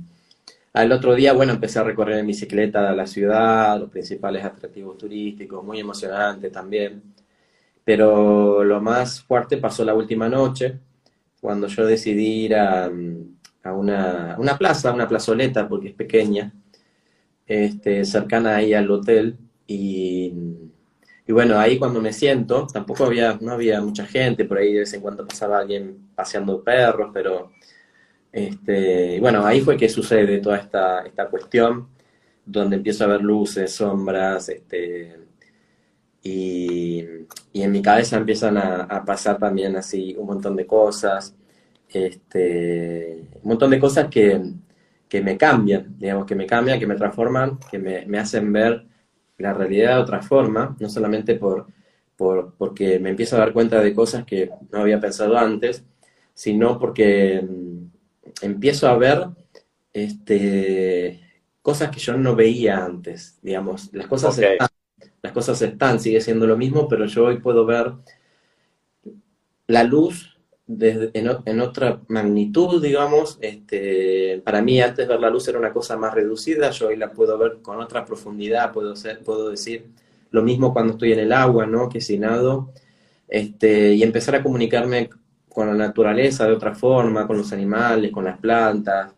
Al 0.73 0.93
otro 0.93 1.15
día, 1.15 1.33
bueno, 1.33 1.53
empecé 1.55 1.81
a 1.81 1.85
recorrer 1.85 2.19
en 2.19 2.27
bicicleta 2.29 2.93
la 2.93 3.07
ciudad, 3.07 3.81
los 3.81 3.91
principales 3.91 4.45
atractivos 4.45 4.97
turísticos, 4.97 5.65
muy 5.65 5.81
emocionante 5.81 6.51
también. 6.51 7.03
Pero 7.85 8.63
lo 8.65 8.81
más 8.81 9.23
fuerte 9.23 9.57
pasó 9.57 9.85
la 9.85 9.95
última 9.95 10.29
noche, 10.29 10.79
cuando 11.41 11.67
yo 11.69 11.87
decidí 11.87 12.45
ir 12.45 12.57
a, 12.57 12.91
una, 13.65 14.37
una, 14.39 14.59
plaza, 14.59 14.93
una 14.93 15.09
plazoleta, 15.09 15.69
porque 15.69 15.89
es 15.89 15.95
pequeña, 15.95 16.53
este, 17.47 18.05
cercana 18.05 18.57
ahí 18.57 18.75
al 18.75 18.91
hotel. 18.91 19.39
Y, 19.67 20.33
y, 21.27 21.33
bueno, 21.33 21.59
ahí 21.59 21.79
cuando 21.79 22.01
me 22.01 22.13
siento, 22.13 22.67
tampoco 22.67 23.05
había, 23.05 23.39
no 23.41 23.53
había 23.53 23.81
mucha 23.81 24.07
gente, 24.07 24.45
por 24.45 24.59
ahí 24.59 24.73
de 24.73 24.81
vez 24.81 24.95
en 24.95 25.01
cuando 25.01 25.27
pasaba 25.27 25.59
alguien 25.59 26.11
paseando 26.15 26.63
perros, 26.63 27.11
pero 27.13 27.53
este, 28.33 29.21
bueno, 29.21 29.45
ahí 29.47 29.61
fue 29.61 29.77
que 29.77 29.89
sucede 29.89 30.39
toda 30.39 30.59
esta, 30.59 31.03
esta 31.03 31.29
cuestión, 31.29 31.89
donde 32.45 32.77
empiezo 32.77 33.05
a 33.05 33.09
ver 33.09 33.23
luces, 33.23 33.73
sombras, 33.75 34.49
este, 34.49 35.28
y, 36.29 37.63
en 37.63 37.73
mi 37.73 37.83
cabeza 37.83 38.17
empiezan 38.17 38.57
a, 38.57 39.05
pasar 39.05 39.39
también 39.39 39.77
así 39.77 40.15
un 40.19 40.27
montón 40.27 40.57
de 40.57 40.67
cosas, 40.67 41.35
este, 41.89 43.29
un 43.43 43.49
montón 43.49 43.71
de 43.71 43.81
cosas 43.81 44.09
que, 44.09 44.41
me 45.23 45.37
cambian, 45.37 45.99
digamos, 45.99 46.27
que 46.27 46.35
me 46.35 46.47
cambian, 46.47 46.79
que 46.79 46.87
me 46.87 46.97
transforman, 46.97 47.59
que 47.71 47.79
me, 47.79 48.19
hacen 48.19 48.53
ver 48.53 48.87
la 49.39 49.55
realidad 49.55 49.97
de 49.97 50.03
otra 50.03 50.23
forma, 50.23 50.77
no 50.79 50.89
solamente 50.89 51.35
por, 51.37 51.67
por, 52.17 52.55
porque 52.57 52.99
me 52.99 53.11
empiezo 53.11 53.37
a 53.37 53.41
dar 53.41 53.53
cuenta 53.53 53.81
de 53.81 53.95
cosas 53.95 54.25
que 54.25 54.51
no 54.71 54.81
había 54.81 55.01
pensado 55.01 55.37
antes, 55.39 55.85
sino 56.35 56.79
porque 56.79 57.45
empiezo 58.43 58.89
a 58.89 58.97
ver 58.97 59.29
este, 59.93 61.21
cosas 61.63 61.91
que 61.91 62.01
yo 62.01 62.17
no 62.17 62.37
veía 62.37 62.85
antes, 62.85 63.39
digamos. 63.43 63.93
Las 63.93 64.07
cosas, 64.07 64.41
las 65.23 65.33
cosas 65.33 65.61
están, 65.63 66.01
sigue 66.01 66.21
siendo 66.21 66.47
lo 66.47 66.57
mismo, 66.57 66.89
pero 66.89 67.07
yo 67.07 67.27
hoy 67.27 67.39
puedo 67.39 67.67
ver 67.67 67.93
la 69.67 69.85
luz 69.85 70.39
desde, 70.67 71.11
en, 71.15 71.61
otra 71.61 72.01
magnitud, 72.09 72.83
digamos. 72.83 73.39
Este, 73.41 74.41
para 74.45 74.63
mí 74.63 74.81
antes 74.81 75.09
ver 75.09 75.21
la 75.21 75.31
luz 75.31 75.49
era 75.49 75.59
una 75.59 75.73
cosa 75.73 75.97
más 75.97 76.15
reducida, 76.15 76.71
yo 76.71 76.89
hoy 76.89 76.97
la 76.97 77.13
puedo 77.13 77.37
ver 77.39 77.59
con 77.63 77.81
otra 77.81 78.05
profundidad, 78.05 78.73
puedo, 78.73 78.95
ser, 78.95 79.23
puedo 79.23 79.51
decir 79.51 79.87
lo 80.31 80.43
mismo 80.43 80.73
cuando 80.73 80.93
estoy 80.93 81.13
en 81.13 81.21
el 81.21 81.33
agua, 81.33 81.67
¿no? 81.67 81.89
Que 81.89 82.01
si 82.01 82.19
nado. 82.19 82.71
Este, 83.27 83.95
y 83.95 84.03
empezar 84.03 84.37
a 84.37 84.43
comunicarme 84.43 85.11
con 85.49 85.67
la 85.67 85.75
naturaleza 85.75 86.47
de 86.47 86.53
otra 86.53 86.75
forma, 86.75 87.27
con 87.27 87.39
los 87.39 87.53
animales, 87.53 88.13
con 88.13 88.25
las 88.25 88.39
plantas. 88.39 89.13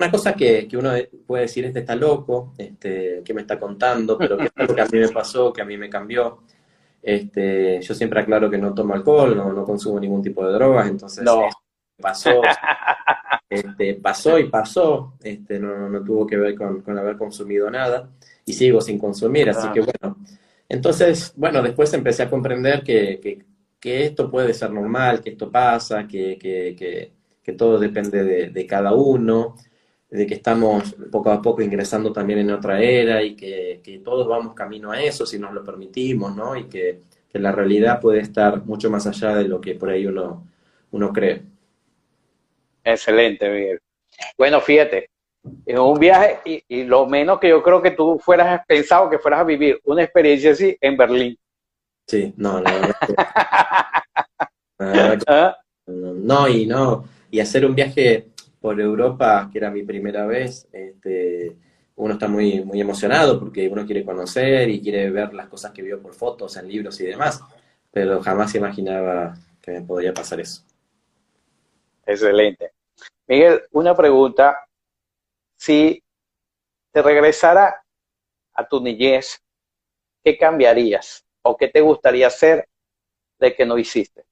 Una 0.00 0.10
cosa 0.10 0.32
que, 0.32 0.66
que 0.66 0.78
uno 0.78 0.92
puede 1.26 1.42
decir, 1.42 1.66
este 1.66 1.80
está 1.80 1.94
loco, 1.94 2.54
este, 2.56 3.20
que 3.22 3.34
me 3.34 3.42
está 3.42 3.60
contando, 3.60 4.16
pero 4.16 4.38
que 4.38 4.44
es 4.44 4.52
algo 4.56 4.74
que 4.74 4.80
a 4.80 4.86
mí 4.86 4.98
me 4.98 5.08
pasó, 5.10 5.52
que 5.52 5.60
a 5.60 5.66
mí 5.66 5.76
me 5.76 5.90
cambió. 5.90 6.38
Este, 7.02 7.82
yo 7.82 7.94
siempre 7.94 8.20
aclaro 8.20 8.48
que 8.48 8.56
no 8.56 8.72
tomo 8.72 8.94
alcohol, 8.94 9.36
no, 9.36 9.52
no 9.52 9.62
consumo 9.62 10.00
ningún 10.00 10.22
tipo 10.22 10.46
de 10.46 10.54
drogas, 10.54 10.88
entonces 10.88 11.22
no. 11.22 11.42
pasó, 12.00 12.40
este, 13.50 13.94
pasó 13.96 14.38
y 14.38 14.48
pasó, 14.48 15.18
este, 15.22 15.58
no, 15.58 15.90
no 15.90 16.02
tuvo 16.02 16.26
que 16.26 16.38
ver 16.38 16.54
con, 16.54 16.80
con, 16.80 16.96
haber 16.96 17.18
consumido 17.18 17.70
nada 17.70 18.08
y 18.46 18.54
sigo 18.54 18.80
sin 18.80 18.98
consumir, 18.98 19.50
así 19.50 19.68
que 19.68 19.80
bueno. 19.80 20.16
Entonces, 20.66 21.34
bueno, 21.36 21.60
después 21.60 21.92
empecé 21.92 22.22
a 22.22 22.30
comprender 22.30 22.82
que, 22.82 23.20
que, 23.20 23.44
que 23.78 24.06
esto 24.06 24.30
puede 24.30 24.54
ser 24.54 24.70
normal, 24.70 25.20
que 25.20 25.30
esto 25.30 25.50
pasa, 25.50 26.06
que, 26.06 26.38
que, 26.38 26.74
que, 27.42 27.52
todo 27.52 27.80
depende 27.80 28.48
de, 28.48 28.66
cada 28.66 28.92
uno, 28.94 29.56
de 30.10 30.26
que 30.26 30.34
estamos 30.34 30.94
poco 31.10 31.30
a 31.30 31.40
poco 31.40 31.62
ingresando 31.62 32.12
también 32.12 32.40
en 32.40 32.50
otra 32.50 32.82
era 32.82 33.22
y 33.22 33.36
que, 33.36 33.80
todos 34.04 34.26
vamos 34.26 34.54
camino 34.54 34.90
a 34.90 35.00
eso 35.00 35.24
si 35.24 35.38
nos 35.38 35.52
lo 35.52 35.64
permitimos, 35.64 36.34
¿no? 36.34 36.56
Y 36.56 36.64
que, 36.64 37.02
la 37.32 37.52
realidad 37.52 38.00
puede 38.00 38.18
estar 38.18 38.64
mucho 38.64 38.90
más 38.90 39.06
allá 39.06 39.36
de 39.36 39.44
lo 39.44 39.60
que 39.60 39.76
por 39.76 39.88
ahí 39.88 40.04
uno, 40.04 40.48
uno 40.90 41.12
cree. 41.12 41.42
Excelente, 42.82 43.48
Miguel. 43.48 43.78
Bueno, 44.36 44.60
fíjate, 44.60 45.10
en 45.64 45.78
un 45.78 45.96
viaje, 45.96 46.40
y, 46.44 46.64
y, 46.66 46.82
lo 46.82 47.06
menos 47.06 47.38
que 47.38 47.50
yo 47.50 47.62
creo 47.62 47.80
que 47.80 47.92
tú 47.92 48.18
fueras 48.18 48.66
pensado 48.66 49.08
que 49.08 49.20
fueras 49.20 49.40
a 49.40 49.44
vivir 49.44 49.80
una 49.84 50.02
experiencia 50.02 50.50
así 50.50 50.76
en 50.80 50.96
Berlín. 50.96 51.38
Sí, 52.08 52.34
no, 52.36 52.60
¿Ah? 54.80 55.56
no, 55.86 56.14
no, 56.14 56.48
y 56.48 56.66
no, 56.66 57.04
y 57.30 57.38
hacer 57.38 57.64
un 57.64 57.76
viaje 57.76 58.26
por 58.60 58.80
Europa, 58.80 59.48
que 59.50 59.58
era 59.58 59.70
mi 59.70 59.82
primera 59.82 60.26
vez, 60.26 60.68
este, 60.72 61.56
uno 61.96 62.14
está 62.14 62.28
muy, 62.28 62.64
muy 62.64 62.80
emocionado 62.80 63.38
porque 63.38 63.68
uno 63.68 63.86
quiere 63.86 64.04
conocer 64.04 64.68
y 64.68 64.80
quiere 64.80 65.10
ver 65.10 65.32
las 65.34 65.48
cosas 65.48 65.72
que 65.72 65.82
vio 65.82 66.00
por 66.00 66.14
fotos, 66.14 66.56
en 66.56 66.68
libros 66.68 67.00
y 67.00 67.06
demás, 67.06 67.40
pero 67.90 68.20
jamás 68.22 68.54
imaginaba 68.54 69.34
que 69.62 69.72
me 69.72 69.82
podría 69.82 70.12
pasar 70.12 70.40
eso. 70.40 70.62
Excelente. 72.04 72.72
Miguel, 73.26 73.62
una 73.72 73.94
pregunta. 73.94 74.66
Si 75.56 76.02
te 76.92 77.02
regresara 77.02 77.82
a 78.54 78.66
tu 78.66 78.80
niñez, 78.80 79.40
¿qué 80.22 80.36
cambiarías? 80.36 81.24
o 81.42 81.56
qué 81.56 81.68
te 81.68 81.80
gustaría 81.80 82.26
hacer 82.26 82.68
de 83.38 83.54
que 83.54 83.64
no 83.64 83.78
hiciste? 83.78 84.24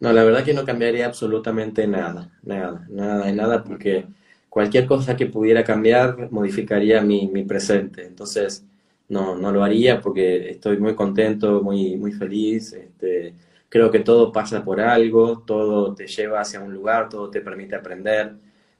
No, 0.00 0.12
la 0.12 0.22
verdad 0.24 0.44
que 0.44 0.54
no 0.54 0.64
cambiaría 0.64 1.06
absolutamente 1.06 1.86
nada, 1.88 2.30
nada, 2.42 2.86
nada 2.88 3.26
de 3.26 3.32
nada, 3.32 3.64
porque 3.64 4.06
cualquier 4.48 4.86
cosa 4.86 5.16
que 5.16 5.26
pudiera 5.26 5.64
cambiar 5.64 6.30
modificaría 6.30 7.00
mi, 7.02 7.26
mi 7.26 7.44
presente. 7.44 8.06
Entonces, 8.06 8.64
no, 9.08 9.34
no 9.36 9.50
lo 9.50 9.64
haría 9.64 10.00
porque 10.00 10.50
estoy 10.50 10.78
muy 10.78 10.94
contento, 10.94 11.62
muy, 11.62 11.96
muy 11.96 12.12
feliz. 12.12 12.72
Este, 12.74 13.34
creo 13.68 13.90
que 13.90 14.00
todo 14.00 14.30
pasa 14.32 14.64
por 14.64 14.80
algo, 14.80 15.40
todo 15.44 15.94
te 15.94 16.06
lleva 16.06 16.40
hacia 16.42 16.60
un 16.60 16.72
lugar, 16.72 17.08
todo 17.08 17.28
te 17.30 17.40
permite 17.40 17.74
aprender. 17.74 18.34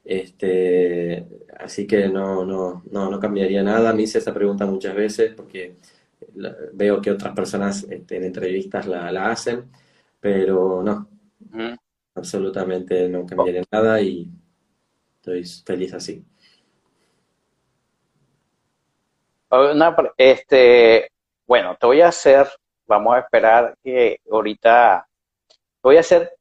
Este, 0.05 1.27
así 1.59 1.87
que 1.87 2.09
no, 2.09 2.45
no, 2.45 2.83
no, 2.93 3.11
no 3.11 3.19
cambiaría 3.21 3.63
nada. 3.65 3.93
Me 3.93 4.03
hice 4.03 4.19
esa 4.19 4.33
pregunta 4.35 4.67
muchas 4.67 4.95
veces 4.95 5.33
porque 5.35 5.75
veo 6.73 7.01
que 7.01 7.11
otras 7.11 7.35
personas 7.35 7.85
este, 7.91 8.17
en 8.17 8.25
entrevistas 8.25 8.87
la, 8.87 9.31
hacen, 9.31 9.65
pero 10.21 10.83
no, 10.83 11.09
absolutamente 12.15 13.09
no 13.09 13.25
cambiaré 13.27 13.63
nada 13.71 14.01
y 14.01 14.31
estoy 15.17 15.45
feliz 15.65 15.95
así. 15.95 16.25
este, 20.17 21.11
bueno, 21.47 21.77
te 21.79 21.87
voy 21.87 22.01
a 22.01 22.09
hacer, 22.09 22.49
vamos 22.87 23.15
a 23.15 23.21
esperar 23.21 23.75
que 23.83 24.19
ahorita, 24.31 25.07
voy 25.83 25.97
a 25.97 26.01
hacer, 26.01 26.35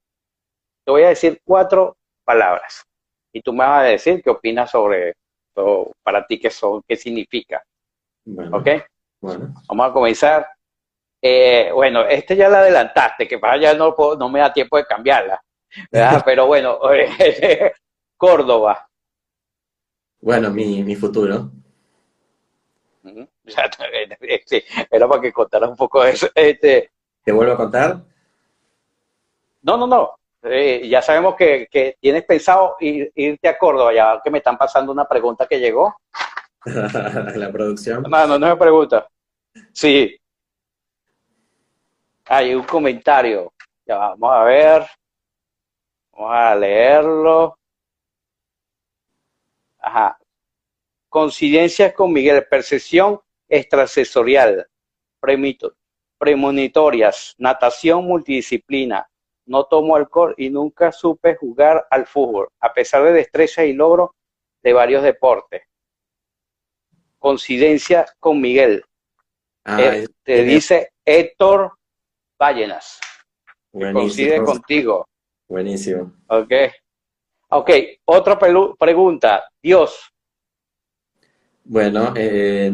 te 0.83 0.91
voy 0.91 1.03
a 1.03 1.09
decir 1.09 1.41
cuatro 1.45 1.97
palabras 2.23 2.83
y 3.31 3.41
tú 3.41 3.53
me 3.53 3.59
vas 3.59 3.81
a 3.81 3.83
decir 3.83 4.21
qué 4.21 4.29
opinas 4.29 4.71
sobre, 4.71 5.15
todo, 5.53 5.91
para 6.03 6.25
ti 6.25 6.39
qué 6.39 6.49
son, 6.49 6.81
qué 6.87 6.95
significa. 6.95 7.63
¿Ok? 8.51 8.67
Bueno. 9.21 9.53
Vamos 9.67 9.89
a 9.89 9.93
comenzar. 9.93 10.47
Eh, 11.21 11.71
bueno, 11.73 12.01
este 12.05 12.35
ya 12.35 12.49
la 12.49 12.59
adelantaste, 12.59 13.27
que 13.27 13.39
para 13.39 13.53
allá 13.53 13.73
no, 13.73 13.95
no 14.17 14.29
me 14.29 14.39
da 14.39 14.53
tiempo 14.53 14.77
de 14.77 14.85
cambiarla. 14.85 15.41
Pero 16.25 16.47
bueno, 16.47 16.79
Córdoba. 18.17 18.87
Bueno, 20.21 20.49
mi, 20.51 20.83
mi 20.83 20.95
futuro. 20.95 21.51
Sí, 24.45 24.61
era 24.91 25.07
para 25.07 25.21
que 25.21 25.31
contaras 25.31 25.69
un 25.69 25.77
poco 25.77 26.03
de 26.03 26.11
eso. 26.11 26.27
Este, 26.35 26.91
¿Te 27.23 27.31
vuelvo 27.31 27.53
a 27.53 27.57
contar? 27.57 28.01
No, 29.61 29.77
no, 29.77 29.87
no. 29.87 30.17
Eh, 30.43 30.87
ya 30.87 31.01
sabemos 31.01 31.35
que, 31.35 31.67
que, 31.71 31.97
tienes 31.99 32.23
pensado 32.25 32.75
irte 32.79 33.47
a 33.47 33.57
Córdoba, 33.57 33.93
ya 33.93 34.21
que 34.23 34.29
me 34.29 34.39
están 34.39 34.57
pasando 34.57 34.91
una 34.91 35.07
pregunta 35.07 35.47
que 35.47 35.59
llegó. 35.59 35.95
la 36.65 37.51
producción. 37.51 38.03
No, 38.03 38.27
no, 38.27 38.37
no 38.37 38.47
me 38.47 38.57
pregunta. 38.57 39.07
Sí. 39.71 40.17
Hay 42.29 42.53
un 42.53 42.63
comentario. 42.63 43.53
Ya 43.85 43.97
vamos 43.97 44.31
a 44.33 44.43
ver. 44.43 44.85
Vamos 46.11 46.31
a 46.31 46.55
leerlo. 46.55 47.57
Ajá. 49.79 50.17
Coincidencias 51.09 51.93
con 51.93 52.11
Miguel. 52.11 52.45
Percepción 52.49 53.19
extrasensorial. 53.47 54.67
Premonitorias. 56.19 57.35
Natación 57.37 58.05
multidisciplina. 58.05 59.09
No 59.45 59.65
tomo 59.65 59.95
alcohol 59.95 60.35
y 60.37 60.49
nunca 60.49 60.91
supe 60.91 61.35
jugar 61.35 61.87
al 61.89 62.05
fútbol, 62.05 62.49
a 62.59 62.73
pesar 62.73 63.03
de 63.03 63.13
destreza 63.13 63.63
y 63.63 63.71
logro 63.71 64.13
de 64.61 64.73
varios 64.73 65.03
deportes 65.03 65.63
coincidencia 67.19 68.05
con 68.19 68.39
Miguel. 68.39 68.83
Ah, 69.65 69.79
eh, 69.81 70.07
te 70.23 70.43
dice 70.43 70.93
Héctor 71.03 71.77
Ballenas. 72.37 72.99
Coincide 73.71 74.43
contigo. 74.43 75.05
Buenísimo. 75.47 76.13
Ok. 76.27 76.53
Ok, 77.49 77.69
otra 78.05 78.37
pregunta. 78.37 79.43
Dios, 79.61 80.11
Bueno, 81.63 82.13
eh, 82.15 82.71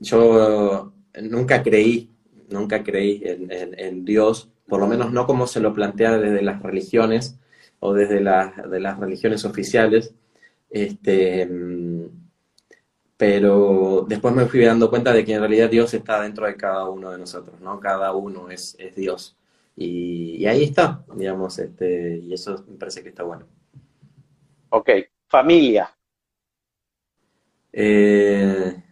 yo 0.00 0.92
nunca 1.22 1.62
creí, 1.62 2.10
nunca 2.48 2.82
creí 2.82 3.22
en, 3.24 4.04
Dios, 4.04 4.50
por 4.68 4.80
lo 4.80 4.86
menos 4.86 5.12
no 5.12 5.26
como 5.26 5.46
se 5.46 5.60
lo 5.60 5.72
plantea 5.72 6.18
desde 6.18 6.42
las 6.42 6.62
religiones 6.62 7.38
o 7.80 7.92
desde 7.92 8.16
de 8.16 8.80
las 8.80 8.98
religiones 8.98 9.44
oficiales. 9.44 10.14
Este, 10.70 11.48
pero 13.16 14.04
después 14.08 14.34
me 14.34 14.46
fui 14.46 14.64
dando 14.64 14.90
cuenta 14.90 15.12
de 15.12 15.24
que 15.24 15.34
en 15.34 15.40
realidad 15.40 15.70
Dios 15.70 15.92
está 15.94 16.22
dentro 16.22 16.46
de 16.46 16.56
cada 16.56 16.88
uno 16.88 17.10
de 17.10 17.18
nosotros, 17.18 17.60
¿no? 17.60 17.80
Cada 17.80 18.12
uno 18.14 18.50
es, 18.50 18.76
es 18.78 18.94
Dios. 18.94 19.36
Y, 19.76 20.46
ahí 20.46 20.64
está, 20.64 21.04
digamos, 21.14 21.58
este, 21.58 22.18
y 22.18 22.32
eso 22.32 22.64
me 22.68 22.76
parece 22.76 23.02
que 23.02 23.10
está 23.10 23.22
bueno. 23.22 23.46
Ok, 24.70 24.90
familia. 25.28 25.90
Eh, 27.72 28.82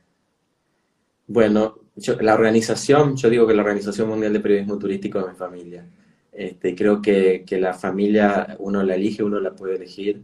bueno, 1.26 1.80
la 2.20 2.34
organización, 2.34 3.16
yo 3.16 3.30
digo 3.30 3.46
que 3.46 3.54
la 3.54 3.62
Organización 3.62 4.08
Mundial 4.08 4.32
de 4.32 4.40
Periodismo 4.40 4.78
Turístico 4.78 5.20
es 5.20 5.28
mi 5.28 5.34
familia. 5.34 5.86
Este, 6.32 6.74
creo 6.74 7.00
que, 7.00 7.44
que, 7.46 7.58
la 7.58 7.72
familia 7.72 8.56
uno 8.58 8.82
la 8.82 8.96
elige, 8.96 9.22
uno 9.22 9.40
la 9.40 9.54
puede 9.54 9.76
elegir. 9.76 10.22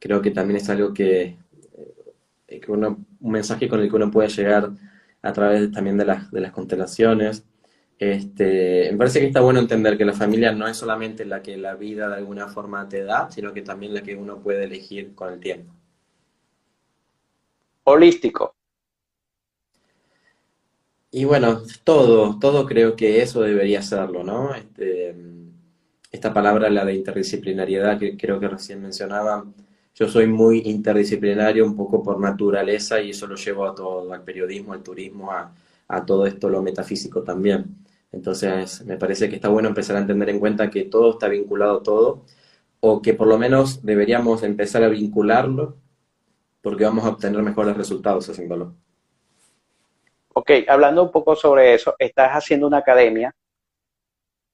Creo 0.00 0.20
que 0.20 0.30
también 0.30 0.56
es 0.56 0.68
algo 0.68 0.92
que, 0.92 1.36
eh, 2.48 2.60
que 2.60 2.72
uno, 2.72 3.04
un 3.22 3.32
mensaje 3.32 3.68
con 3.68 3.80
el 3.80 3.88
que 3.88 3.96
uno 3.96 4.10
puede 4.10 4.28
llegar 4.28 4.70
a 5.22 5.32
través 5.32 5.70
también 5.70 5.96
de 5.96 6.04
las, 6.04 6.30
de 6.30 6.40
las 6.40 6.52
constelaciones. 6.52 7.44
Este, 7.98 8.88
me 8.90 8.98
parece 8.98 9.20
que 9.20 9.26
está 9.26 9.40
bueno 9.40 9.60
entender 9.60 9.96
que 9.96 10.04
la 10.04 10.12
familia 10.12 10.52
no 10.52 10.66
es 10.66 10.76
solamente 10.76 11.24
la 11.24 11.40
que 11.40 11.56
la 11.56 11.74
vida 11.76 12.08
de 12.08 12.16
alguna 12.16 12.48
forma 12.48 12.88
te 12.88 13.04
da, 13.04 13.30
sino 13.30 13.52
que 13.52 13.62
también 13.62 13.94
la 13.94 14.02
que 14.02 14.16
uno 14.16 14.40
puede 14.40 14.64
elegir 14.64 15.14
con 15.14 15.32
el 15.32 15.40
tiempo. 15.40 15.72
Holístico. 17.84 18.54
Y 21.12 21.24
bueno, 21.24 21.62
todo, 21.84 22.38
todo 22.38 22.66
creo 22.66 22.96
que 22.96 23.22
eso 23.22 23.42
debería 23.42 23.82
serlo, 23.82 24.24
¿no? 24.24 24.54
Este, 24.54 25.14
esta 26.10 26.32
palabra, 26.32 26.70
la 26.70 26.84
de 26.84 26.94
interdisciplinariedad, 26.94 27.98
que 27.98 28.16
creo 28.16 28.40
que 28.40 28.48
recién 28.48 28.82
mencionaba, 28.82 29.44
yo 29.94 30.08
soy 30.08 30.26
muy 30.26 30.62
interdisciplinario 30.64 31.64
un 31.64 31.76
poco 31.76 32.02
por 32.02 32.18
naturaleza 32.18 33.00
y 33.00 33.10
eso 33.10 33.26
lo 33.26 33.36
llevo 33.36 33.66
a 33.66 33.74
todo, 33.74 34.12
al 34.12 34.22
periodismo, 34.22 34.72
al 34.72 34.82
turismo, 34.82 35.30
a, 35.30 35.52
todo 36.06 36.26
esto, 36.26 36.48
lo 36.48 36.62
metafísico 36.62 37.22
también. 37.22 37.66
Entonces, 38.10 38.84
me 38.86 38.96
parece 38.96 39.28
que 39.28 39.36
está 39.36 39.48
bueno 39.48 39.68
empezar 39.68 39.96
a 39.96 40.00
entender 40.00 40.30
en 40.30 40.40
cuenta 40.40 40.70
que 40.70 40.84
todo 40.84 41.12
está 41.12 41.28
vinculado 41.28 41.78
a 41.78 41.82
todo, 41.82 42.24
o 42.80 43.02
que 43.02 43.12
por 43.12 43.26
lo 43.26 43.38
menos 43.38 43.84
deberíamos 43.84 44.42
empezar 44.42 44.82
a 44.82 44.88
vincularlo, 44.88 45.76
porque 46.62 46.84
vamos 46.84 47.04
a 47.04 47.10
obtener 47.10 47.42
mejores 47.42 47.76
resultados 47.76 48.28
haciéndolo. 48.28 48.74
Ok, 50.34 50.50
hablando 50.66 51.02
un 51.02 51.10
poco 51.10 51.36
sobre 51.36 51.74
eso, 51.74 51.94
estás 51.98 52.30
haciendo 52.30 52.66
una 52.66 52.78
academia, 52.78 53.34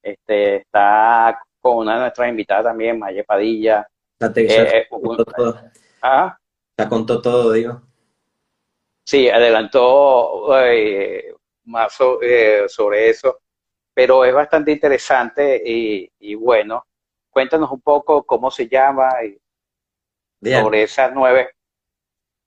este, 0.02 0.56
está 0.56 1.38
con 1.60 1.78
una 1.78 1.94
de 1.94 2.00
nuestras 2.00 2.28
invitadas 2.28 2.64
también, 2.64 2.98
Maya 2.98 3.22
Padilla, 3.22 3.86
ya 4.20 4.32
te, 4.32 4.44
eh, 4.46 4.78
eh, 4.78 4.86
contó 4.88 5.24
todo. 5.24 5.60
¿Ah? 6.02 6.38
Ya 6.76 6.88
contó 6.88 7.20
todo, 7.20 7.52
digo. 7.52 7.82
Sí, 9.04 9.28
adelantó 9.28 10.56
eh, 10.60 11.34
más 11.64 11.92
sobre 11.94 13.10
eso, 13.10 13.40
pero 13.94 14.24
es 14.24 14.34
bastante 14.34 14.72
interesante 14.72 15.62
y, 15.64 16.34
bueno, 16.34 16.86
cuéntanos 17.30 17.70
un 17.70 17.80
poco 17.80 18.24
cómo 18.24 18.50
se 18.50 18.68
llama 18.68 19.08
y 19.24 19.40
sobre 20.50 20.82
esas 20.82 21.12
nueve. 21.14 21.50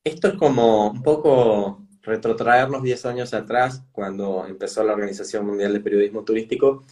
Esto 0.04 0.30
es 0.30 0.34
como 0.36 0.92
un 0.92 1.04
poco 1.04 1.82
retrotraernos 2.02 2.84
10 2.84 3.06
años 3.06 3.34
atrás, 3.34 3.84
cuando 3.92 4.46
empezó 4.48 4.84
la 4.84 4.94
Organización 4.94 5.46
Mundial 5.46 5.74
de 5.74 5.80
Periodismo 5.80 6.24
Turístico, 6.24 6.84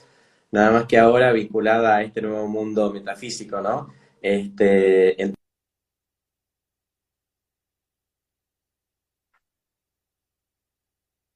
nada 0.52 0.72
más 0.72 0.86
que 0.86 0.98
ahora 0.98 1.32
vinculada 1.32 1.98
a 1.98 2.04
este 2.04 2.22
nuevo 2.22 2.48
mundo 2.48 2.92
metafísico, 2.92 3.62
¿no? 3.62 3.92
Este, 4.22 5.22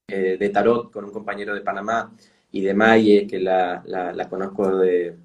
eh, 0.09 0.37
de 0.37 0.49
tarot 0.49 0.91
con 0.91 1.05
un 1.05 1.11
compañero 1.11 1.55
de 1.55 1.61
Panamá 1.61 2.13
y 2.51 2.61
de 2.61 2.73
Maye, 2.73 3.25
que 3.25 3.39
la, 3.39 3.83
conozco 4.29 4.77
de, 4.77 5.15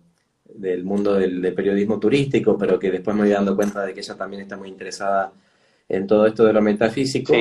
del 0.45 0.85
mundo 0.85 1.15
del, 1.15 1.53
periodismo 1.55 1.99
turístico, 1.99 2.57
pero 2.57 2.79
que 2.79 2.91
después 2.91 3.15
me 3.17 3.23
voy 3.23 3.31
dando 3.33 3.57
cuenta 3.57 3.85
de 3.85 3.93
que 3.93 4.01
ella 4.01 4.17
también 4.17 4.43
está 4.43 4.57
muy 4.57 4.69
interesada 4.69 5.33
en 5.89 6.07
todo 6.07 6.27
esto 6.27 6.45
de 6.45 6.53
lo 6.53 6.63
metafísico. 6.63 7.35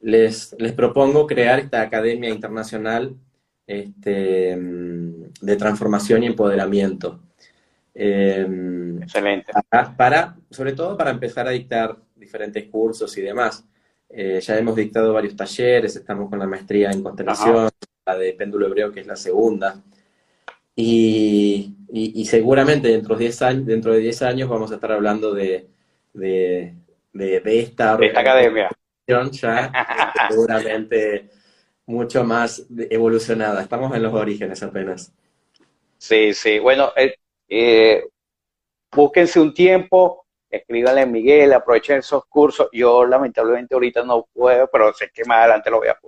Les, 0.00 0.54
les 0.58 0.72
propongo 0.72 1.26
crear 1.26 1.58
esta 1.58 1.82
Academia 1.82 2.30
Internacional 2.30 3.16
este, 3.66 4.56
de 4.56 5.56
Transformación 5.56 6.22
y 6.22 6.26
Empoderamiento. 6.26 7.20
Em, 8.00 9.02
Excelente. 9.02 9.52
Para, 9.96 10.36
sobre 10.50 10.72
todo 10.72 10.96
para 10.96 11.10
empezar 11.10 11.48
a 11.48 11.50
dictar 11.50 11.96
diferentes 12.14 12.68
cursos 12.70 13.16
y 13.18 13.22
demás. 13.22 13.66
Eh, 14.08 14.40
ya 14.40 14.56
hemos 14.56 14.76
dictado 14.76 15.12
varios 15.12 15.34
talleres, 15.34 15.96
estamos 15.96 16.30
con 16.30 16.38
la 16.38 16.46
maestría 16.46 16.92
en 16.92 17.02
constelación, 17.02 17.68
la 18.06 18.16
de 18.16 18.34
péndulo 18.34 18.68
hebreo, 18.68 18.92
que 18.92 19.00
es 19.00 19.06
la 19.08 19.16
segunda. 19.16 19.82
Y, 20.76 21.74
y, 21.92 22.24
seguramente 22.26 22.86
dentro 22.86 23.16
de 23.16 23.24
10 23.24 23.42
años, 23.42 23.66
dentro 23.66 23.92
de 23.92 23.98
10 23.98 24.22
años 24.22 24.48
vamos 24.48 24.70
a 24.70 24.76
estar 24.76 24.92
hablando 24.92 25.34
de, 25.34 25.68
de, 26.12 26.74
de, 27.12 27.58
esta, 27.58 27.98
esta 28.00 28.20
academia. 28.20 28.70
Ya, 29.08 29.28
seguramente 30.30 31.30
mucho 31.84 32.22
más 32.22 32.64
evolucionada. 32.90 33.60
Estamos 33.60 33.92
en 33.96 34.04
los 34.04 34.14
orígenes 34.14 34.62
apenas. 34.62 35.12
Sí, 35.96 36.32
sí. 36.32 36.60
Bueno, 36.60 36.92
eh, 36.96 37.16
eh, 37.48 38.06
búsquense 38.92 39.40
un 39.40 39.54
tiempo, 39.54 40.26
escríbanle 40.50 41.02
a 41.02 41.06
Miguel, 41.06 41.52
aprovechen 41.52 41.98
esos 41.98 42.24
cursos. 42.26 42.68
Yo 42.72 43.04
lamentablemente 43.04 43.74
ahorita 43.74 44.02
no 44.02 44.26
puedo, 44.32 44.68
pero 44.70 44.92
sé 44.92 45.10
que 45.12 45.24
más 45.24 45.38
adelante 45.38 45.70
lo 45.70 45.78
voy 45.78 45.88
a, 45.88 45.98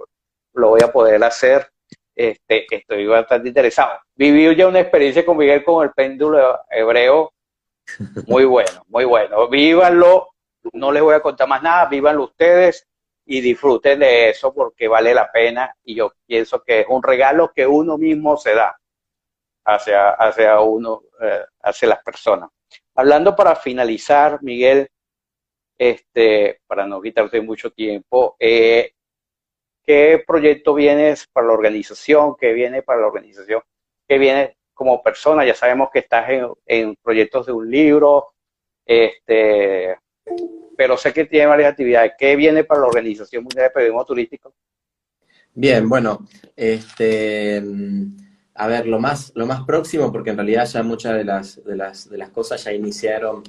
lo 0.55 0.69
voy 0.71 0.81
a 0.83 0.93
poder 0.93 1.23
hacer. 1.25 1.71
Este, 2.15 2.67
estoy 2.71 3.07
bastante 3.07 3.49
interesado. 3.49 4.01
Viví 4.15 4.55
ya 4.55 4.69
una 4.69 4.81
experiencia 4.81 5.25
con 5.25 5.37
Miguel 5.37 5.65
con 5.65 5.85
el 5.85 5.93
péndulo 5.93 6.61
hebreo. 6.71 7.33
Muy 8.27 8.45
bueno, 8.45 8.83
muy 8.89 9.05
bueno. 9.05 9.49
Vívanlo. 9.49 10.29
No 10.75 10.93
les 10.93 11.03
voy 11.03 11.15
a 11.15 11.21
contar 11.21 11.49
más 11.49 11.63
nada. 11.63 11.87
Vívanlo 11.87 12.25
ustedes 12.25 12.87
y 13.25 13.41
disfruten 13.41 14.01
de 14.01 14.31
eso 14.31 14.53
porque 14.53 14.89
vale 14.89 15.15
la 15.15 15.33
pena. 15.33 15.75
Y 15.85 15.95
yo 15.95 16.13
pienso 16.27 16.63
que 16.63 16.81
es 16.81 16.87
un 16.89 17.03
regalo 17.03 17.53
que 17.55 17.67
uno 17.67 17.97
mismo 17.97 18.37
se 18.37 18.55
da 18.55 18.80
hacia, 19.75 20.11
hacia 20.11 20.61
uno, 20.61 21.03
eh, 21.21 21.45
hacia 21.63 21.89
las 21.89 22.03
personas. 22.03 22.51
Hablando 22.95 23.35
para 23.35 23.57
finalizar, 23.57 24.43
Miguel, 24.43 24.89
este, 25.79 26.61
para 26.67 26.87
no 26.87 27.01
quitarte 27.01 27.41
mucho 27.41 27.71
tiempo, 27.71 28.37
eh, 28.39 28.93
¿qué 29.83 30.23
proyecto 30.27 30.75
vienes 30.75 31.27
para 31.33 31.47
la 31.47 31.55
organización? 31.55 32.37
¿Qué 32.39 32.53
viene 32.53 32.83
para 32.83 33.01
la 33.01 33.07
organización? 33.07 33.63
¿Qué 34.07 34.19
viene 34.19 34.59
como 34.75 35.03
persona? 35.03 35.45
Ya 35.45 35.55
sabemos 35.55 35.89
que 35.93 36.01
estás 36.01 36.27
en, 36.67 36.97
proyectos 36.97 37.47
de 37.47 37.53
un 37.53 37.71
libro, 37.71 38.27
este, 38.85 39.97
pero 40.77 40.97
sé 40.97 41.13
que 41.13 41.25
tiene 41.25 41.47
varias 41.47 41.71
actividades. 41.71 42.13
¿Qué 42.19 42.37
viene 42.37 42.65
para 42.65 42.81
la 42.81 42.89
Organización 42.89 43.45
Mundial 43.45 43.65
de 43.65 43.71
Periodismo 43.71 44.05
Turístico? 44.05 44.55
Bien, 45.55 45.89
bueno, 45.89 46.27
este 46.55 47.63
a 48.61 48.67
ver, 48.67 48.87
lo 48.87 49.01
más, 49.01 49.33
lo 49.35 49.47
más 49.47 49.63
próximo, 49.65 50.13
porque 50.13 50.31
en 50.31 50.37
realidad 50.37 50.67
ya 50.67 50.83
muchas 50.83 51.17
de 51.17 51.25
las, 51.25 51.65
de 51.65 51.77
las, 51.77 52.11
de 52.11 52.19
las 52.19 52.29
cosas 52.29 52.63
ya 52.63 52.75
iniciaron 52.75 53.43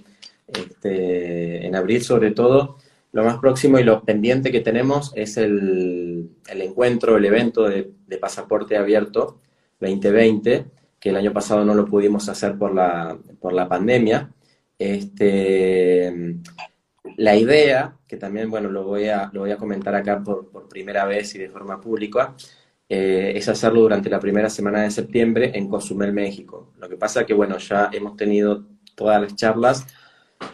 este, 0.48 1.66
en 1.66 1.76
abril 1.76 2.02
sobre 2.02 2.32
todo, 2.32 2.78
lo 3.12 3.26
más 3.26 3.38
próximo 3.40 3.78
y 3.78 3.84
lo 3.84 4.06
pendiente 4.06 4.54
que 4.54 4.62
tenemos 4.62 5.12
es 5.14 5.36
el, 5.36 6.30
el 6.48 6.62
encuentro, 6.62 7.18
el 7.18 7.26
evento 7.26 7.68
de, 7.68 7.92
pasaporte 8.22 8.78
abierto 8.78 9.42
2020, 9.82 10.68
que 10.98 11.10
el 11.10 11.18
año 11.18 11.34
pasado 11.34 11.66
no 11.66 11.74
lo 11.76 11.86
pudimos 11.86 12.30
hacer 12.30 12.58
por 12.58 12.74
la, 12.74 13.18
por 13.42 13.52
la 13.52 13.68
pandemia. 13.68 14.32
Este, 14.80 16.38
la 17.18 17.36
idea, 17.36 17.98
que 18.08 18.16
también 18.16 18.50
bueno, 18.50 18.70
lo, 18.70 18.86
voy 18.86 19.10
a, 19.10 19.30
lo 19.34 19.42
voy 19.42 19.52
a 19.52 19.58
comentar 19.58 19.94
acá 19.94 20.24
por, 20.24 20.50
por 20.50 20.70
primera 20.70 21.04
vez 21.04 21.36
y 21.36 21.40
de 21.40 21.50
forma 21.50 21.82
pública, 21.82 22.34
eh, 22.94 23.38
es 23.38 23.48
hacerlo 23.48 23.80
durante 23.80 24.10
la 24.10 24.20
primera 24.20 24.50
semana 24.50 24.82
de 24.82 24.92
septiembre 24.92 25.52
en 25.54 25.70
Cozumel, 25.70 26.12
México. 26.12 26.74
Lo 26.78 26.90
que 26.90 26.98
pasa 26.98 27.26
que, 27.26 27.34
bueno, 27.34 27.58
ya 27.58 27.90
hemos 27.94 28.18
tenido 28.18 28.66
todas 28.96 29.22
las 29.22 29.34
charlas 29.34 29.88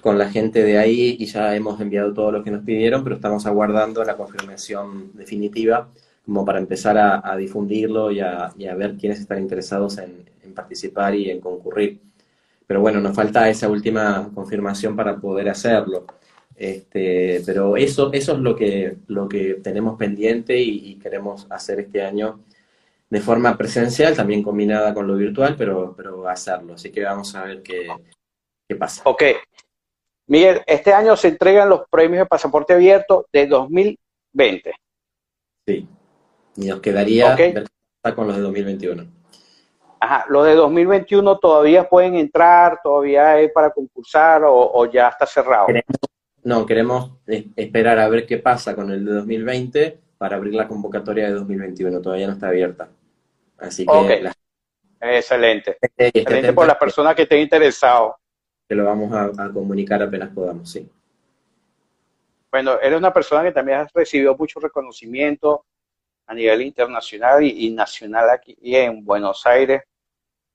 con 0.02 0.20
la 0.20 0.30
gente 0.30 0.64
de 0.64 0.78
ahí 0.78 1.18
y 1.20 1.26
ya 1.26 1.56
hemos 1.56 1.82
enviado 1.82 2.14
todo 2.14 2.32
lo 2.32 2.44
que 2.44 2.52
nos 2.52 2.64
pidieron, 2.64 3.04
pero 3.04 3.16
estamos 3.16 3.48
aguardando 3.48 4.04
la 4.04 4.16
confirmación 4.16 5.14
definitiva 5.16 5.90
como 6.28 6.46
para 6.46 6.60
empezar 6.60 6.96
a, 7.00 7.36
difundirlo 7.38 8.12
y 8.12 8.20
a, 8.20 8.54
ver 8.56 8.98
quiénes 8.98 9.20
están 9.20 9.40
interesados 9.40 9.98
en, 9.98 10.24
participar 10.54 11.16
y 11.16 11.32
en 11.32 11.40
concurrir. 11.40 12.00
Pero 12.68 12.82
bueno, 12.82 13.00
nos 13.00 13.16
falta 13.16 13.50
esa 13.50 13.68
última 13.68 14.30
confirmación 14.36 14.96
para 14.96 15.16
poder 15.18 15.50
hacerlo. 15.50 16.06
Este, 16.58 17.44
pero 17.46 17.78
eso, 17.78 18.12
eso 18.12 18.34
es 18.34 18.40
lo 18.40 18.56
que, 18.56 18.98
lo 19.08 19.30
que 19.30 19.60
tenemos 19.64 19.96
pendiente 19.96 20.58
y, 20.58 20.96
queremos 20.96 21.46
hacer 21.52 21.82
este 21.82 22.02
año 22.02 22.40
de 23.10 23.22
forma 23.22 23.56
presencial, 23.56 24.16
también 24.16 24.42
combinada 24.42 24.94
con 24.94 25.08
lo 25.08 25.16
virtual, 25.16 25.56
pero, 25.56 25.94
pero 25.96 26.28
hacerlo. 26.28 26.74
Así 26.74 26.92
que 26.92 27.04
vamos 27.04 27.36
a 27.36 27.44
ver 27.44 27.62
qué, 27.62 27.88
qué 28.68 28.76
pasa. 28.76 29.04
Ok. 29.06 29.24
Miguel, 30.26 30.62
este 30.66 30.92
año 30.92 31.16
se 31.16 31.30
entregan 31.30 31.70
los 31.70 31.88
premios 31.90 32.24
de 32.24 32.26
pasaporte 32.26 32.74
abierto 32.74 33.28
de 33.32 33.48
2020. 33.48 34.74
Sí. 35.66 35.88
Y 36.58 36.66
nos 36.66 36.82
quedaría 36.82 37.36
ver 37.36 37.66
con 38.16 38.28
los 38.28 38.36
de 38.36 38.42
2021. 38.42 39.06
Ajá, 40.00 40.26
los 40.30 40.46
de 40.46 40.56
2021 40.56 41.38
todavía 41.38 41.88
pueden 41.88 42.16
entrar, 42.16 42.80
todavía 42.84 43.32
hay 43.34 43.50
para 43.50 43.70
concursar 43.70 44.42
o, 44.46 44.86
ya 44.92 45.10
está 45.10 45.26
cerrado. 45.26 45.68
No, 46.48 46.66
queremos 46.66 47.12
esperar 47.28 48.00
a 48.00 48.08
ver 48.08 48.26
qué 48.26 48.38
pasa 48.38 48.74
con 48.74 48.90
el 48.90 49.04
de 49.04 49.12
2020 49.12 50.00
para 50.18 50.38
abrir 50.38 50.54
la 50.54 50.66
convocatoria 50.66 51.26
de 51.26 51.34
2021. 51.34 52.00
Todavía 52.00 52.28
no 52.28 52.34
está 52.34 52.48
abierta. 52.48 52.88
Así 53.58 53.86
que. 53.86 54.32
Excelente. 55.02 55.78
Excelente 55.98 56.54
por 56.54 56.66
las 56.66 56.78
personas 56.78 57.16
que 57.16 57.24
estén 57.24 57.42
interesados. 57.42 58.14
Que 58.66 58.76
lo 58.76 58.86
vamos 58.86 59.12
a, 59.14 59.52
comunicar 59.52 60.02
apenas 60.02 60.30
podamos, 60.30 60.72
sí. 60.72 60.90
Bueno, 62.50 62.80
eres 62.80 62.98
una 62.98 63.12
persona 63.12 63.44
que 63.44 63.52
también 63.52 63.80
has 63.80 63.92
recibido 63.92 64.34
mucho 64.38 64.62
reconocimiento 64.62 65.66
a 66.28 66.34
nivel 66.34 66.62
internacional 66.62 67.44
y, 67.44 67.70
nacional 67.72 68.30
aquí 68.30 68.58
en 68.62 69.04
Buenos 69.04 69.46
Aires. 69.46 69.84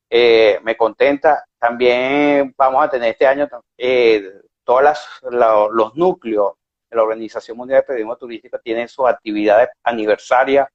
Eh, 0.08 0.58
me 0.62 0.74
contenta. 0.74 1.44
También 1.58 2.54
vamos 2.56 2.82
a 2.82 2.88
tener 2.88 3.10
este 3.10 3.26
año 3.26 3.46
eh, 3.76 4.40
todos 4.64 4.82
los 5.22 5.94
núcleos 5.96 6.54
de 6.90 6.96
la 6.96 7.02
Organización 7.02 7.56
Mundial 7.56 7.80
de 7.80 7.86
Periodismo 7.86 8.16
Turístico 8.16 8.58
tienen 8.58 8.88
sus 8.88 9.06
actividades 9.06 9.70
aniversarias. 9.82 10.68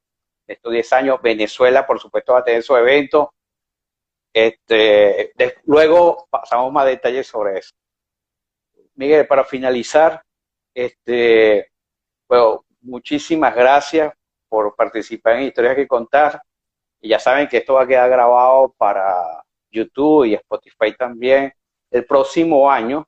Estos 0.46 0.72
10 0.72 0.94
años, 0.94 1.22
Venezuela, 1.22 1.86
por 1.86 2.00
supuesto, 2.00 2.34
va 2.34 2.40
a 2.40 2.44
tener 2.44 2.64
su 2.64 2.76
evento. 2.76 3.34
Este, 4.34 5.34
luego 5.66 6.28
pasamos 6.30 6.72
más 6.72 6.86
detalles 6.86 7.28
sobre 7.28 7.60
eso. 7.60 7.72
Miguel, 8.96 9.28
para 9.28 9.44
finalizar, 9.44 10.22
este, 10.74 11.72
bueno, 12.28 12.66
muchísimas 12.82 13.56
gracias 13.56 14.14
por 14.50 14.76
participar 14.76 15.38
en 15.38 15.44
Historias 15.44 15.76
que 15.76 15.88
Contar. 15.88 16.42
Y 17.00 17.10
ya 17.10 17.20
saben 17.20 17.48
que 17.48 17.58
esto 17.58 17.76
va 17.76 17.84
a 17.84 17.88
quedar 17.88 18.10
grabado 18.10 18.74
para 18.78 19.44
YouTube 19.70 20.26
y 20.26 20.34
Spotify 20.36 20.96
también 20.98 21.54
el 21.92 22.06
próximo 22.06 22.70
año. 22.70 23.08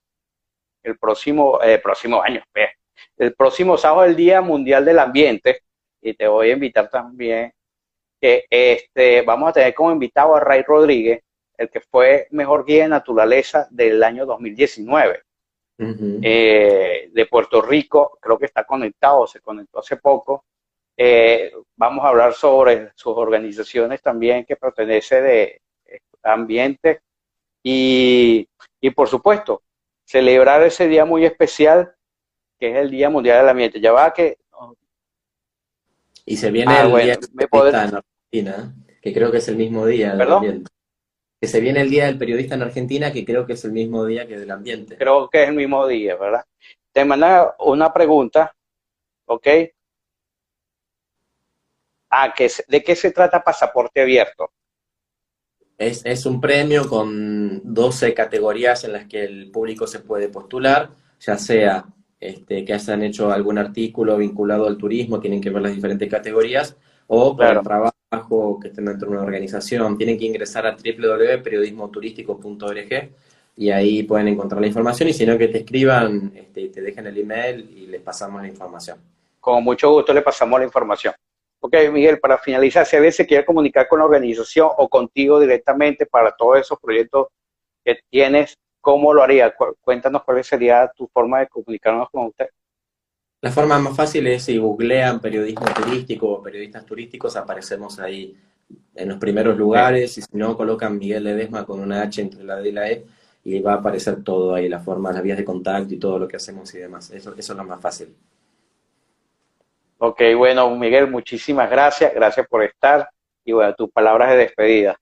El 0.83 0.97
próximo, 0.97 1.61
eh, 1.61 1.79
próximo 1.79 2.21
año, 2.21 2.41
el 3.17 3.33
próximo 3.35 3.77
sábado 3.77 4.05
el 4.05 4.15
Día 4.15 4.41
Mundial 4.41 4.85
del 4.85 4.99
Ambiente. 4.99 5.63
Y 6.01 6.13
te 6.13 6.27
voy 6.27 6.49
a 6.49 6.53
invitar 6.53 6.89
también 6.89 7.51
que 8.21 8.45
este, 8.49 9.21
vamos 9.21 9.49
a 9.49 9.53
tener 9.53 9.73
como 9.73 9.91
invitado 9.91 10.35
a 10.35 10.39
Ray 10.39 10.63
Rodríguez, 10.63 11.21
el 11.57 11.69
que 11.69 11.81
fue 11.81 12.27
mejor 12.31 12.65
guía 12.65 12.83
de 12.83 12.89
naturaleza 12.89 13.67
del 13.69 14.01
año 14.03 14.25
2019. 14.25 15.21
Eh, 15.81 17.09
de 17.13 17.25
Puerto 17.27 17.61
Rico, 17.61 18.17
creo 18.19 18.37
que 18.37 18.45
está 18.45 18.65
conectado, 18.65 19.25
se 19.27 19.39
conectó 19.39 19.79
hace 19.79 19.95
poco, 19.95 20.43
eh, 21.01 21.53
vamos 21.77 22.03
a 22.03 22.09
hablar 22.09 22.33
sobre 22.33 22.91
sus 22.95 23.15
organizaciones 23.15 24.01
también 24.01 24.43
que 24.43 24.57
pertenece 24.57 25.21
de 25.21 25.61
ambiente 26.23 26.99
y, 27.63 28.45
por 28.93 29.07
supuesto, 29.07 29.61
celebrar 30.09 30.63
ese 30.63 30.87
día 30.87 31.05
muy 31.05 31.23
especial 31.23 31.93
que 32.57 32.71
es 32.71 32.77
el 32.77 32.89
Día 32.89 33.11
Mundial 33.11 33.41
del 33.41 33.49
Ambiente. 33.49 33.79
Ya 33.79 33.91
va 33.91 34.11
que... 34.11 34.39
Y 36.25 36.35
se 36.35 36.49
viene 36.49 36.73
ah, 36.73 36.81
el 36.81 36.91
Día 36.91 37.15
del 37.15 37.29
Periodista 37.29 37.83
en 37.85 37.95
Argentina, 37.95 38.75
que 39.01 39.13
creo 39.13 39.31
que 39.31 39.37
es 39.37 39.47
el 39.47 39.55
mismo 39.55 39.85
día 39.85 40.15
del 40.15 40.31
ambiente. 40.31 40.71
Que 41.39 41.47
se 41.47 41.59
viene 41.59 41.81
el 41.81 41.89
Día 41.91 42.07
del 42.07 42.17
Periodista 42.17 42.55
en 42.55 42.63
Argentina, 42.63 43.13
que 43.13 43.23
creo 43.23 43.45
que 43.45 43.53
es 43.53 43.63
el 43.63 43.71
mismo 43.71 44.03
día 44.03 44.27
que 44.27 44.37
del 44.37 44.51
ambiente. 44.51 44.97
Creo 44.97 45.29
que 45.29 45.43
es 45.43 45.49
el 45.49 45.55
mismo 45.55 45.87
día, 45.87 46.15
¿verdad? 46.15 46.43
Te 46.91 47.05
manda 47.05 47.55
una 47.59 47.93
pregunta, 47.93 48.53
¿ok? 49.25 49.47
¿De 52.67 52.83
qué 52.83 52.95
se 52.95 53.11
trata 53.11 53.43
Pasaporte 53.43 54.01
Abierto? 54.01 54.51
Es, 55.79 56.25
un 56.25 56.41
premio 56.41 56.89
con 56.89 57.61
12 57.63 58.13
categorías 58.13 58.83
en 58.83 58.91
las 58.91 59.05
que 59.05 59.23
el 59.23 59.49
público 59.49 59.87
se 59.87 59.99
puede 59.99 60.27
postular, 60.27 60.89
ya 61.21 61.37
sea 61.37 61.85
este, 62.19 62.65
que 62.65 62.73
hayan 62.73 63.01
hecho 63.03 63.31
algún 63.31 63.57
artículo 63.57 64.17
vinculado 64.17 64.67
al 64.67 64.77
turismo, 64.77 65.21
tienen 65.21 65.39
que 65.39 65.49
ver 65.49 65.61
las 65.61 65.73
diferentes 65.73 66.09
categorías, 66.09 66.75
o 67.07 67.37
para 67.37 67.53
el 67.53 67.61
trabajo, 67.63 68.59
que 68.61 68.67
estén 68.67 68.83
dentro 68.85 69.09
de 69.09 69.15
una 69.15 69.23
organización, 69.23 69.97
tienen 69.97 70.17
que 70.17 70.25
ingresar 70.25 70.67
a 70.67 70.75
www.periodismoturístico.org 70.75 73.09
y 73.55 73.69
ahí 73.69 74.03
pueden 74.03 74.27
encontrar 74.27 74.59
la 74.59 74.67
información, 74.67 75.07
y 75.07 75.13
si 75.13 75.25
no 75.25 75.37
que 75.37 75.47
te 75.47 75.59
escriban, 75.59 76.33
este, 76.35 76.67
te 76.67 76.81
dejen 76.81 77.07
el 77.07 77.17
email 77.17 77.69
y 77.73 77.87
les 77.87 78.01
pasamos 78.01 78.41
la 78.41 78.49
información. 78.49 78.97
Con 79.39 79.63
mucho 79.63 79.89
gusto 79.91 80.13
le 80.13 80.21
pasamos 80.21 80.59
la 80.59 80.65
información. 80.65 81.13
Ok, 81.61 81.75
Miguel, 81.91 82.19
para 82.19 82.37
finalizar, 82.37 82.85
si 82.85 82.95
a 82.95 83.01
veces 83.01 83.27
quiere 83.27 83.45
comunicar 83.45 83.87
con 83.87 83.99
la 83.99 84.05
organización 84.05 84.69
o 84.77 84.87
contigo 84.87 85.39
directamente 85.39 86.05
para 86.05 86.31
todos 86.31 86.59
esos 86.59 86.79
proyectos 86.79 87.27
que 87.83 87.99
tienes, 88.09 88.57
¿cómo 88.79 89.13
lo 89.13 89.21
haría? 89.21 89.53
Cuéntanos 89.81 90.23
cuál 90.23 90.43
sería 90.43 90.89
tu 90.95 91.07
forma 91.07 91.39
de 91.39 91.47
comunicarnos 91.47 92.09
con 92.11 92.27
usted. 92.27 92.47
La 93.41 93.51
forma 93.51 93.77
más 93.79 93.95
fácil 93.95 94.27
es 94.27 94.43
si 94.43 94.57
googlean 94.57 95.19
periodismo 95.19 95.65
turístico 95.73 96.29
o 96.29 96.43
periodistas 96.43 96.85
turísticos, 96.85 97.35
aparecemos 97.35 97.99
ahí 97.99 98.37
en 98.95 99.09
los 99.09 99.17
primeros 99.17 99.57
lugares, 99.57 100.17
y 100.17 100.21
si 100.21 100.37
no, 100.37 100.55
colocan 100.55 100.97
Miguel 100.97 101.23
Ledesma 101.23 101.65
con 101.65 101.79
una 101.79 102.01
H 102.01 102.21
entre 102.21 102.43
la 102.43 102.57
D 102.57 102.69
y 102.69 102.71
la 102.71 102.89
E, 102.89 103.05
y 103.43 103.59
va 103.61 103.73
a 103.73 103.75
aparecer 103.77 104.23
todo 104.23 104.55
ahí, 104.55 104.67
la 104.67 104.79
forma, 104.79 105.11
las 105.11 105.23
vías 105.23 105.37
de 105.37 105.45
contacto 105.45 105.93
y 105.93 105.97
todo 105.97 106.19
lo 106.19 106.27
que 106.27 106.35
hacemos 106.35 106.73
y 106.73 106.79
demás. 106.79 107.09
Eso, 107.11 107.33
eso 107.37 107.53
es 107.53 107.57
lo 107.57 107.63
más 107.63 107.81
fácil. 107.81 108.13
Ok, 110.01 110.21
bueno, 110.37 110.73
Miguel, 110.77 111.11
muchísimas 111.11 111.69
gracias. 111.69 112.13
Gracias 112.13 112.47
por 112.47 112.63
estar. 112.63 113.09
Y 113.43 113.51
bueno, 113.51 113.73
tus 113.75 113.91
palabras 113.91 114.31
de 114.31 114.37
despedida. 114.37 114.95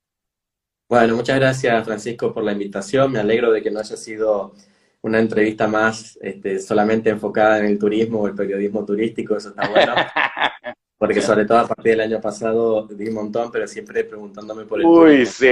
Bueno, 0.90 1.16
muchas 1.16 1.38
gracias, 1.38 1.86
Francisco, 1.86 2.34
por 2.34 2.44
la 2.44 2.54
invitación. 2.54 3.12
Me 3.12 3.20
alegro 3.20 3.52
de 3.52 3.62
que 3.62 3.70
no 3.70 3.80
haya 3.80 3.96
sido 3.96 4.54
una 5.02 5.20
entrevista 5.20 5.68
más 5.68 6.18
este, 6.20 6.60
solamente 6.60 7.12
enfocada 7.12 7.60
en 7.60 7.66
el 7.66 7.78
turismo 7.78 8.22
o 8.22 8.28
el 8.28 8.34
periodismo 8.34 8.84
turístico. 8.86 9.38
Eso 9.38 9.50
está 9.50 9.70
bueno. 9.70 9.94
Porque 10.98 11.22
sobre 11.22 11.46
todo 11.46 11.60
a 11.60 11.68
partir 11.68 11.92
del 11.92 12.02
año 12.02 12.20
pasado 12.20 12.88
di 12.88 13.10
un 13.10 13.14
montón, 13.14 13.52
pero 13.52 13.68
siempre 13.68 14.04
preguntándome 14.04 14.66
por 14.66 14.80
el 14.80 14.86
Uy, 14.88 15.28
sí. 15.28 15.46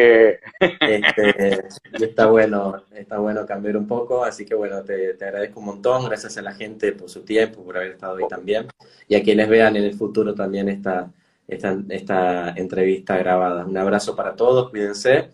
Este, 0.60 1.68
está 1.94 2.26
bueno, 2.26 2.82
está 2.92 3.20
bueno 3.20 3.46
cambiar 3.46 3.78
un 3.78 3.88
poco, 3.88 4.24
así 4.24 4.44
que 4.44 4.56
bueno, 4.56 4.84
te, 4.84 5.12
agradezco 5.12 5.60
un 5.60 5.68
montón, 5.68 6.06
gracias 6.06 6.38
a 6.40 6.42
la 6.42 6.54
gente 6.54 6.94
por 6.94 7.10
su 7.10 7.22
tiempo, 7.22 7.64
por 7.64 7.78
haber 7.78 7.92
estado 7.92 8.18
ahí 8.18 8.28
también, 8.28 8.68
y 9.08 9.16
a 9.16 9.22
quienes 9.22 9.48
vean 9.48 9.76
en 9.76 9.84
el 9.84 9.94
futuro 9.94 10.34
también 10.34 10.68
esta, 10.68 11.12
esta, 11.48 11.78
esta 11.90 12.50
entrevista 12.56 13.16
grabada. 13.16 13.66
Un 13.66 13.78
abrazo 13.78 14.16
para 14.16 14.36
todos, 14.36 14.72
cuídense, 14.72 15.30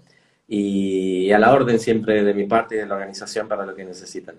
y 0.45 1.31
a 1.31 1.39
la 1.39 1.53
orden 1.53 1.79
siempre 1.79 2.21
de 2.21 2.33
mi 2.33 2.47
parte 2.47 2.75
y 2.75 2.79
de 2.79 2.85
la 2.85 2.95
organización 2.95 3.47
para 3.47 3.65
lo 3.65 3.73
que 3.73 3.85
necesitan. 3.85 4.35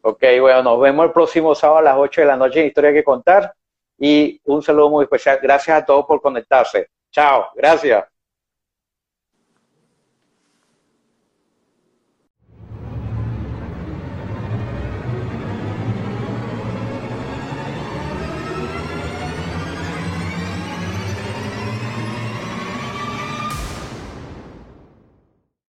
Ok, 0.00 0.24
bueno, 0.40 0.62
nos 0.62 0.80
vemos 0.80 1.04
el 1.04 1.12
próximo 1.12 1.54
sábado 1.54 1.80
a 1.80 1.82
las 1.82 1.96
8 1.98 2.22
de 2.22 2.26
la 2.26 2.36
noche 2.38 2.60
en 2.60 2.68
Historia 2.68 2.94
que 2.94 3.04
Contar 3.04 3.52
y 3.98 4.40
un 4.44 4.62
saludo 4.62 4.90
muy 4.90 5.04
especial. 5.04 5.38
Gracias 5.42 5.82
a 5.82 5.84
todos 5.84 6.06
por 6.06 6.20
conectarse. 6.20 6.90
Chao, 7.10 7.50
gracias. 7.54 8.04